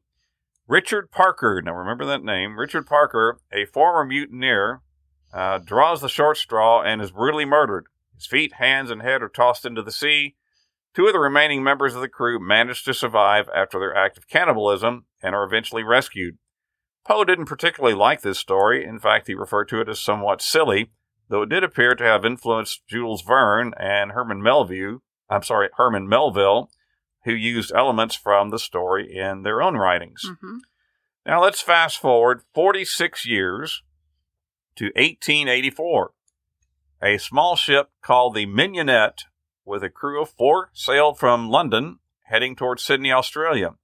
Richard 0.67 1.13
Parker, 1.13 1.63
now 1.65 1.77
remember 1.77 2.05
that 2.07 2.25
name, 2.25 2.59
Richard 2.59 2.89
Parker, 2.89 3.39
a 3.53 3.67
former 3.67 4.05
mutineer, 4.05 4.83
uh, 5.33 5.59
draws 5.59 6.01
the 6.01 6.09
short 6.09 6.37
straw 6.37 6.83
and 6.83 7.01
is 7.01 7.13
brutally 7.13 7.45
murdered. 7.45 7.85
His 8.17 8.27
feet, 8.27 8.55
hands, 8.55 8.91
and 8.91 9.01
head 9.01 9.23
are 9.23 9.29
tossed 9.29 9.65
into 9.65 9.83
the 9.83 9.93
sea. 9.93 10.35
Two 10.93 11.07
of 11.07 11.13
the 11.13 11.21
remaining 11.21 11.63
members 11.63 11.95
of 11.95 12.01
the 12.01 12.09
crew 12.09 12.41
manage 12.41 12.83
to 12.83 12.93
survive 12.93 13.49
after 13.55 13.79
their 13.79 13.95
act 13.95 14.19
of 14.19 14.27
cannibalism 14.27 15.05
and 15.23 15.37
are 15.37 15.45
eventually 15.45 15.85
rescued. 15.85 16.39
Poe 17.07 17.25
didn't 17.25 17.47
particularly 17.47 17.95
like 17.95 18.23
this 18.23 18.39
story. 18.39 18.85
In 18.85 18.99
fact, 18.99 19.27
he 19.27 19.35
referred 19.35 19.69
to 19.69 19.81
it 19.81 19.89
as 19.89 20.01
somewhat 20.01 20.41
silly, 20.41 20.91
though 21.29 21.43
it 21.43 21.49
did 21.49 21.63
appear 21.63 21.95
to 21.95 22.05
have 22.05 22.25
influenced 22.25 22.87
Jules 22.87 23.23
Verne 23.23 23.75
and 23.79 24.13
Herman 24.13 24.43
Melville, 24.43 25.03
I'm 25.29 25.43
sorry, 25.43 25.69
Herman 25.77 26.09
Melville, 26.09 26.71
who 27.25 27.33
used 27.33 27.73
elements 27.75 28.15
from 28.15 28.51
the 28.51 28.59
story 28.59 29.15
in 29.15 29.43
their 29.43 29.63
own 29.63 29.77
writings. 29.77 30.23
Mhm. 30.25 30.59
Now 31.27 31.43
let's 31.43 31.61
fast 31.63 31.99
forward 31.99 32.43
46 32.55 33.25
years 33.27 33.83
to 34.77 34.93
1884. 34.95 36.13
A 37.03 37.19
small 37.19 37.57
ship 37.57 37.91
called 38.03 38.35
the 38.35 38.47
Mignonette, 38.47 39.25
with 39.65 39.83
a 39.83 39.91
crew 39.91 40.21
of 40.21 40.31
four, 40.31 40.71
sailed 40.75 41.19
from 41.19 41.49
London, 41.49 41.99
heading 42.25 42.55
towards 42.57 42.83
Sydney, 42.83 43.13
Australia. 43.13 43.77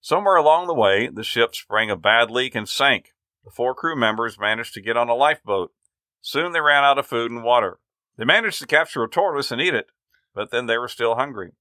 Somewhere 0.00 0.36
along 0.36 0.66
the 0.66 0.74
way, 0.74 1.08
the 1.08 1.24
ship 1.24 1.54
sprang 1.54 1.90
a 1.90 1.96
bad 1.96 2.30
leak 2.30 2.54
and 2.54 2.68
sank. 2.68 3.12
The 3.44 3.50
four 3.50 3.74
crew 3.74 3.96
members 3.96 4.38
managed 4.38 4.74
to 4.74 4.80
get 4.80 4.96
on 4.96 5.08
a 5.08 5.14
lifeboat. 5.14 5.72
Soon 6.20 6.52
they 6.52 6.60
ran 6.60 6.84
out 6.84 6.98
of 6.98 7.06
food 7.06 7.30
and 7.30 7.42
water. 7.42 7.78
They 8.16 8.24
managed 8.24 8.58
to 8.60 8.66
capture 8.66 9.02
a 9.02 9.08
tortoise 9.08 9.50
and 9.50 9.60
eat 9.60 9.74
it, 9.74 9.86
but 10.34 10.50
then 10.50 10.66
they 10.66 10.78
were 10.78 10.88
still 10.88 11.14
hungry. 11.16 11.52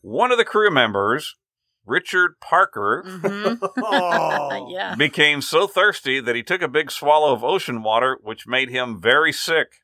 One 0.00 0.30
of 0.32 0.38
the 0.38 0.44
crew 0.44 0.70
members, 0.70 1.36
Richard 1.86 2.40
Parker, 2.40 3.02
Mhm. 3.06 3.58
oh, 3.78 4.68
yeah 4.72 4.94
became 4.94 5.40
so 5.42 5.66
thirsty 5.66 6.20
that 6.20 6.36
he 6.36 6.42
took 6.42 6.62
a 6.62 6.68
big 6.68 6.90
swallow 6.90 7.32
of 7.32 7.44
ocean 7.44 7.82
water, 7.82 8.18
which 8.22 8.46
made 8.46 8.70
him 8.70 9.00
very 9.00 9.32
sick. 9.32 9.80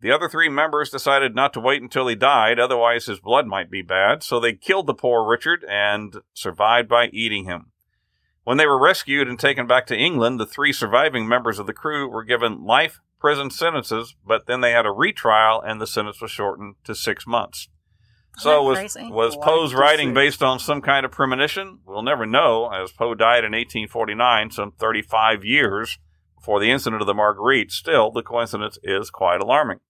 The 0.00 0.10
other 0.10 0.28
three 0.28 0.48
members 0.48 0.90
decided 0.90 1.34
not 1.34 1.52
to 1.52 1.60
wait 1.60 1.82
until 1.82 2.08
he 2.08 2.14
died, 2.14 2.58
otherwise 2.58 3.06
his 3.06 3.20
blood 3.20 3.46
might 3.46 3.70
be 3.70 3.82
bad, 3.82 4.22
so 4.22 4.40
they 4.40 4.54
killed 4.54 4.86
the 4.86 4.94
poor 4.94 5.28
Richard 5.28 5.64
and 5.68 6.16
survived 6.32 6.88
by 6.88 7.08
eating 7.08 7.44
him. 7.44 7.72
When 8.44 8.56
they 8.56 8.66
were 8.66 8.80
rescued 8.80 9.28
and 9.28 9.38
taken 9.38 9.66
back 9.66 9.86
to 9.88 9.96
England, 9.96 10.40
the 10.40 10.46
three 10.46 10.72
surviving 10.72 11.28
members 11.28 11.58
of 11.58 11.66
the 11.66 11.74
crew 11.74 12.08
were 12.08 12.24
given 12.24 12.64
life 12.64 13.00
prison 13.20 13.50
sentences, 13.50 14.16
but 14.26 14.46
then 14.46 14.62
they 14.62 14.72
had 14.72 14.86
a 14.86 14.90
retrial 14.90 15.60
and 15.60 15.80
the 15.80 15.86
sentence 15.86 16.22
was 16.22 16.30
shortened 16.30 16.76
to 16.84 16.94
six 16.94 17.26
months. 17.26 17.68
So 18.38 18.62
was, 18.62 18.78
crazy? 18.78 19.10
was 19.10 19.36
Life 19.36 19.44
Poe's 19.44 19.74
writing 19.74 20.14
based 20.14 20.42
on 20.42 20.58
some 20.58 20.80
kind 20.80 21.04
of 21.04 21.12
premonition? 21.12 21.80
We'll 21.84 22.02
never 22.02 22.24
know, 22.24 22.70
as 22.70 22.90
Poe 22.90 23.14
died 23.14 23.44
in 23.44 23.52
1849, 23.52 24.52
some 24.52 24.72
35 24.72 25.44
years 25.44 25.98
before 26.36 26.58
the 26.58 26.70
incident 26.70 27.02
of 27.02 27.06
the 27.06 27.12
Marguerite. 27.12 27.70
Still, 27.70 28.10
the 28.10 28.22
coincidence 28.22 28.78
is 28.82 29.10
quite 29.10 29.42
alarming. 29.42 29.80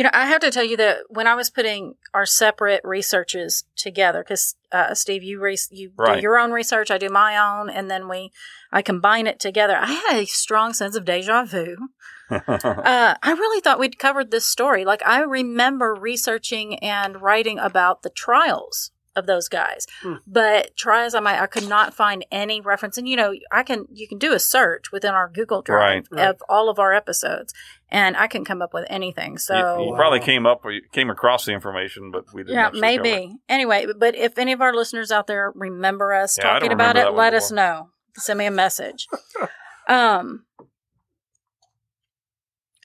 You 0.00 0.04
know, 0.04 0.10
I 0.14 0.24
have 0.28 0.40
to 0.40 0.50
tell 0.50 0.64
you 0.64 0.78
that 0.78 1.00
when 1.10 1.26
I 1.26 1.34
was 1.34 1.50
putting 1.50 1.96
our 2.14 2.24
separate 2.24 2.80
researches 2.84 3.64
together, 3.76 4.22
because 4.22 4.54
uh, 4.72 4.94
Steve, 4.94 5.22
you 5.22 5.38
re- 5.38 5.58
you 5.70 5.92
Right. 5.94 6.14
do 6.16 6.22
your 6.22 6.38
own 6.38 6.52
research, 6.52 6.90
I 6.90 6.96
do 6.96 7.10
my 7.10 7.36
own, 7.36 7.68
and 7.68 7.90
then 7.90 8.08
we 8.08 8.32
I 8.72 8.80
combine 8.80 9.26
it 9.26 9.38
together. 9.38 9.76
I 9.76 9.92
had 9.92 10.16
a 10.20 10.24
strong 10.24 10.72
sense 10.72 10.96
of 10.96 11.04
deja 11.04 11.44
vu. 11.44 11.76
Uh, 12.30 13.14
I 13.22 13.32
really 13.32 13.60
thought 13.60 13.78
we'd 13.78 13.98
covered 13.98 14.30
this 14.30 14.46
story. 14.46 14.86
Like 14.86 15.02
I 15.04 15.20
remember 15.20 15.94
researching 15.94 16.78
and 16.78 17.20
writing 17.20 17.58
about 17.58 18.02
the 18.02 18.08
trials 18.10 18.92
of 19.16 19.26
those 19.26 19.48
guys, 19.48 19.86
Hmm. 20.02 20.14
but 20.26 20.76
try 20.76 21.04
as 21.04 21.14
I 21.14 21.20
might, 21.20 21.40
I 21.40 21.46
could 21.46 21.68
not 21.68 21.92
find 21.92 22.24
any 22.30 22.60
reference. 22.60 22.96
And 22.96 23.08
you 23.08 23.16
know, 23.16 23.34
I 23.50 23.64
can 23.64 23.86
you 23.92 24.08
can 24.08 24.16
do 24.18 24.32
a 24.32 24.38
search 24.38 24.92
within 24.92 25.12
our 25.12 25.28
Google 25.28 25.60
Drive 25.60 26.06
Right. 26.10 26.28
of 26.28 26.36
all 26.48 26.70
of 26.70 26.78
our 26.78 26.94
episodes, 26.94 27.52
and 27.90 28.16
I 28.16 28.26
can 28.26 28.44
come 28.44 28.62
up 28.62 28.72
with 28.72 28.86
anything. 28.88 29.38
So 29.38 29.78
you, 29.78 29.90
you 29.90 29.94
probably 29.96 30.20
came 30.20 30.46
up, 30.46 30.62
you 30.64 30.82
came 30.92 31.10
across 31.10 31.44
the 31.44 31.52
information, 31.52 32.10
but 32.10 32.24
we 32.32 32.42
didn't. 32.42 32.54
yeah, 32.54 32.66
actually 32.66 32.80
cover 32.80 33.02
maybe. 33.02 33.36
Anyway, 33.48 33.86
but 33.98 34.14
if 34.14 34.38
any 34.38 34.52
of 34.52 34.60
our 34.60 34.74
listeners 34.74 35.10
out 35.10 35.26
there 35.26 35.52
remember 35.54 36.12
us 36.12 36.36
Yeah, 36.38 36.44
talking 36.44 36.72
about 36.72 36.96
it, 36.96 37.00
that 37.00 37.12
one 37.12 37.18
let 37.18 37.34
us 37.34 37.50
know. 37.50 37.90
Send 38.16 38.38
me 38.38 38.46
a 38.46 38.50
message. 38.50 39.06
um. 39.88 40.44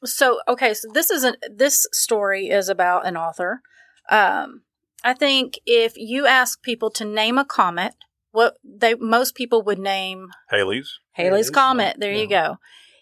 So 0.03 0.39
okay, 0.47 0.73
so 0.73 0.87
this 0.93 1.09
isn't 1.09 1.37
this 1.51 1.87
story 1.91 2.49
is 2.49 2.69
about 2.69 3.07
an 3.07 3.17
author. 3.17 3.61
Um, 4.09 4.61
I 5.03 5.13
think 5.13 5.59
if 5.65 5.93
you 5.95 6.27
ask 6.27 6.61
people 6.61 6.89
to 6.91 7.05
name 7.05 7.37
a 7.37 7.45
comet, 7.45 7.93
what 8.31 8.57
they 8.63 8.95
most 8.95 9.33
people 9.35 9.63
would 9.63 9.79
name 9.79 10.29
Halley's. 10.49 10.99
Halley's 11.13 11.29
Halley's, 11.29 11.49
Comet. 11.49 11.95
There 11.99 12.11
you 12.11 12.27
go. 12.27 12.57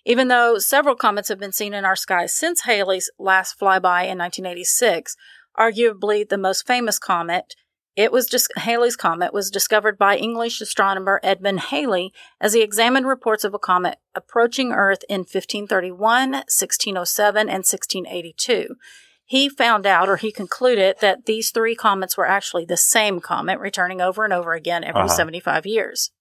Even 0.06 0.28
though 0.28 0.58
several 0.60 0.95
comets 0.95 1.30
have 1.30 1.39
been 1.39 1.54
seen 1.54 1.74
in 1.74 1.86
our 1.86 1.95
skies 1.95 2.34
since 2.34 2.62
Halley's 2.62 3.10
last 3.18 3.58
flyby 3.60 4.04
in 4.10 4.18
1986, 4.18 5.16
arguably 5.58 6.28
the 6.28 6.38
most 6.38 6.68
famous 6.68 6.99
comet, 6.99 7.56
it 7.95 8.12
was 8.12 8.26
just 8.26 8.51
Halley's 8.58 8.95
Comet 8.95 9.34
was 9.34 9.51
discovered 9.51 9.99
by 9.99 10.18
English 10.18 10.60
astronomer 10.62 11.20
Edmund 11.22 11.60
Halley 11.60 12.12
as 12.41 12.54
he 12.54 12.62
examined 12.62 13.06
reports 13.06 13.43
of 13.43 13.54
a 13.54 13.60
comet 13.60 13.99
approaching 14.16 14.72
Earth 14.72 15.04
in 15.08 15.20
1531, 15.20 16.32
1607, 16.32 17.41
and 17.41 17.60
1682. 17.64 18.76
He 19.26 19.47
found 19.47 19.86
out, 19.86 20.10
or 20.10 20.18
he 20.18 20.32
concluded, 20.32 20.97
that 21.01 21.28
these 21.28 21.51
three 21.51 21.76
comets 21.76 22.18
were 22.18 22.28
actually 22.28 22.66
the 22.66 22.78
same 22.78 23.20
comet, 23.20 23.60
returning 23.60 24.01
over 24.01 24.24
and 24.24 24.34
over 24.34 24.54
again 24.54 24.84
every 24.84 25.01
Uh-huh. 25.01 25.16
75 25.16 25.66
years. 25.68 26.12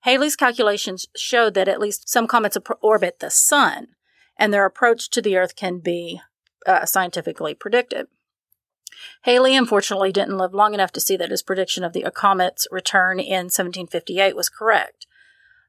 Halley's 0.00 0.36
calculations 0.36 1.06
showed 1.16 1.54
that 1.54 1.68
at 1.68 1.80
least 1.80 2.08
some 2.08 2.26
comets 2.26 2.56
orbit 2.80 3.18
the 3.18 3.30
sun, 3.30 3.88
and 4.36 4.52
their 4.52 4.64
approach 4.64 5.10
to 5.10 5.22
the 5.22 5.36
Earth 5.36 5.56
can 5.56 5.78
be 5.78 6.20
uh, 6.66 6.86
scientifically 6.86 7.54
predicted. 7.54 8.06
Halley 9.22 9.54
unfortunately 9.56 10.12
didn't 10.12 10.38
live 10.38 10.54
long 10.54 10.74
enough 10.74 10.92
to 10.92 11.00
see 11.00 11.16
that 11.16 11.30
his 11.30 11.42
prediction 11.42 11.84
of 11.84 11.92
the 11.92 12.10
comet's 12.14 12.66
return 12.70 13.20
in 13.20 13.46
1758 13.46 14.34
was 14.34 14.48
correct. 14.48 15.06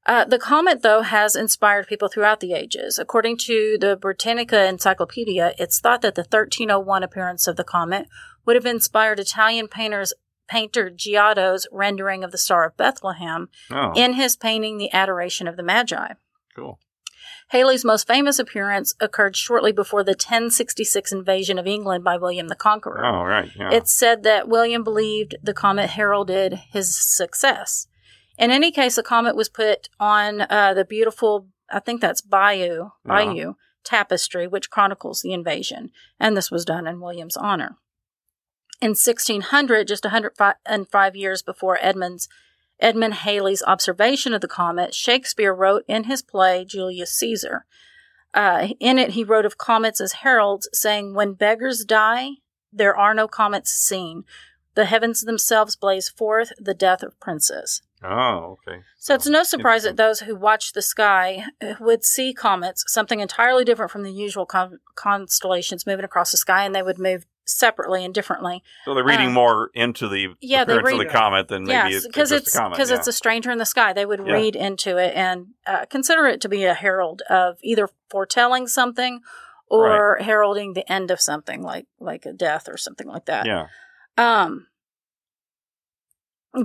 Uh, 0.06 0.26
the 0.26 0.40
comet, 0.40 0.82
though, 0.82 1.02
has 1.02 1.36
inspired 1.36 1.88
people 1.88 2.08
throughout 2.08 2.40
the 2.40 2.54
ages. 2.54 2.98
According 2.98 3.38
to 3.38 3.78
the 3.80 3.96
Britannica 3.96 4.66
Encyclopedia, 4.66 5.54
it's 5.60 5.80
thought 5.80 6.02
that 6.02 6.16
the 6.16 6.22
1301 6.22 7.04
appearance 7.04 7.48
of 7.48 7.58
the 7.58 7.64
comet 7.64 8.08
would 8.46 8.56
have 8.56 8.66
inspired 8.66 9.20
Italian 9.20 9.68
painters, 9.68 10.14
painter 10.50 10.90
Giotto's 10.90 11.68
rendering 11.72 12.24
of 12.24 12.32
the 12.32 12.38
Star 12.38 12.66
of 12.66 12.76
Bethlehem 12.76 13.48
Oh, 13.72 13.94
in 13.96 14.14
his 14.14 14.36
painting 14.36 14.78
The 14.78 14.92
Adoration 14.94 15.48
of 15.48 15.56
the 15.58 15.64
Magi. 15.64 16.14
cool. 16.56 16.80
Halley's 17.50 17.84
most 17.84 18.06
famous 18.08 18.38
appearance 18.38 18.94
occurred 19.00 19.36
shortly 19.36 19.72
before 19.72 20.04
the 20.04 20.12
1066 20.12 21.12
invasion 21.12 21.58
of 21.58 21.66
England 21.66 22.04
by 22.04 22.16
William 22.16 22.48
the 22.48 22.56
Conqueror. 22.56 23.04
Oh, 23.04 23.24
right. 23.24 23.50
Yeah. 23.58 23.72
It's 23.72 23.92
said 23.94 24.22
that 24.24 24.48
William 24.48 24.84
believed 24.84 25.36
the 25.42 25.54
comet 25.54 25.90
heralded 25.92 26.60
his 26.72 26.96
success. 26.96 27.88
In 28.38 28.52
any 28.52 28.72
case, 28.72 28.96
the 28.96 29.04
comet 29.04 29.36
was 29.36 29.50
put 29.50 29.90
on 30.00 30.42
uh, 30.42 30.74
the 30.76 30.86
beautiful, 30.86 31.48
I 31.72 31.80
think 31.80 32.02
that's 32.02 32.22
Bayeux, 32.22 32.92
Yeah. 33.06 33.08
Bayeux 33.08 33.56
tapestry, 33.84 34.46
which 34.48 34.70
chronicles 34.70 35.22
the 35.22 35.34
invasion, 35.34 35.90
and 36.20 36.38
this 36.38 36.52
was 36.52 36.66
done 36.66 36.86
in 36.86 37.02
William's 37.02 37.38
honor. 37.38 37.78
In 38.82 38.92
1600, 38.92 39.88
just 39.88 40.06
105 40.06 41.16
years 41.16 41.42
before 41.42 41.78
Edmund's 41.82 42.30
Edmund 42.80 43.16
Halley's 43.16 43.64
observation 43.64 44.34
of 44.34 44.40
the 44.40 44.48
comet, 44.48 44.94
Shakespeare 44.94 45.54
wrote 45.54 45.84
in 45.88 46.06
his 46.06 46.22
play 46.22 46.64
Julius 46.64 47.12
Caesar. 47.18 47.66
Uh, 48.34 48.70
in 48.80 48.98
it, 48.98 49.12
he 49.12 49.24
wrote 49.24 49.46
of 49.46 49.58
comets 49.58 50.00
as 50.00 50.14
heralds, 50.14 50.70
saying, 50.72 51.14
When 51.14 51.34
beggars 51.34 51.84
die, 51.84 52.30
there 52.72 52.96
are 52.96 53.14
no 53.14 53.28
comets 53.28 53.72
seen. 53.72 54.24
The 54.76 54.86
heavens 54.86 55.22
themselves 55.22 55.76
blaze 55.76 56.08
forth 56.10 56.54
the 56.58 56.74
death 56.74 57.04
of 57.04 57.20
princes. 57.20 57.82
oh, 58.02 58.58
okay. 58.68 58.82
So 58.98 59.14
it's 59.16 59.28
no 59.28 59.44
surprise 59.44 59.84
that 59.84 59.98
those 59.98 60.22
who 60.22 60.36
watch 60.36 60.72
the 60.72 60.82
sky 60.82 61.44
uh, 61.62 61.74
would 61.82 62.06
see 62.06 62.34
comets, 62.34 62.86
something 62.88 63.20
entirely 63.20 63.66
different 63.66 63.92
from 63.92 64.04
the 64.04 64.12
usual 64.12 64.46
con- 64.46 64.80
constellations 64.96 65.86
moving 65.86 66.06
across 66.06 66.32
the 66.32 66.38
sky, 66.38 66.64
and 66.64 66.74
they 66.74 66.84
would 66.84 67.00
move 67.00 67.26
separately 67.50 68.06
and 68.06 68.14
differently. 68.14 68.64
So 68.86 68.94
they're 68.94 69.04
reading 69.04 69.28
Um, 69.28 69.34
more 69.34 69.70
into 69.74 70.08
the 70.08 70.36
yeah, 70.42 70.64
they 70.64 70.74
appearance 70.78 71.00
of 71.02 71.08
the 71.08 71.14
comet 71.14 71.48
than 71.48 71.64
maybe 71.64 71.74
yes, 71.94 71.94
it's 72.06 72.08
because 72.08 72.32
it's 72.32 72.54
because 72.70 72.90
yeah. 72.92 72.98
it's 72.98 73.08
a 73.08 73.14
stranger 73.14 73.52
in 73.52 73.58
the 73.58 73.66
sky. 73.66 73.94
They 73.94 74.06
would 74.06 74.26
Yeah. 74.26 74.34
read 74.34 74.56
into 74.56 74.98
it 74.98 75.16
and 75.16 75.48
uh, 75.66 75.86
consider 75.86 76.26
it 76.28 76.42
to 76.42 76.50
be 76.50 76.64
a 76.66 76.74
herald 76.74 77.22
of 77.30 77.58
either 77.64 77.90
foretelling 78.10 78.68
something 78.68 79.22
or 79.68 80.18
heralding 80.22 80.74
the 80.74 80.90
end 80.92 81.12
of 81.12 81.22
something, 81.22 81.62
like 81.62 81.86
like 82.00 82.26
a 82.26 82.34
death 82.34 82.68
or 82.68 82.78
something 82.78 83.08
like 83.08 83.26
that. 83.26 83.46
yeah. 83.46 83.68
Um, 84.18 84.68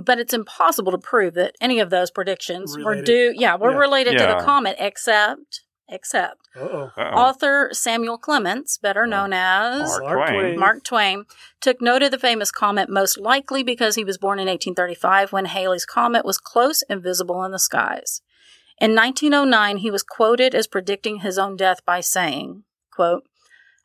but 0.01 0.19
it's 0.19 0.33
impossible 0.33 0.91
to 0.91 0.97
prove 0.97 1.35
that 1.35 1.53
any 1.61 1.79
of 1.79 1.89
those 1.91 2.09
predictions 2.09 2.75
were 2.75 2.91
Related. 2.91 3.05
due. 3.05 3.33
Yeah, 3.35 3.55
were 3.55 3.71
Yeah. 3.71 3.77
related 3.77 4.17
to 4.17 4.25
the 4.25 4.43
comet, 4.43 4.75
except 4.79 5.61
except 5.87 6.49
Uh-oh. 6.55 6.91
Uh-oh. 6.97 7.01
author 7.01 7.69
Samuel 7.71 8.17
Clemens, 8.17 8.77
better 8.77 9.03
oh, 9.03 9.07
known 9.07 9.33
as 9.33 9.99
Mark 9.99 10.03
Mark 10.03 10.27
Twain. 10.27 10.41
Twain. 10.41 10.59
Mark 10.59 10.83
Twain, 10.83 11.25
took 11.61 11.81
note 11.81 12.03
of 12.03 12.11
the 12.11 12.19
famous 12.19 12.51
comet 12.51 12.89
most 12.89 13.17
likely 13.17 13.63
because 13.63 13.95
he 13.95 14.03
was 14.03 14.17
born 14.17 14.39
in 14.39 14.47
1835 14.47 15.31
when 15.31 15.45
Halley's 15.45 15.85
comet 15.85 16.25
was 16.25 16.37
close 16.37 16.83
and 16.89 17.03
visible 17.03 17.43
in 17.43 17.51
the 17.51 17.59
skies. 17.59 18.21
In 18.79 18.93
1909, 18.93 19.77
he 19.77 19.91
was 19.91 20.03
quoted 20.03 20.53
as 20.53 20.67
predicting 20.67 21.19
his 21.19 21.37
own 21.37 21.55
death 21.55 21.85
by 21.85 22.01
saying, 22.01 22.63
quote, 22.91 23.23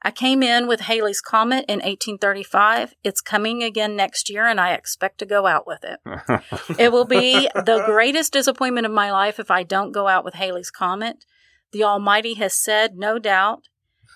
I 0.03 0.11
came 0.11 0.43
in 0.43 0.67
with 0.67 0.81
Halley's 0.81 1.21
Comet 1.21 1.67
in 1.69 1.81
1835. 1.81 2.95
It's 3.05 3.21
coming 3.21 3.63
again 3.63 3.97
next 3.97 4.31
year, 4.31 4.47
and 4.47 4.59
I 4.59 4.73
expect 4.73 5.19
to 5.19 5.27
go 5.27 5.47
out 5.47 5.67
with 5.67 5.85
it. 5.85 6.01
It 6.79 6.91
will 6.91 7.05
be 7.05 7.51
the 7.55 7.83
greatest 7.85 8.33
disappointment 8.33 8.87
of 8.87 8.93
my 8.93 9.13
life 9.13 9.39
if 9.39 9.51
I 9.51 9.63
don't 9.63 9.93
go 9.93 10.09
out 10.09 10.25
with 10.25 10.35
Halley's 10.35 10.71
Comet. 10.71 11.25
The 11.73 11.85
Almighty 11.85 12.35
has 12.35 12.55
said, 12.55 12.97
no 12.97 13.19
doubt. 13.19 13.65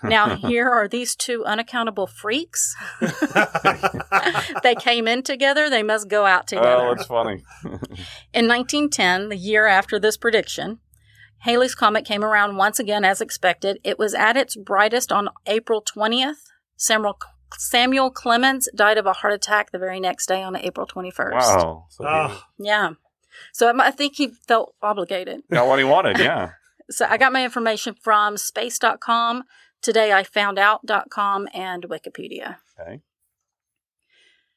Now, 0.02 0.36
here 0.48 0.68
are 0.68 0.88
these 0.88 1.14
two 1.16 1.44
unaccountable 1.44 2.06
freaks. 2.06 2.74
they 4.62 4.74
came 4.74 5.06
in 5.08 5.22
together, 5.22 5.70
they 5.70 5.82
must 5.82 6.08
go 6.08 6.26
out 6.26 6.46
together. 6.46 6.68
oh, 6.88 6.94
that's 6.94 7.06
funny. 7.06 7.42
In 8.34 8.48
1910, 8.48 9.28
the 9.28 9.36
year 9.36 9.66
after 9.66 9.98
this 9.98 10.16
prediction, 10.16 10.80
Halley's 11.38 11.74
Comet 11.74 12.04
came 12.04 12.24
around 12.24 12.56
once 12.56 12.78
again 12.78 13.04
as 13.04 13.20
expected. 13.20 13.78
It 13.84 13.98
was 13.98 14.14
at 14.14 14.36
its 14.36 14.56
brightest 14.56 15.12
on 15.12 15.28
April 15.46 15.82
20th. 15.82 16.36
Samuel, 16.76 17.18
Samuel 17.56 18.10
Clemens 18.10 18.68
died 18.74 18.98
of 18.98 19.06
a 19.06 19.12
heart 19.12 19.32
attack 19.32 19.70
the 19.70 19.78
very 19.78 20.00
next 20.00 20.26
day 20.26 20.42
on 20.42 20.56
April 20.56 20.86
21st. 20.86 21.32
wow. 21.32 21.86
So 21.90 22.04
he 22.04 22.10
Ah. 22.10 22.46
Yeah. 22.58 22.90
So 23.52 23.72
I 23.78 23.90
think 23.90 24.16
he 24.16 24.28
felt 24.28 24.74
obligated. 24.82 25.42
got 25.50 25.66
what 25.66 25.78
he 25.78 25.84
wanted. 25.84 26.18
Yeah. 26.18 26.50
So 26.90 27.06
I 27.08 27.16
got 27.16 27.32
my 27.32 27.44
information 27.44 27.94
from 28.00 28.36
space.com, 28.36 29.44
todayifoundout.com, 29.82 31.48
and 31.54 31.88
Wikipedia. 31.88 32.56
Okay. 32.78 33.00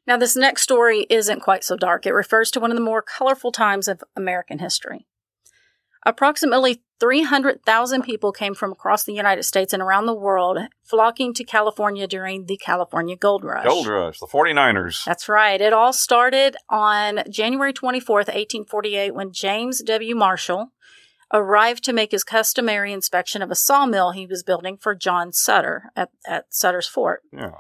Now, 0.06 0.16
this 0.16 0.38
next 0.38 0.62
story 0.62 1.06
isn't 1.10 1.42
quite 1.42 1.66
so 1.66 1.76
dark. 1.76 2.06
It 2.06 2.14
refers 2.14 2.50
to 2.52 2.62
one 2.62 2.72
of 2.72 2.78
the 2.78 2.84
more 2.84 3.02
colorful 3.02 3.52
times 3.52 3.90
of 3.90 4.04
American 4.16 4.60
history. 4.60 5.06
Approximately 6.06 6.82
300,000 7.02 8.02
people 8.04 8.32
came 8.32 8.56
from 8.56 8.72
across 8.72 9.04
the 9.04 9.14
United 9.14 9.44
States 9.44 9.74
and 9.74 9.84
around 9.84 10.06
the 10.06 10.14
world, 10.14 10.58
flocking 10.84 11.34
to 11.34 11.44
California 11.44 12.08
during 12.08 12.46
the 12.46 12.56
California 12.56 13.18
Gold 13.18 13.44
Rush. 13.44 13.66
Gold 13.66 13.88
Rush, 13.88 14.20
the 14.20 14.28
49ers. 14.28 15.04
That's 15.04 15.28
right. 15.28 15.60
It 15.60 15.74
all 15.74 15.92
started 15.92 16.56
on 16.70 17.24
January 17.30 17.74
24th, 17.74 18.30
1848, 18.30 19.14
when 19.14 19.34
James 19.34 19.84
W. 19.84 20.16
Marshall 20.16 20.72
arrived 21.34 21.84
to 21.84 21.94
make 21.94 22.12
his 22.12 22.24
customary 22.24 22.94
inspection 22.94 23.42
of 23.42 23.52
a 23.52 23.56
sawmill 23.56 24.12
he 24.12 24.26
was 24.26 24.44
building 24.44 24.78
for 24.78 24.96
John 24.96 25.34
Sutter 25.34 25.92
at, 25.96 26.10
at 26.26 26.46
Sutter's 26.50 26.88
Fort. 26.88 27.24
Yeah. 27.32 27.52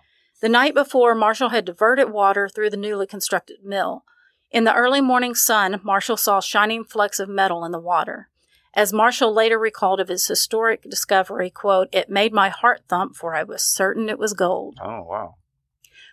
The 0.41 0.49
night 0.49 0.73
before, 0.73 1.15
Marshall 1.15 1.49
had 1.49 1.65
diverted 1.65 2.11
water 2.11 2.47
through 2.47 2.69
the 2.69 2.77
newly 2.77 3.07
constructed 3.07 3.57
mill. 3.63 4.03
In 4.51 4.63
the 4.63 4.73
early 4.73 5.01
morning 5.01 5.35
sun, 5.35 5.81
Marshall 5.83 6.17
saw 6.17 6.39
shining 6.39 6.83
flecks 6.83 7.19
of 7.19 7.27
metal 7.27 7.65
in 7.65 7.71
the 7.71 7.79
water. 7.79 8.29
As 8.73 8.93
Marshall 8.93 9.33
later 9.33 9.57
recalled 9.57 9.99
of 9.99 10.07
his 10.07 10.27
historic 10.27 10.83
discovery, 10.83 11.49
quote, 11.49 11.89
it 11.91 12.09
made 12.09 12.31
my 12.31 12.49
heart 12.49 12.81
thump 12.87 13.15
for 13.15 13.35
I 13.35 13.43
was 13.43 13.63
certain 13.63 14.07
it 14.07 14.19
was 14.19 14.33
gold. 14.33 14.77
Oh, 14.79 15.03
wow. 15.03 15.35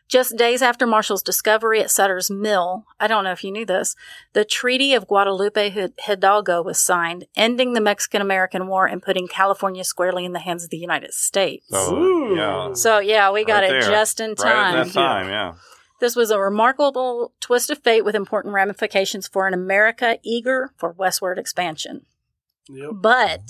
Just 0.07 0.37
days 0.37 0.61
after 0.61 0.87
Marshall's 0.87 1.23
discovery 1.23 1.81
at 1.81 1.91
Sutter's 1.91 2.31
Mill, 2.31 2.85
I 3.01 3.07
don't 3.07 3.25
know 3.25 3.33
if 3.33 3.43
you 3.43 3.51
knew 3.51 3.65
this, 3.65 3.97
the 4.35 4.45
Treaty 4.45 4.93
of 4.93 5.07
Guadalupe 5.07 5.93
Hidalgo 5.99 6.63
was 6.63 6.79
signed, 6.79 7.25
ending 7.35 7.73
the 7.73 7.81
Mexican 7.81 8.21
American 8.21 8.67
War 8.67 8.87
and 8.87 9.03
putting 9.03 9.27
California 9.27 9.83
squarely 9.83 10.25
in 10.27 10.33
the 10.33 10.41
hands 10.41 10.63
of 10.63 10.71
the 10.71 10.77
United 10.77 11.15
States. 11.15 11.67
Oh, 11.73 11.89
so, 11.89 12.35
yeah. 12.35 12.73
So, 12.75 12.99
yeah, 12.99 13.33
we 13.33 13.45
got 13.45 13.63
Right 13.63 13.71
it 13.71 13.81
there. 13.81 13.91
just 13.91 14.21
in 14.21 14.35
time. 14.37 14.77
at 14.77 14.87
that 14.87 14.93
time, 14.93 15.29
yeah. 15.29 15.55
This 16.01 16.15
was 16.15 16.31
a 16.31 16.39
remarkable 16.39 17.33
twist 17.41 17.71
of 17.71 17.79
fate 17.79 18.05
with 18.05 18.15
important 18.15 18.53
ramifications 18.53 19.27
for 19.27 19.49
an 19.49 19.55
America 19.55 20.19
eager 20.23 20.73
for 20.77 20.93
westward 20.93 21.39
expansion. 21.39 22.05
Yep. 22.69 22.91
But 22.95 23.41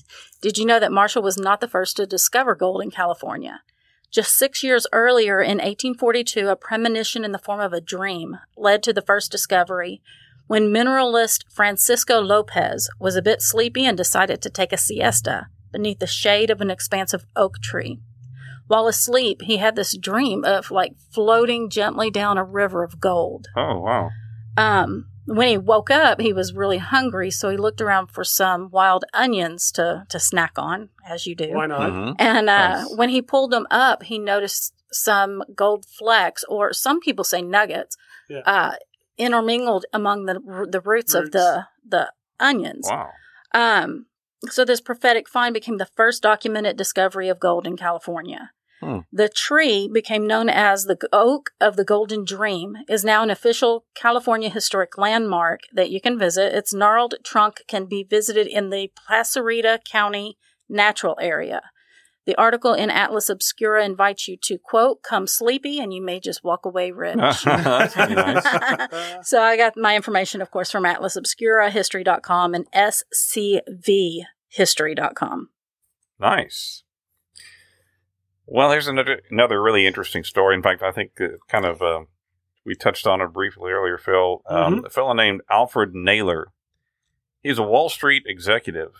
did 0.40 0.56
you 0.58 0.64
know 0.66 0.78
that 0.78 0.92
Marshall 0.92 1.22
was 1.22 1.36
not 1.36 1.60
the 1.60 1.68
first 1.68 1.96
to 1.96 2.06
discover 2.06 2.54
gold 2.54 2.82
in 2.82 2.90
California? 2.90 3.62
Just 4.14 4.36
six 4.36 4.62
years 4.62 4.86
earlier, 4.92 5.40
in 5.40 5.58
1842, 5.58 6.46
a 6.46 6.54
premonition 6.54 7.24
in 7.24 7.32
the 7.32 7.38
form 7.38 7.58
of 7.58 7.72
a 7.72 7.80
dream 7.80 8.38
led 8.56 8.80
to 8.84 8.92
the 8.92 9.02
first 9.02 9.32
discovery 9.32 10.00
when 10.46 10.72
mineralist 10.72 11.42
Francisco 11.50 12.20
Lopez 12.20 12.88
was 13.00 13.16
a 13.16 13.22
bit 13.22 13.42
sleepy 13.42 13.84
and 13.84 13.96
decided 13.96 14.40
to 14.40 14.50
take 14.50 14.72
a 14.72 14.76
siesta 14.76 15.48
beneath 15.72 15.98
the 15.98 16.06
shade 16.06 16.48
of 16.48 16.60
an 16.60 16.70
expansive 16.70 17.26
oak 17.34 17.60
tree. 17.60 17.98
While 18.68 18.86
asleep, 18.86 19.42
he 19.42 19.56
had 19.56 19.74
this 19.74 19.96
dream 19.96 20.44
of 20.44 20.70
like 20.70 20.94
floating 21.12 21.68
gently 21.68 22.08
down 22.08 22.38
a 22.38 22.44
river 22.44 22.84
of 22.84 23.00
gold. 23.00 23.48
Oh, 23.56 23.80
wow. 23.80 24.10
Um, 24.56 25.06
when 25.26 25.48
he 25.48 25.58
woke 25.58 25.90
up, 25.90 26.20
he 26.20 26.32
was 26.32 26.52
really 26.54 26.78
hungry, 26.78 27.30
so 27.30 27.48
he 27.50 27.56
looked 27.56 27.80
around 27.80 28.08
for 28.08 28.24
some 28.24 28.68
wild 28.70 29.04
onions 29.14 29.72
to 29.72 30.04
to 30.08 30.18
snack 30.20 30.52
on, 30.56 30.90
as 31.08 31.26
you 31.26 31.34
do. 31.34 31.50
Why 31.52 31.66
not? 31.66 31.90
Mhm. 31.92 32.16
And 32.18 32.50
uh, 32.50 32.82
Nice. 32.82 32.96
when 32.96 33.08
he 33.08 33.22
pulled 33.22 33.50
them 33.50 33.66
up, 33.70 34.02
he 34.04 34.18
noticed 34.18 34.74
some 34.92 35.42
gold 35.54 35.86
flecks, 35.86 36.44
or 36.48 36.72
some 36.72 37.00
people 37.00 37.24
say 37.24 37.42
nuggets, 37.42 37.96
Yeah. 38.28 38.42
uh, 38.46 38.74
intermingled 39.18 39.86
among 39.92 40.26
the 40.26 40.40
the 40.70 40.80
roots, 40.80 41.14
of 41.14 41.30
the 41.32 41.66
the 41.88 42.12
onions. 42.40 42.86
Wow. 42.90 43.10
Um, 43.52 44.06
so 44.50 44.64
this 44.64 44.80
prophetic 44.80 45.28
find 45.28 45.54
became 45.54 45.78
the 45.78 45.86
first 45.96 46.22
documented 46.22 46.76
discovery 46.76 47.28
of 47.28 47.40
gold 47.40 47.66
in 47.66 47.76
California. 47.76 48.50
Hmm. 48.84 48.98
The 49.10 49.30
tree 49.30 49.88
became 49.92 50.26
known 50.26 50.50
as 50.50 50.84
the 50.84 50.98
Oak 51.12 51.50
of 51.60 51.76
the 51.76 51.84
Golden 51.84 52.24
Dream, 52.24 52.76
is 52.88 53.04
now 53.04 53.22
an 53.22 53.30
official 53.30 53.84
California 53.94 54.50
historic 54.50 54.98
landmark 54.98 55.60
that 55.72 55.90
you 55.90 56.00
can 56.00 56.18
visit. 56.18 56.54
Its 56.54 56.74
gnarled 56.74 57.14
trunk 57.24 57.62
can 57.66 57.86
be 57.86 58.04
visited 58.04 58.46
in 58.46 58.68
the 58.68 58.92
Placerita 59.08 59.78
Canyon 59.84 60.34
Natural 60.68 61.16
Area. 61.20 61.62
The 62.26 62.36
article 62.36 62.74
in 62.74 62.90
Atlas 62.90 63.30
Obscura 63.30 63.84
invites 63.84 64.28
you 64.28 64.36
to 64.44 64.58
quote, 64.58 65.02
come 65.02 65.26
sleepy 65.26 65.78
and 65.78 65.92
you 65.92 66.02
may 66.02 66.20
just 66.20 66.44
walk 66.44 66.64
away 66.64 66.90
rich. 66.90 67.16
That's 67.44 67.94
pretty 67.94 68.14
nice. 68.14 68.46
so 69.28 69.42
I 69.42 69.58
got 69.58 69.76
my 69.76 69.94
information, 69.96 70.40
of 70.40 70.50
course, 70.50 70.70
from 70.70 70.86
Atlas 70.86 71.16
Obscura, 71.16 71.70
History.com, 71.70 72.54
and 72.54 72.64
SCVHistory.com. 72.72 75.48
Nice. 76.18 76.83
Well, 78.46 78.70
here's 78.70 78.88
another 78.88 79.20
another 79.30 79.62
really 79.62 79.86
interesting 79.86 80.24
story. 80.24 80.54
In 80.54 80.62
fact, 80.62 80.82
I 80.82 80.92
think 80.92 81.12
kind 81.48 81.64
of 81.64 81.80
uh, 81.80 82.00
we 82.64 82.74
touched 82.74 83.06
on 83.06 83.20
it 83.20 83.32
briefly 83.32 83.72
earlier, 83.72 83.98
Phil. 83.98 84.42
Um, 84.48 84.84
A 84.84 84.90
fellow 84.90 85.14
named 85.14 85.42
Alfred 85.50 85.94
Naylor. 85.94 86.48
He's 87.42 87.58
a 87.58 87.62
Wall 87.62 87.88
Street 87.88 88.24
executive. 88.26 88.92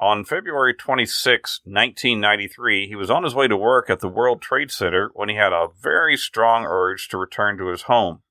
On 0.00 0.24
February 0.24 0.74
26, 0.74 1.62
1993, 1.64 2.86
he 2.86 2.94
was 2.94 3.10
on 3.10 3.24
his 3.24 3.34
way 3.34 3.48
to 3.48 3.56
work 3.56 3.90
at 3.90 3.98
the 3.98 4.08
World 4.08 4.40
Trade 4.40 4.70
Center 4.70 5.10
when 5.14 5.28
he 5.28 5.34
had 5.34 5.52
a 5.52 5.66
very 5.80 6.16
strong 6.16 6.64
urge 6.64 7.08
to 7.08 7.18
return 7.18 7.58
to 7.58 7.66
his 7.66 7.82
home. 7.82 8.22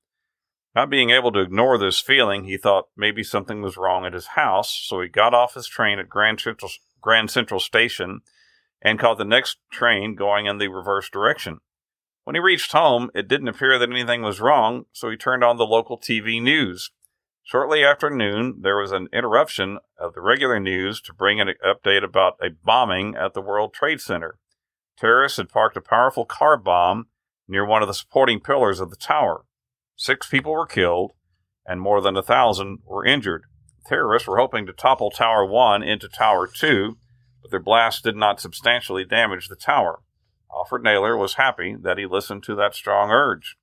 Not 0.74 0.88
being 0.88 1.10
able 1.10 1.30
to 1.32 1.40
ignore 1.40 1.76
this 1.76 2.00
feeling, 2.00 2.44
he 2.44 2.56
thought 2.56 2.88
maybe 2.96 3.22
something 3.22 3.60
was 3.60 3.76
wrong 3.76 4.06
at 4.06 4.14
his 4.14 4.28
house, 4.28 4.70
so 4.88 5.02
he 5.02 5.08
got 5.08 5.34
off 5.34 5.54
his 5.54 5.66
train 5.66 5.98
at 5.98 6.08
Grand 6.08 6.40
Central, 6.40 6.70
Grand 7.02 7.30
Central 7.30 7.60
Station 7.60 8.20
and 8.82 8.98
caught 8.98 9.18
the 9.18 9.24
next 9.24 9.58
train 9.70 10.14
going 10.14 10.46
in 10.46 10.58
the 10.58 10.68
reverse 10.68 11.10
direction. 11.10 11.58
When 12.24 12.34
he 12.34 12.40
reached 12.40 12.72
home, 12.72 13.10
it 13.14 13.28
didn't 13.28 13.48
appear 13.48 13.78
that 13.78 13.90
anything 13.90 14.22
was 14.22 14.40
wrong, 14.40 14.84
so 14.92 15.08
he 15.10 15.16
turned 15.16 15.42
on 15.42 15.56
the 15.56 15.66
local 15.66 15.98
TV 15.98 16.42
news. 16.42 16.90
Shortly 17.42 17.82
after 17.82 18.10
noon, 18.10 18.60
there 18.60 18.76
was 18.76 18.92
an 18.92 19.08
interruption 19.10 19.78
of 19.98 20.12
the 20.12 20.20
regular 20.20 20.60
news 20.60 21.00
to 21.00 21.14
bring 21.14 21.40
an 21.40 21.54
update 21.64 22.04
about 22.04 22.34
a 22.42 22.50
bombing 22.50 23.16
at 23.16 23.32
the 23.32 23.40
World 23.40 23.72
Trade 23.72 24.02
Center. 24.02 24.38
Terrorists 24.98 25.38
had 25.38 25.48
parked 25.48 25.76
a 25.76 25.80
powerful 25.80 26.26
car 26.26 26.58
bomb 26.58 27.06
near 27.48 27.64
one 27.64 27.80
of 27.80 27.88
the 27.88 27.94
supporting 27.94 28.40
pillars 28.40 28.80
of 28.80 28.90
the 28.90 28.96
tower. 28.96 29.46
Six 29.96 30.28
people 30.28 30.52
were 30.52 30.66
killed, 30.66 31.12
and 31.66 31.80
more 31.80 32.02
than 32.02 32.16
a 32.16 32.22
thousand 32.22 32.80
were 32.84 33.06
injured. 33.06 33.44
Terrorists 33.86 34.28
were 34.28 34.36
hoping 34.36 34.66
to 34.66 34.72
topple 34.74 35.10
Tower 35.10 35.46
1 35.46 35.82
into 35.82 36.08
Tower 36.08 36.46
2, 36.46 36.98
but 37.42 37.50
their 37.50 37.60
blast 37.60 38.04
did 38.04 38.16
not 38.16 38.40
substantially 38.40 39.04
damage 39.04 39.48
the 39.48 39.56
tower. 39.56 40.00
Alfred 40.52 40.82
Naylor 40.82 41.16
was 41.16 41.34
happy 41.34 41.76
that 41.80 41.98
he 41.98 42.06
listened 42.06 42.42
to 42.44 42.54
that 42.56 42.74
strong 42.74 43.10
urge. 43.10 43.56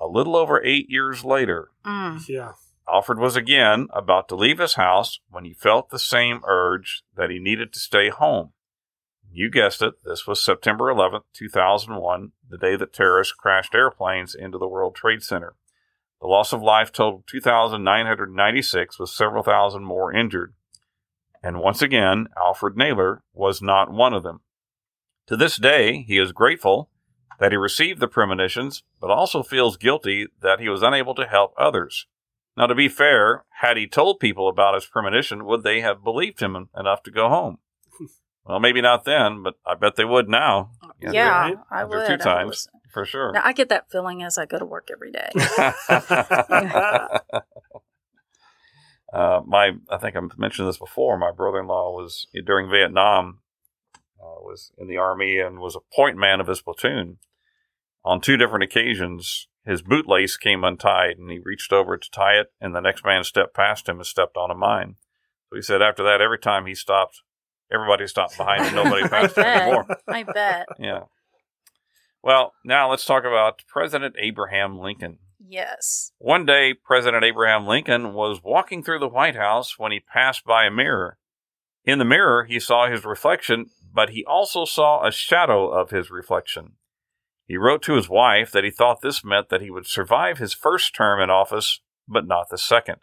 A 0.00 0.06
little 0.06 0.36
over 0.36 0.62
eight 0.64 0.88
years 0.88 1.24
later, 1.24 1.70
Mm. 1.84 2.28
Yeah. 2.28 2.52
Alfred 2.88 3.18
was 3.18 3.36
again 3.36 3.88
about 3.92 4.28
to 4.28 4.34
leave 4.36 4.58
his 4.58 4.74
house 4.74 5.20
when 5.28 5.44
he 5.44 5.52
felt 5.52 5.90
the 5.90 5.98
same 5.98 6.40
urge 6.46 7.02
that 7.16 7.28
he 7.30 7.38
needed 7.38 7.72
to 7.72 7.78
stay 7.78 8.08
home. 8.08 8.52
You 9.30 9.50
guessed 9.50 9.82
it, 9.82 9.94
this 10.04 10.26
was 10.26 10.42
September 10.42 10.86
11th, 10.86 11.24
2001, 11.34 12.32
the 12.48 12.56
day 12.56 12.76
that 12.76 12.94
terrorists 12.94 13.34
crashed 13.34 13.74
airplanes 13.74 14.34
into 14.34 14.56
the 14.56 14.68
World 14.68 14.94
Trade 14.94 15.22
Center. 15.22 15.54
The 16.20 16.26
loss 16.26 16.52
of 16.52 16.62
life 16.62 16.90
totaled 16.90 17.24
2,996, 17.28 18.98
with 18.98 19.10
several 19.10 19.42
thousand 19.42 19.84
more 19.84 20.12
injured. 20.12 20.54
And 21.42 21.60
once 21.60 21.82
again, 21.82 22.28
Alfred 22.36 22.76
Naylor 22.76 23.22
was 23.32 23.62
not 23.62 23.92
one 23.92 24.12
of 24.12 24.22
them. 24.22 24.40
To 25.28 25.36
this 25.36 25.56
day, 25.56 26.04
he 26.06 26.18
is 26.18 26.32
grateful 26.32 26.90
that 27.38 27.52
he 27.52 27.56
received 27.56 28.00
the 28.00 28.08
premonitions, 28.08 28.82
but 29.00 29.10
also 29.10 29.42
feels 29.42 29.76
guilty 29.76 30.26
that 30.42 30.60
he 30.60 30.68
was 30.68 30.82
unable 30.82 31.14
to 31.14 31.26
help 31.26 31.54
others. 31.56 32.06
Now, 32.56 32.66
to 32.66 32.74
be 32.74 32.88
fair, 32.88 33.44
had 33.60 33.76
he 33.76 33.86
told 33.86 34.18
people 34.18 34.48
about 34.48 34.74
his 34.74 34.86
premonition, 34.86 35.44
would 35.44 35.62
they 35.62 35.80
have 35.80 36.02
believed 36.02 36.40
him 36.40 36.68
enough 36.76 37.04
to 37.04 37.12
go 37.12 37.28
home? 37.28 37.58
well, 38.44 38.58
maybe 38.58 38.80
not 38.80 39.04
then, 39.04 39.44
but 39.44 39.54
I 39.64 39.74
bet 39.74 39.94
they 39.94 40.04
would 40.04 40.28
now. 40.28 40.72
Yeah, 41.00 41.28
right. 41.28 41.56
I 41.70 41.82
After 41.82 41.98
would. 41.98 42.06
two 42.06 42.12
I 42.12 42.16
would 42.16 42.20
times. 42.20 42.68
For 42.92 43.04
sure. 43.04 43.32
Now, 43.32 43.42
I 43.44 43.52
get 43.52 43.68
that 43.68 43.90
feeling 43.90 44.22
as 44.22 44.38
I 44.38 44.46
go 44.46 44.58
to 44.58 44.64
work 44.64 44.88
every 44.90 45.12
day. 45.12 45.28
uh, 49.12 49.40
my, 49.46 49.72
I 49.90 49.96
think 49.98 50.16
I've 50.16 50.38
mentioned 50.38 50.68
this 50.68 50.78
before. 50.78 51.16
My 51.16 51.32
brother-in-law 51.32 51.92
was 51.92 52.26
during 52.44 52.70
Vietnam, 52.70 53.40
uh, 54.20 54.40
was 54.40 54.72
in 54.78 54.88
the 54.88 54.98
army 54.98 55.38
and 55.38 55.58
was 55.60 55.76
a 55.76 55.94
point 55.94 56.16
man 56.16 56.40
of 56.40 56.46
his 56.46 56.60
platoon. 56.60 57.18
On 58.04 58.20
two 58.20 58.36
different 58.36 58.64
occasions, 58.64 59.48
his 59.64 59.82
bootlace 59.82 60.38
came 60.38 60.64
untied, 60.64 61.18
and 61.18 61.30
he 61.30 61.38
reached 61.38 61.72
over 61.72 61.96
to 61.96 62.10
tie 62.10 62.34
it, 62.34 62.52
and 62.60 62.74
the 62.74 62.80
next 62.80 63.04
man 63.04 63.24
stepped 63.24 63.54
past 63.54 63.88
him 63.88 63.96
and 63.96 64.06
stepped 64.06 64.36
on 64.36 64.50
a 64.50 64.54
mine. 64.54 64.96
So 65.50 65.56
he 65.56 65.62
said 65.62 65.82
after 65.82 66.02
that, 66.04 66.20
every 66.20 66.38
time 66.38 66.66
he 66.66 66.74
stopped, 66.74 67.22
everybody 67.72 68.06
stopped 68.06 68.36
behind 68.36 68.66
him. 68.66 68.76
Nobody 68.76 69.08
passed 69.08 69.36
him 69.36 69.44
anymore. 69.44 69.86
I 70.08 70.22
bet. 70.22 70.66
Yeah. 70.78 71.04
Well, 72.22 72.52
now 72.64 72.90
let's 72.90 73.04
talk 73.04 73.24
about 73.24 73.62
President 73.68 74.16
Abraham 74.18 74.78
Lincoln. 74.78 75.18
Yes. 75.50 76.12
One 76.18 76.44
day, 76.44 76.74
President 76.74 77.24
Abraham 77.24 77.66
Lincoln 77.66 78.12
was 78.12 78.42
walking 78.44 78.82
through 78.82 78.98
the 78.98 79.08
White 79.08 79.36
House 79.36 79.78
when 79.78 79.92
he 79.92 80.00
passed 80.00 80.44
by 80.44 80.66
a 80.66 80.70
mirror. 80.70 81.18
In 81.84 81.98
the 81.98 82.04
mirror, 82.04 82.44
he 82.44 82.60
saw 82.60 82.86
his 82.86 83.06
reflection, 83.06 83.70
but 83.94 84.10
he 84.10 84.24
also 84.26 84.66
saw 84.66 85.06
a 85.06 85.10
shadow 85.10 85.68
of 85.68 85.88
his 85.88 86.10
reflection. 86.10 86.72
He 87.46 87.56
wrote 87.56 87.82
to 87.84 87.94
his 87.94 88.10
wife 88.10 88.52
that 88.52 88.64
he 88.64 88.70
thought 88.70 89.00
this 89.00 89.24
meant 89.24 89.48
that 89.48 89.62
he 89.62 89.70
would 89.70 89.86
survive 89.86 90.36
his 90.36 90.52
first 90.52 90.94
term 90.94 91.18
in 91.18 91.30
office, 91.30 91.80
but 92.06 92.26
not 92.26 92.50
the 92.50 92.58
second. 92.58 92.98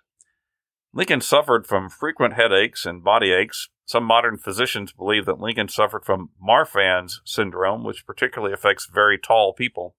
Lincoln 0.94 1.22
suffered 1.22 1.66
from 1.66 1.90
frequent 1.90 2.36
headaches 2.36 2.86
and 2.86 3.04
body 3.04 3.32
aches. 3.32 3.70
Some 3.86 4.04
modern 4.04 4.38
physicians 4.38 4.94
believe 4.94 5.26
that 5.26 5.40
Lincoln 5.40 5.68
suffered 5.68 6.06
from 6.06 6.30
Marfan's 6.42 7.22
syndrome, 7.26 7.84
which 7.84 8.06
particularly 8.06 8.54
affects 8.54 8.86
very 8.86 9.18
tall 9.18 9.52
people. 9.54 9.96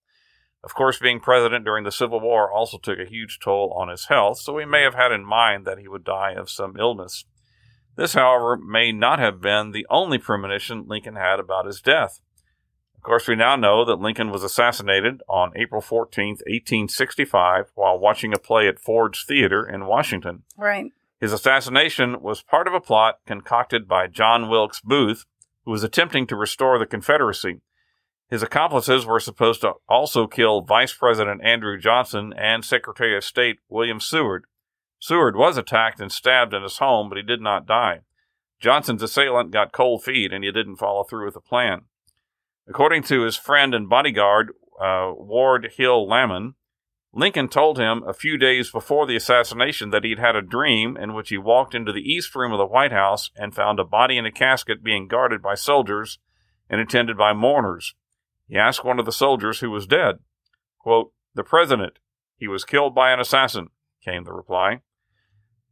Of 0.64 0.74
course, 0.74 0.98
being 0.98 1.20
president 1.20 1.64
during 1.64 1.84
the 1.84 1.92
Civil 1.92 2.20
War 2.20 2.50
also 2.50 2.78
took 2.78 2.98
a 2.98 3.09
huge 3.09 3.38
toll 3.42 3.72
on 3.76 3.88
his 3.88 4.07
health, 4.07 4.40
so 4.40 4.59
he 4.59 4.64
may 4.64 4.82
have 4.82 4.94
had 4.94 5.12
in 5.12 5.24
mind 5.24 5.64
that 5.64 5.78
he 5.78 5.88
would 5.88 6.04
die 6.04 6.32
of 6.32 6.50
some 6.50 6.76
illness. 6.76 7.24
This, 7.96 8.14
however, 8.14 8.57
may 8.57 8.92
not 8.92 9.18
have 9.18 9.40
been 9.40 9.70
the 9.70 9.86
only 9.88 10.18
premonition 10.18 10.84
Lincoln 10.86 11.16
had 11.16 11.40
about 11.40 11.66
his 11.66 11.80
death. 11.80 12.20
Of 12.96 13.02
course, 13.02 13.28
we 13.28 13.36
now 13.36 13.57
know 13.57 13.84
that 13.84 14.00
Lincoln 14.00 14.30
was 14.30 14.42
assassinated 14.42 15.22
on 15.28 15.52
April 15.54 15.80
14, 15.80 16.28
1865, 16.46 17.70
while 17.74 17.98
watching 17.98 18.34
a 18.34 18.38
play 18.38 18.66
at 18.68 18.80
Ford's 18.80 19.24
Theater 19.24 19.66
in 19.66 19.86
Washington. 19.86 20.42
Right. 20.57 20.92
His 21.20 21.32
assassination 21.32 22.20
was 22.20 22.42
part 22.42 22.66
of 22.66 22.74
a 22.74 22.80
plot 22.80 23.20
concocted 23.26 23.88
by 23.88 24.09
John 24.09 24.48
Wilkes 24.50 24.80
Booth, 24.80 25.24
who 25.64 25.70
was 25.70 25.82
attempting 25.82 26.26
to 26.26 26.36
restore 26.36 26.78
the 26.78 26.86
Confederacy. 26.86 27.61
His 28.29 28.43
accomplices 28.43 29.07
were 29.07 29.20
supposed 29.20 29.61
to 29.61 29.74
also 29.89 30.27
kill 30.27 30.62
Vice 30.62 30.93
President 30.93 31.45
Andrew 31.45 31.79
Johnson 31.79 32.33
and 32.37 32.64
Secretary 32.64 33.16
of 33.16 33.24
State 33.24 33.59
William 33.68 34.01
Seward. 34.01 34.47
Seward 34.99 35.37
was 35.37 35.57
attacked 35.57 36.01
and 36.01 36.11
stabbed 36.11 36.53
in 36.53 36.62
his 36.62 36.79
home, 36.79 37.09
but 37.09 37.18
he 37.18 37.22
did 37.22 37.41
not 37.41 37.66
die. 37.66 38.01
Johnson's 38.59 39.03
assailant 39.03 39.53
got 39.53 39.72
cold 39.72 40.03
feet 40.03 40.33
and 40.33 40.43
he 40.43 40.51
didn't 40.51 40.77
follow 40.77 41.05
through 41.05 41.27
with 41.27 41.35
the 41.35 41.41
plan. 41.41 41.83
According 42.68 43.05
to 43.05 43.22
his 43.22 43.37
friend 43.37 43.74
and 43.74 43.89
bodyguard, 43.89 44.53
uh, 44.81 45.12
Ward 45.14 45.72
Hill 45.77 46.09
Lamon, 46.09 46.55
Lincoln 47.12 47.49
told 47.49 47.79
him 47.79 48.03
a 48.07 48.12
few 48.12 48.37
days 48.37 48.70
before 48.70 49.07
the 49.07 49.16
assassination 49.16 49.91
that 49.91 50.05
he'd 50.05 50.18
had 50.18 50.37
a 50.37 50.43
dream 50.43 50.97
in 50.97 51.14
which 51.14 51.29
he 51.29 51.39
walked 51.39 51.74
into 51.74 51.93
the 51.93 52.03
east 52.03 52.35
room 52.35 52.53
of 52.53 52.59
the 52.59 52.66
White 52.66 52.93
House 52.93 53.31
and 53.37 53.55
found 53.55 53.79
a 53.79 53.85
body 53.85 54.18
in 54.18 54.27
a 54.27 54.33
casket 54.33 54.83
being 54.83 55.07
guarded 55.07 55.41
by 55.41 55.55
soldiers 55.55 56.18
and 56.68 56.81
attended 56.81 57.16
by 57.16 57.33
mourners. 57.33 57.95
He 58.49 58.57
asked 58.57 58.84
one 58.84 58.99
of 58.99 59.07
the 59.07 59.12
soldiers 59.12 59.61
who 59.61 59.70
was 59.70 59.86
dead. 59.86 60.16
Quote, 60.78 61.12
the 61.34 61.44
president. 61.44 61.99
He 62.36 62.49
was 62.49 62.64
killed 62.64 62.94
by 62.94 63.12
an 63.12 63.20
assassin, 63.20 63.68
came 64.05 64.24
the 64.24 64.32
reply. 64.32 64.80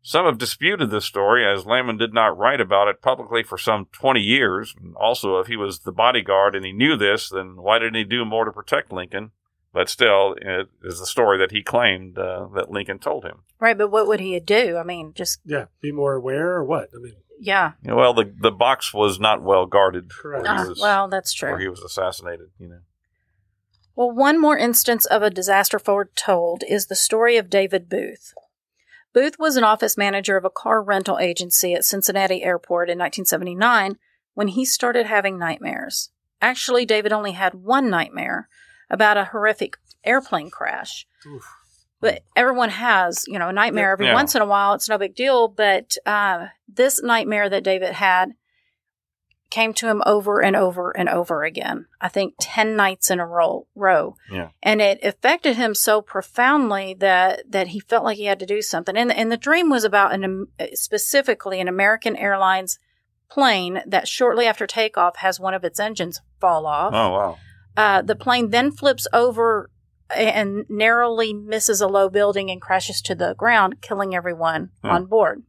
Some 0.03 0.27
have 0.27 0.37
disputed 0.37 0.91
this 0.91 1.07
story, 1.07 1.47
as 1.47 1.64
Lamon 1.64 1.97
did 1.97 2.12
not 2.12 2.37
write 2.37 2.61
about 2.61 2.89
it 2.89 3.01
publicly 3.01 3.43
for 3.43 3.57
some 3.57 3.87
20 3.93 4.20
years. 4.20 4.75
Also, 4.97 5.39
if 5.39 5.47
he 5.47 5.57
was 5.57 5.81
the 5.81 5.93
bodyguard 5.93 6.55
and 6.55 6.64
he 6.64 6.72
knew 6.72 6.95
this, 6.95 7.31
then 7.31 7.57
why 7.57 7.79
didn't 7.79 7.95
he 7.95 8.05
do 8.05 8.25
more 8.27 8.45
to 8.45 8.53
protect 8.53 8.93
Lincoln? 8.93 9.31
But 9.72 9.89
still, 9.89 10.37
it 10.41 10.68
is 10.83 11.01
the 11.01 11.07
story 11.07 11.39
that 11.39 11.53
he 11.53 11.62
claimed 11.62 12.18
uh, 12.18 12.49
that 12.55 12.70
Lincoln 12.70 12.99
told 12.99 13.25
him. 13.25 13.45
Right, 13.59 13.77
but 13.77 13.91
what 13.91 14.07
would 14.07 14.20
he 14.20 14.39
do? 14.41 14.77
I 14.77 14.85
mean, 14.85 15.14
just 15.14 15.41
Yeah, 15.45 15.66
be 15.81 15.91
more 15.91 16.14
aware 16.14 16.51
or 16.51 16.64
what? 16.64 16.91
I 16.95 17.01
mean, 17.01 17.14
yeah. 17.41 17.72
Yeah, 17.82 17.95
Well, 17.95 18.14
the 18.14 18.32
the 18.41 18.51
box 18.51 18.93
was 18.93 19.20
not 19.20 19.43
well 19.43 19.66
guarded 19.66 20.11
Correct. 20.11 20.47
Uh, 20.47 20.64
was, 20.68 20.80
well, 20.80 21.09
that's 21.09 21.32
true. 21.32 21.51
where 21.51 21.57
true. 21.57 21.64
he 21.64 21.68
was 21.68 21.80
assassinated. 21.80 22.49
You 22.59 22.68
know. 22.68 22.78
Well, 23.97 24.11
one 24.11 24.41
more 24.41 24.59
instance 24.59 25.07
of 25.07 25.22
a 25.22 25.30
disaster 25.30 25.78
foretold 25.78 26.64
is 26.68 26.87
the 26.87 26.97
story 26.97 27.37
of 27.37 27.51
David 27.51 27.89
Booth. 27.89 28.35
Booth 29.12 29.39
was 29.39 29.57
an 29.57 29.62
office 29.62 29.97
manager 29.97 30.37
of 30.37 30.45
a 30.45 30.51
car 30.51 30.82
rental 30.82 31.20
agency 31.20 31.72
at 31.74 31.85
Cincinnati 31.85 32.43
Airport 32.43 32.91
in 32.91 32.99
1979 32.99 33.97
when 34.35 34.49
he 34.49 34.64
started 34.64 35.07
having 35.07 35.39
nightmares. 35.39 36.11
Actually, 36.43 36.85
David 36.85 37.12
only 37.12 37.32
had 37.32 37.55
one 37.55 37.89
nightmare 37.89 38.49
about 38.91 39.16
a 39.16 39.26
horrific 39.26 39.76
airplane 40.05 40.51
crash. 40.51 41.07
Oof. 41.26 41.45
But 42.05 42.23
everyone 42.37 42.69
has, 42.69 43.25
you 43.27 43.39
know, 43.39 43.49
a 43.49 43.53
nightmare 43.53 43.93
every 43.93 44.07
Yeah. 44.07 44.13
once 44.15 44.35
in 44.35 44.43
a 44.43 44.47
while. 44.47 44.75
It's 44.75 44.91
no 44.91 44.99
big 44.99 45.15
deal. 45.15 45.49
But 45.49 45.97
uh, 46.05 46.49
this 46.69 47.03
nightmare 47.03 47.49
that 47.49 47.65
David 47.65 47.95
had 47.95 48.33
came 49.51 49.73
to 49.73 49.89
him 49.89 50.03
over 50.05 50.43
and 50.43 50.55
over 50.55 50.91
and 50.95 51.09
over 51.09 51.45
again. 51.45 51.87
I 52.03 52.09
think 52.09 52.35
10 52.41 52.77
nights 52.77 53.11
in 53.11 53.21
a 53.21 53.27
row. 53.27 53.67
row. 53.75 54.17
Yeah. 54.31 54.49
And 54.63 54.83
it 54.83 54.99
affected 55.03 55.57
him 55.57 55.75
so 55.75 56.03
profoundly 56.03 56.95
that, 56.99 57.51
that 57.51 57.69
he 57.69 57.81
felt 57.81 58.05
like 58.05 58.19
he 58.19 58.25
had 58.25 58.41
to 58.41 58.47
do 58.47 58.61
something. 58.61 58.97
And, 58.99 59.11
and 59.11 59.33
the 59.33 59.37
dream 59.37 59.71
was 59.71 59.85
about 59.85 60.13
an, 60.13 60.25
um, 60.25 60.49
specifically 60.75 61.59
an 61.61 61.69
American 61.69 62.17
Airlines 62.17 62.79
plane 63.31 63.81
that 63.87 64.09
shortly 64.09 64.47
after 64.47 64.67
takeoff 64.67 65.17
has 65.17 65.41
one 65.41 65.55
of 65.55 65.65
its 65.65 65.81
engines 65.81 66.21
fall 66.41 66.67
off. 66.67 66.93
Oh 66.93 67.11
wow. 67.11 67.39
Uh, 67.77 68.03
the 68.03 68.15
plane 68.15 68.51
then 68.51 68.71
flips 68.71 69.07
over 69.13 69.71
and 70.11 70.65
narrowly 70.69 71.33
misses 71.33 71.81
a 71.81 71.89
low 71.89 72.09
building 72.09 72.51
and 72.51 72.61
crashes 72.61 73.01
to 73.03 73.15
the 73.15 73.35
ground, 73.35 73.81
killing 73.81 74.15
everyone 74.15 74.71
Hmm. 74.83 74.91
on 74.91 75.07
board. 75.07 75.43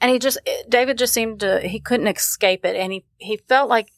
And 0.00 0.10
he 0.10 0.18
just, 0.18 0.38
David 0.68 0.98
just 0.98 1.12
seemed 1.12 1.40
to, 1.40 1.60
he 1.60 1.78
couldn't 1.80 2.08
escape 2.08 2.64
it. 2.64 2.74
And 2.76 2.92
he, 2.92 3.04
he 3.18 3.36
felt 3.36 3.68
like 3.68 3.92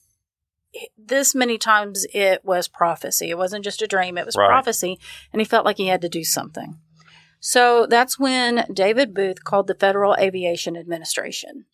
this 0.96 1.34
many 1.34 1.58
times 1.58 2.06
it 2.12 2.44
was 2.44 2.66
prophecy. 2.68 3.30
It 3.30 3.38
wasn't 3.38 3.64
just 3.64 3.82
a 3.82 3.86
dream, 3.86 4.18
it 4.18 4.26
was 4.26 4.36
Right. 4.36 4.48
prophecy. 4.48 4.98
And 5.32 5.40
he 5.40 5.44
felt 5.44 5.64
like 5.64 5.76
he 5.76 5.88
had 5.88 6.00
to 6.02 6.08
do 6.08 6.24
something. 6.24 6.78
So 7.40 7.86
that's 7.86 8.18
when 8.18 8.64
David 8.72 9.12
Booth 9.14 9.42
called 9.44 9.66
the 9.66 9.74
Federal 9.74 10.14
Aviation 10.16 10.76
Administration. 10.76 11.66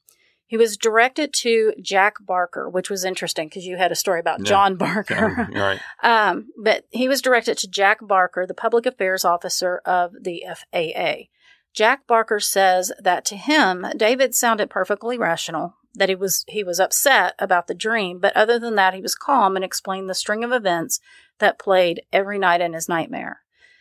He 0.49 0.57
was 0.57 0.78
directed 0.78 1.32
to 1.34 1.74
Jack 1.80 2.14
Barker, 2.20 2.68
which 2.68 2.88
was 2.90 3.05
interesting 3.05 3.49
because 3.49 3.66
you 3.66 3.76
had 3.76 3.92
a 3.92 3.94
story 3.94 4.18
about 4.18 4.40
Yeah. 4.40 4.46
John 4.46 4.76
Barker. 4.76 5.49
You're 5.53 5.62
right. 5.62 5.80
Um, 6.03 6.49
but 6.62 6.84
he 6.90 7.07
was 7.07 7.20
directed 7.20 7.59
to 7.59 7.68
Jack 7.68 7.99
Barker, 8.01 8.46
the 8.46 8.55
public 8.55 8.86
affairs 8.86 9.24
officer 9.24 9.82
of 9.84 10.12
the 10.20 10.42
FAA. 10.49 11.28
Jack 11.74 12.07
Barker 12.07 12.40
says 12.40 12.92
that 12.99 13.24
to 13.26 13.36
him, 13.36 13.86
David 13.96 14.34
sounded 14.34 14.70
perfectly 14.70 15.18
rational, 15.18 15.74
that 15.94 16.09
he 16.09 16.14
was 16.14 16.44
he 16.49 16.64
was 16.64 16.80
upset 16.80 17.34
about 17.38 17.66
the 17.66 17.74
dream, 17.74 18.18
but 18.18 18.34
other 18.36 18.59
than 18.59 18.74
that, 18.76 18.94
he 18.94 19.03
was 19.03 19.14
calm 19.14 19.55
and 19.55 19.64
explained 19.64 20.09
the 20.09 20.14
string 20.14 20.42
of 20.42 20.51
events 20.53 20.99
that 21.40 21.59
played 21.59 22.03
every 22.12 22.38
night 22.38 22.61
in 22.62 22.72
his 22.72 22.88
nightmare. 22.88 23.40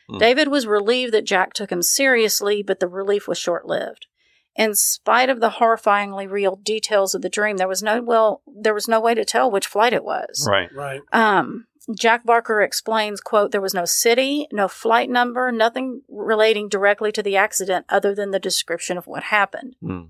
Hmm. 0.09 0.17
David 0.17 0.49
was 0.49 0.67
relieved 0.67 1.13
that 1.13 1.25
Jack 1.25 1.53
took 1.53 1.71
him 1.71 1.81
seriously, 1.81 2.61
but 2.61 2.79
the 2.81 2.87
relief 2.87 3.27
was 3.27 3.37
short-lived. 3.37 4.07
In 4.57 4.73
spite 4.73 5.29
of 5.29 5.39
the 5.39 5.51
horrifyingly 5.51 6.29
real 6.29 6.55
details 6.55 7.13
of 7.13 7.21
the 7.21 7.29
dream, 7.29 7.57
there 7.57 7.67
was 7.67 7.83
no 7.83 8.01
well, 8.01 8.41
there 8.47 8.73
was 8.73 8.87
no 8.87 8.99
way 8.99 9.13
to 9.13 9.23
tell 9.23 9.51
which 9.51 9.67
flight 9.67 9.93
it 9.93 10.03
was. 10.03 10.45
Right. 10.49 10.69
Right. 10.73 11.01
Um, 11.13 11.67
Jack 11.95 12.25
Barker 12.25 12.61
explains, 12.61 13.21
quote, 13.21 13.51
there 13.51 13.61
was 13.61 13.73
no 13.73 13.85
city, 13.85 14.47
no 14.51 14.67
flight 14.67 15.09
number, 15.09 15.51
nothing 15.51 16.01
relating 16.09 16.67
directly 16.67 17.11
to 17.13 17.23
the 17.23 17.37
accident 17.37 17.85
other 17.87 18.13
than 18.13 18.31
the 18.31 18.39
description 18.39 18.97
of 18.97 19.07
what 19.07 19.23
happened. 19.23 19.75
Hmm. 19.79 20.01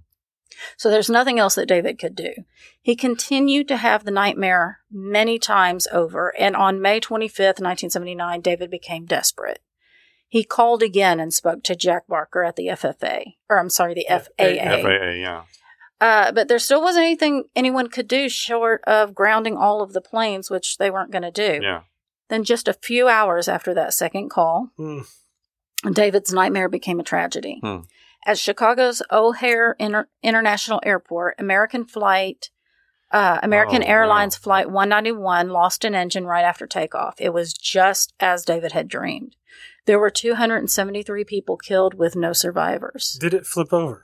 So 0.75 0.89
there's 0.89 1.09
nothing 1.09 1.37
else 1.37 1.55
that 1.55 1.67
David 1.67 1.99
could 1.99 2.15
do. 2.15 2.33
He 2.81 2.95
continued 2.95 3.67
to 3.67 3.77
have 3.77 4.05
the 4.05 4.11
nightmare 4.11 4.79
many 4.91 5.37
times 5.37 5.87
over, 5.91 6.33
and 6.39 6.55
on 6.55 6.81
May 6.81 6.99
25th, 6.99 7.59
1979, 7.59 8.41
David 8.41 8.71
became 8.71 9.05
desperate. 9.05 9.59
He 10.29 10.43
called 10.43 10.83
again 10.83 11.19
and 11.19 11.33
spoke 11.33 11.63
to 11.63 11.75
Jack 11.75 12.07
Barker 12.07 12.43
at 12.43 12.55
the 12.57 12.67
FFA, 12.67 13.35
or 13.49 13.59
I'm 13.59 13.69
sorry, 13.69 13.93
the 13.93 14.05
FAA. 14.09 14.81
FAA. 14.81 15.11
Yeah. 15.11 15.43
Uh, 15.99 16.31
but 16.31 16.47
there 16.47 16.59
still 16.59 16.81
wasn't 16.81 17.05
anything 17.05 17.45
anyone 17.55 17.87
could 17.89 18.07
do 18.07 18.27
short 18.29 18.83
of 18.85 19.15
grounding 19.15 19.55
all 19.57 19.81
of 19.81 19.93
the 19.93 20.01
planes, 20.01 20.49
which 20.51 20.77
they 20.77 20.91
weren't 20.91 21.11
going 21.11 21.23
to 21.23 21.31
do. 21.31 21.59
Yeah. 21.63 21.81
Then, 22.29 22.43
just 22.43 22.67
a 22.67 22.73
few 22.73 23.07
hours 23.07 23.47
after 23.47 23.73
that 23.73 23.93
second 23.93 24.29
call, 24.29 24.69
Hmm. 24.77 24.99
David's 25.93 26.33
nightmare 26.33 26.67
became 26.69 26.99
a 26.99 27.03
tragedy. 27.03 27.59
Hmm. 27.63 27.79
At 28.25 28.37
Chicago's 28.37 29.01
O'Hare 29.11 29.75
Inter- 29.79 30.09
International 30.21 30.81
Airport, 30.83 31.35
American 31.39 31.85
flight, 31.85 32.49
uh, 33.11 33.39
American 33.41 33.81
Oh, 33.81 33.85
wow. 33.85 33.91
Airlines 33.93 34.35
Flight 34.35 34.69
191 34.69 35.49
lost 35.49 35.85
an 35.85 35.95
engine 35.95 36.25
right 36.27 36.43
after 36.43 36.67
takeoff. 36.67 37.15
It 37.21 37.29
was 37.33 37.53
just 37.53 38.13
as 38.19 38.43
David 38.43 38.73
had 38.73 38.89
dreamed. 38.89 39.36
There 39.87 39.97
were 39.99 40.09
273 40.11 41.23
people 41.23 41.57
killed 41.57 41.95
with 41.95 42.15
no 42.15 42.33
survivors. 42.33 43.17
Did 43.19 43.33
it 43.33 43.45
flip 43.47 43.73
over? 43.73 44.03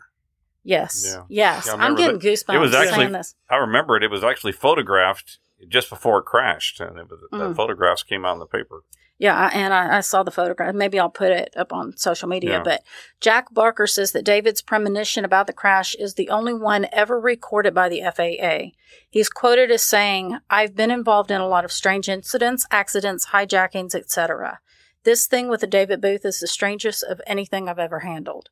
Yes. 0.64 1.04
Yeah. 1.06 1.24
Yes. 1.30 1.66
Yeah, 1.68 1.74
I 1.74 1.76
I'm 1.76 1.94
remember 1.94 2.18
getting 2.18 2.20
goosebumps 2.20 2.56
It 2.56 2.60
was 2.60 2.72
saying 2.72 2.88
actually- 2.90 3.08
this. 3.08 3.36
I 3.50 3.58
remember 3.58 3.96
it. 3.98 4.04
It 4.04 4.10
was 4.10 4.24
actually 4.24 4.54
photographed 4.54 5.38
just 5.68 5.90
before 5.90 6.20
it 6.20 6.24
crashed, 6.26 6.80
and 6.80 6.98
it 6.98 7.10
was, 7.10 7.20
the 7.32 7.38
Mm. 7.38 7.56
photographs 7.56 8.02
came 8.04 8.26
out 8.26 8.34
in 8.34 8.40
the 8.40 8.46
paper. 8.46 8.84
Yeah, 9.18 9.36
I- 9.38 9.50
and 9.50 9.74
I, 9.74 9.98
I 9.98 10.00
saw 10.02 10.24
the 10.24 10.32
photograph. 10.32 10.74
Maybe 10.74 11.00
I'll 11.00 11.10
put 11.10 11.32
it 11.32 11.54
up 11.56 11.72
on 11.72 11.96
social 11.98 12.28
media. 12.28 12.52
Yeah. 12.58 12.64
But 12.64 12.82
Jack 13.22 13.54
Barker 13.54 13.88
says 13.88 14.12
that 14.14 14.26
David's 14.26 14.62
premonition 14.62 15.24
about 15.24 15.48
the 15.48 15.54
crash 15.54 15.96
is 15.96 16.16
the 16.16 16.30
only 16.30 16.54
one 16.54 16.88
ever 16.92 17.20
recorded 17.20 17.74
by 17.74 17.90
the 17.90 18.02
FAA. 18.02 18.72
He's 19.10 19.30
quoted 19.30 19.70
as 19.70 19.84
saying, 19.84 20.40
"I've 20.50 20.76
been 20.76 20.92
involved 20.92 21.30
in 21.30 21.40
a 21.42 21.48
lot 21.48 21.64
of 21.66 21.72
strange 21.72 22.10
incidents, 22.10 22.66
accidents, 22.72 23.28
hijackings, 23.28 23.94
etc. 23.96 24.60
This 25.04 25.28
thing 25.28 25.50
with 25.50 25.62
the 25.62 25.68
David 25.68 26.02
Booth 26.02 26.26
is 26.26 26.40
the 26.40 26.48
strangest 26.48 27.04
of 27.04 27.22
anything 27.28 27.68
I've 27.70 27.80
ever 27.80 28.00
handled." 28.00 28.50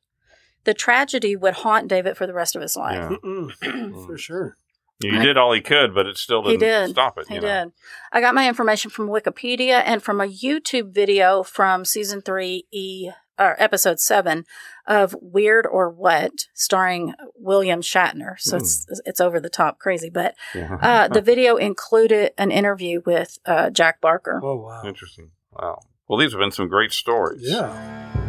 The 0.64 0.74
tragedy 0.74 1.34
would 1.34 1.54
haunt 1.54 1.88
David 1.88 2.16
for 2.16 2.26
the 2.26 2.34
rest 2.34 2.54
of 2.54 2.62
his 2.62 2.76
life. 2.76 3.18
Yeah. 3.24 3.48
For 4.06 4.16
sure. 4.16 4.56
He 5.00 5.10
did 5.10 5.36
all 5.36 5.52
he 5.52 5.60
could, 5.60 5.92
but 5.92 6.06
it 6.06 6.16
still 6.16 6.44
He 6.44 6.56
didn't 6.56 6.86
did. 6.86 6.90
stop 6.94 7.18
it. 7.18 7.26
He 7.26 7.34
you 7.34 7.40
know? 7.40 7.64
did. 7.64 7.72
I 8.12 8.20
got 8.20 8.36
my 8.36 8.46
information 8.46 8.88
from 8.92 9.08
Wikipedia 9.08 9.82
and 9.84 10.00
from 10.00 10.20
a 10.20 10.28
YouTube 10.28 10.94
video 10.94 11.42
from 11.42 11.84
season 11.84 12.22
three, 12.22 12.66
E 12.70 13.10
or 13.36 13.60
episode 13.60 13.98
seven 13.98 14.44
of 14.86 15.16
Weird 15.20 15.66
or 15.66 15.90
What, 15.90 16.46
starring 16.54 17.14
William 17.34 17.80
Shatner. 17.80 18.38
So 18.38 18.58
it's 18.58 18.86
it's 19.04 19.20
over 19.20 19.40
the 19.40 19.50
top 19.50 19.80
crazy, 19.80 20.08
but 20.10 20.36
Yeah. 20.54 20.76
uh, 20.80 21.08
the 21.08 21.20
video 21.32 21.56
included 21.56 22.30
an 22.38 22.52
interview 22.52 23.02
with 23.04 23.38
uh, 23.44 23.70
Jack 23.70 24.00
Barker. 24.00 24.40
Oh 24.44 24.54
wow. 24.56 24.82
Interesting. 24.84 25.32
Wow. 25.50 25.80
Well, 26.08 26.18
these 26.18 26.32
have 26.32 26.40
been 26.40 26.50
some 26.50 26.68
great 26.68 26.92
stories. 26.92 27.42
Yeah. 27.44 27.72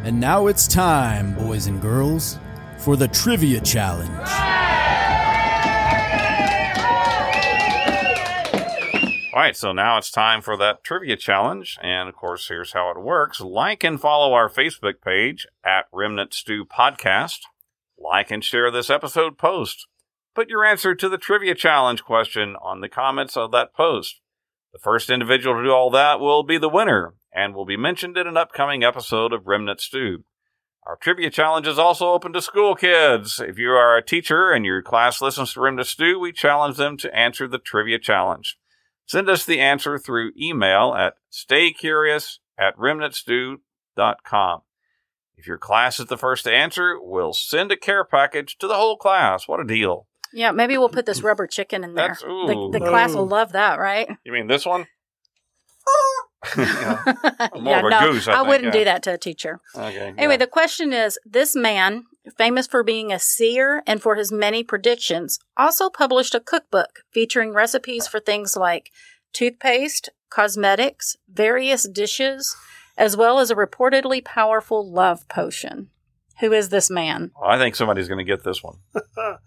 And 0.03 0.19
now 0.19 0.47
it's 0.47 0.67
time, 0.67 1.33
boys 1.35 1.67
and 1.67 1.81
girls, 1.81 2.37
for 2.77 2.95
the 2.95 3.07
trivia 3.07 3.59
challenge. 3.61 4.09
All 9.33 9.39
right, 9.39 9.57
so 9.57 9.71
now 9.71 9.97
it's 9.97 10.11
time 10.11 10.41
for 10.43 10.55
that 10.57 10.83
trivia 10.83 11.15
challenge. 11.17 11.79
And 11.81 12.07
of 12.07 12.15
course, 12.15 12.47
here's 12.47 12.73
how 12.73 12.91
it 12.91 13.01
works 13.01 13.41
like 13.41 13.83
and 13.83 13.99
follow 13.99 14.33
our 14.33 14.47
Facebook 14.47 15.01
page 15.03 15.47
at 15.65 15.85
Remnant 15.91 16.33
Stew 16.35 16.65
Podcast. 16.65 17.39
like 17.97 18.29
and 18.29 18.43
share 18.43 18.69
this 18.69 18.89
episode 18.91 19.37
post. 19.37 19.87
Put 20.35 20.49
your 20.49 20.63
answer 20.65 20.93
to 20.93 21.09
the 21.09 21.17
trivia 21.17 21.55
challenge 21.55 22.03
question 22.03 22.55
on 22.61 22.81
the 22.81 22.89
comments 22.89 23.35
of 23.35 23.51
that 23.51 23.73
post. 23.73 24.21
The 24.71 24.79
first 24.79 25.09
individual 25.09 25.55
to 25.55 25.63
do 25.63 25.71
all 25.71 25.89
that 25.91 26.19
will 26.19 26.43
be 26.43 26.57
the 26.57 26.69
winner 26.69 27.13
and 27.33 27.55
will 27.55 27.65
be 27.65 27.77
mentioned 27.77 28.17
in 28.17 28.27
an 28.27 28.37
upcoming 28.37 28.83
episode 28.83 29.33
of 29.33 29.47
Remnant 29.47 29.81
Stew. 29.81 30.23
Our 30.85 30.97
trivia 30.97 31.29
challenge 31.29 31.65
is 31.65 31.79
also 31.79 32.11
open 32.11 32.33
to 32.33 32.41
school 32.41 32.75
kids. 32.75 33.39
If 33.39 33.57
you 33.57 33.69
are 33.71 33.95
a 33.95 34.05
teacher 34.05 34.51
and 34.51 34.65
your 34.65 34.81
class 34.81 35.21
listens 35.21 35.53
to 35.53 35.61
Remnant 35.61 35.87
Stew, 35.87 36.19
we 36.19 36.33
challenge 36.33 36.77
them 36.77 36.97
to 36.97 37.15
answer 37.15 37.47
the 37.47 37.57
trivia 37.57 37.99
challenge. 37.99 38.57
Send 39.05 39.29
us 39.29 39.45
the 39.45 39.59
answer 39.59 39.97
through 39.97 40.31
email 40.39 40.93
at 40.93 41.15
staycurious 41.31 42.39
at 42.57 42.77
remnantstew.com. 42.77 44.61
If 45.35 45.47
your 45.47 45.57
class 45.57 45.99
is 45.99 46.07
the 46.07 46.17
first 46.17 46.43
to 46.43 46.53
answer, 46.53 46.97
we'll 47.01 47.33
send 47.33 47.71
a 47.71 47.77
care 47.77 48.03
package 48.03 48.57
to 48.59 48.67
the 48.67 48.75
whole 48.75 48.97
class. 48.97 49.47
What 49.47 49.59
a 49.59 49.65
deal. 49.65 50.07
Yeah, 50.33 50.51
maybe 50.51 50.77
we'll 50.77 50.89
put 50.89 51.05
this 51.05 51.21
rubber 51.21 51.47
chicken 51.47 51.83
in 51.83 51.95
there. 51.95 52.09
That's- 52.09 52.21
the 52.21 52.57
ooh. 52.57 52.71
the 52.71 52.79
class 52.79 53.13
will 53.13 53.27
love 53.27 53.51
that, 53.53 53.79
right? 53.79 54.09
You 54.23 54.31
mean 54.31 54.47
this 54.47 54.65
one? 54.65 54.87
Yeah. 56.57 57.03
More 57.55 57.63
yeah, 57.63 57.79
of 57.79 57.85
a 57.85 57.89
no, 57.89 58.11
goose, 58.11 58.27
I 58.27 58.33
I, 58.33 58.35
think, 58.37 58.47
wouldn't 58.47 58.73
yeah. 58.73 58.79
do 58.79 58.85
that 58.85 59.03
to 59.03 59.13
a 59.13 59.17
teacher. 59.17 59.61
Okay. 59.75 60.13
Anyway, 60.17 60.33
yeah. 60.33 60.37
the 60.37 60.47
question 60.47 60.93
is 60.93 61.17
this 61.25 61.55
man, 61.55 62.03
famous 62.37 62.67
for 62.67 62.83
being 62.83 63.11
a 63.11 63.19
seer 63.19 63.81
and 63.87 64.01
for 64.01 64.15
his 64.15 64.31
many 64.31 64.63
predictions, 64.63 65.39
also 65.55 65.89
published 65.89 66.35
a 66.35 66.39
cookbook 66.39 66.99
featuring 67.11 67.53
recipes 67.53 68.07
for 68.07 68.19
things 68.19 68.57
like 68.57 68.91
toothpaste, 69.31 70.09
cosmetics, 70.29 71.15
various 71.31 71.87
dishes, 71.87 72.55
as 72.97 73.17
well 73.17 73.39
as 73.39 73.49
a 73.49 73.55
reportedly 73.55 74.23
powerful 74.23 74.89
love 74.89 75.27
potion. 75.27 75.89
Who 76.39 76.51
is 76.51 76.69
this 76.69 76.89
man? 76.89 77.31
I 77.41 77.57
think 77.57 77.75
somebody's 77.75 78.07
going 78.07 78.17
to 78.17 78.23
get 78.23 78.43
this 78.43 78.63
one. 78.63 78.77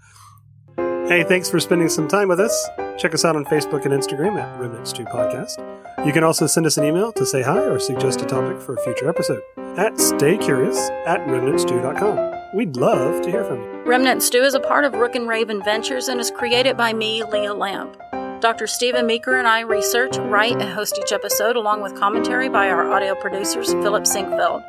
Hey, 1.08 1.22
thanks 1.22 1.48
for 1.48 1.60
spending 1.60 1.88
some 1.88 2.08
time 2.08 2.26
with 2.26 2.40
us. 2.40 2.68
Check 2.98 3.14
us 3.14 3.24
out 3.24 3.36
on 3.36 3.44
Facebook 3.44 3.84
and 3.84 3.94
Instagram 3.94 4.42
at 4.42 4.58
Remnant 4.58 4.88
Stew 4.88 5.04
Podcast. 5.04 5.56
You 6.04 6.12
can 6.12 6.24
also 6.24 6.48
send 6.48 6.66
us 6.66 6.78
an 6.78 6.84
email 6.84 7.12
to 7.12 7.24
say 7.24 7.42
hi 7.42 7.60
or 7.60 7.78
suggest 7.78 8.22
a 8.22 8.26
topic 8.26 8.60
for 8.60 8.74
a 8.74 8.82
future 8.82 9.08
episode 9.08 9.40
at 9.78 9.92
staycurious 9.94 10.76
at 11.06 11.20
remnantstew.com. 11.28 12.56
We'd 12.56 12.76
love 12.76 13.22
to 13.22 13.30
hear 13.30 13.44
from 13.44 13.62
you. 13.62 13.82
Remnant 13.84 14.20
Stew 14.20 14.42
is 14.42 14.54
a 14.54 14.60
part 14.60 14.84
of 14.84 14.94
Rook 14.94 15.14
and 15.14 15.28
Raven 15.28 15.62
Ventures 15.62 16.08
and 16.08 16.18
is 16.18 16.32
created 16.32 16.76
by 16.76 16.92
me, 16.92 17.22
Leah 17.22 17.54
Lamp. 17.54 17.96
Dr. 18.40 18.66
Steven 18.66 19.06
Meeker 19.06 19.38
and 19.38 19.46
I 19.46 19.60
research, 19.60 20.18
write, 20.18 20.60
and 20.60 20.70
host 20.70 20.98
each 20.98 21.12
episode 21.12 21.54
along 21.54 21.82
with 21.82 21.94
commentary 21.94 22.48
by 22.48 22.68
our 22.68 22.90
audio 22.90 23.14
producers, 23.14 23.72
Philip 23.74 24.04
Sinquefield. 24.04 24.64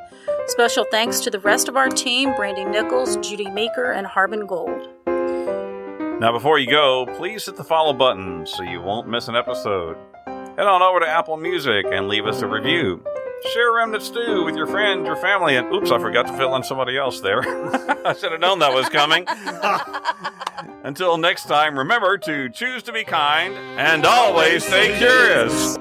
Special 0.46 0.86
thanks 0.92 1.20
to 1.22 1.32
the 1.32 1.40
rest 1.40 1.68
of 1.68 1.76
our 1.76 1.90
team, 1.90 2.36
Brandy 2.36 2.64
Nichols, 2.64 3.18
Judy 3.18 3.50
Meeker, 3.50 3.92
and 3.92 4.06
Harbin 4.06 4.46
Gould. 4.46 4.88
Now, 6.20 6.32
before 6.32 6.58
you 6.58 6.68
go, 6.68 7.06
please 7.16 7.46
hit 7.46 7.58
the 7.58 7.64
follow 7.64 7.94
button 7.94 8.48
so 8.48 8.64
you 8.64 8.82
won't 8.82 9.08
miss 9.08 9.28
an 9.28 9.36
episode. 9.36 9.98
Head 10.26 10.66
on 10.66 10.82
over 10.82 11.00
to 11.00 11.08
Apple 11.08 11.38
Music 11.38 11.86
and 11.92 12.08
leave 12.08 12.26
us 12.26 12.42
a 12.42 12.48
review. 12.48 13.04
Share 13.54 13.72
Remnant 13.74 14.02
Stew 14.02 14.44
with 14.44 14.56
your 14.56 14.66
friends, 14.66 15.06
your 15.06 15.16
family, 15.16 15.56
and 15.56 15.72
oops, 15.72 15.92
I 15.92 16.00
forgot 16.00 16.26
to 16.26 16.34
fill 16.36 16.56
in 16.56 16.64
somebody 16.64 16.98
else 16.98 17.22
there. 17.22 17.42
I 18.08 18.16
should 18.16 18.32
have 18.32 18.42
known 18.42 18.58
that 18.60 18.74
was 18.74 18.90
coming. 18.90 19.26
Until 20.84 21.20
next 21.20 21.44
time, 21.48 21.78
remember 21.78 22.18
to 22.18 22.50
choose 22.50 22.82
to 22.84 22.92
be 22.92 23.04
kind 23.04 23.54
and 23.78 24.04
always 24.04 24.66
stay 24.66 24.98
curious. 24.98 25.78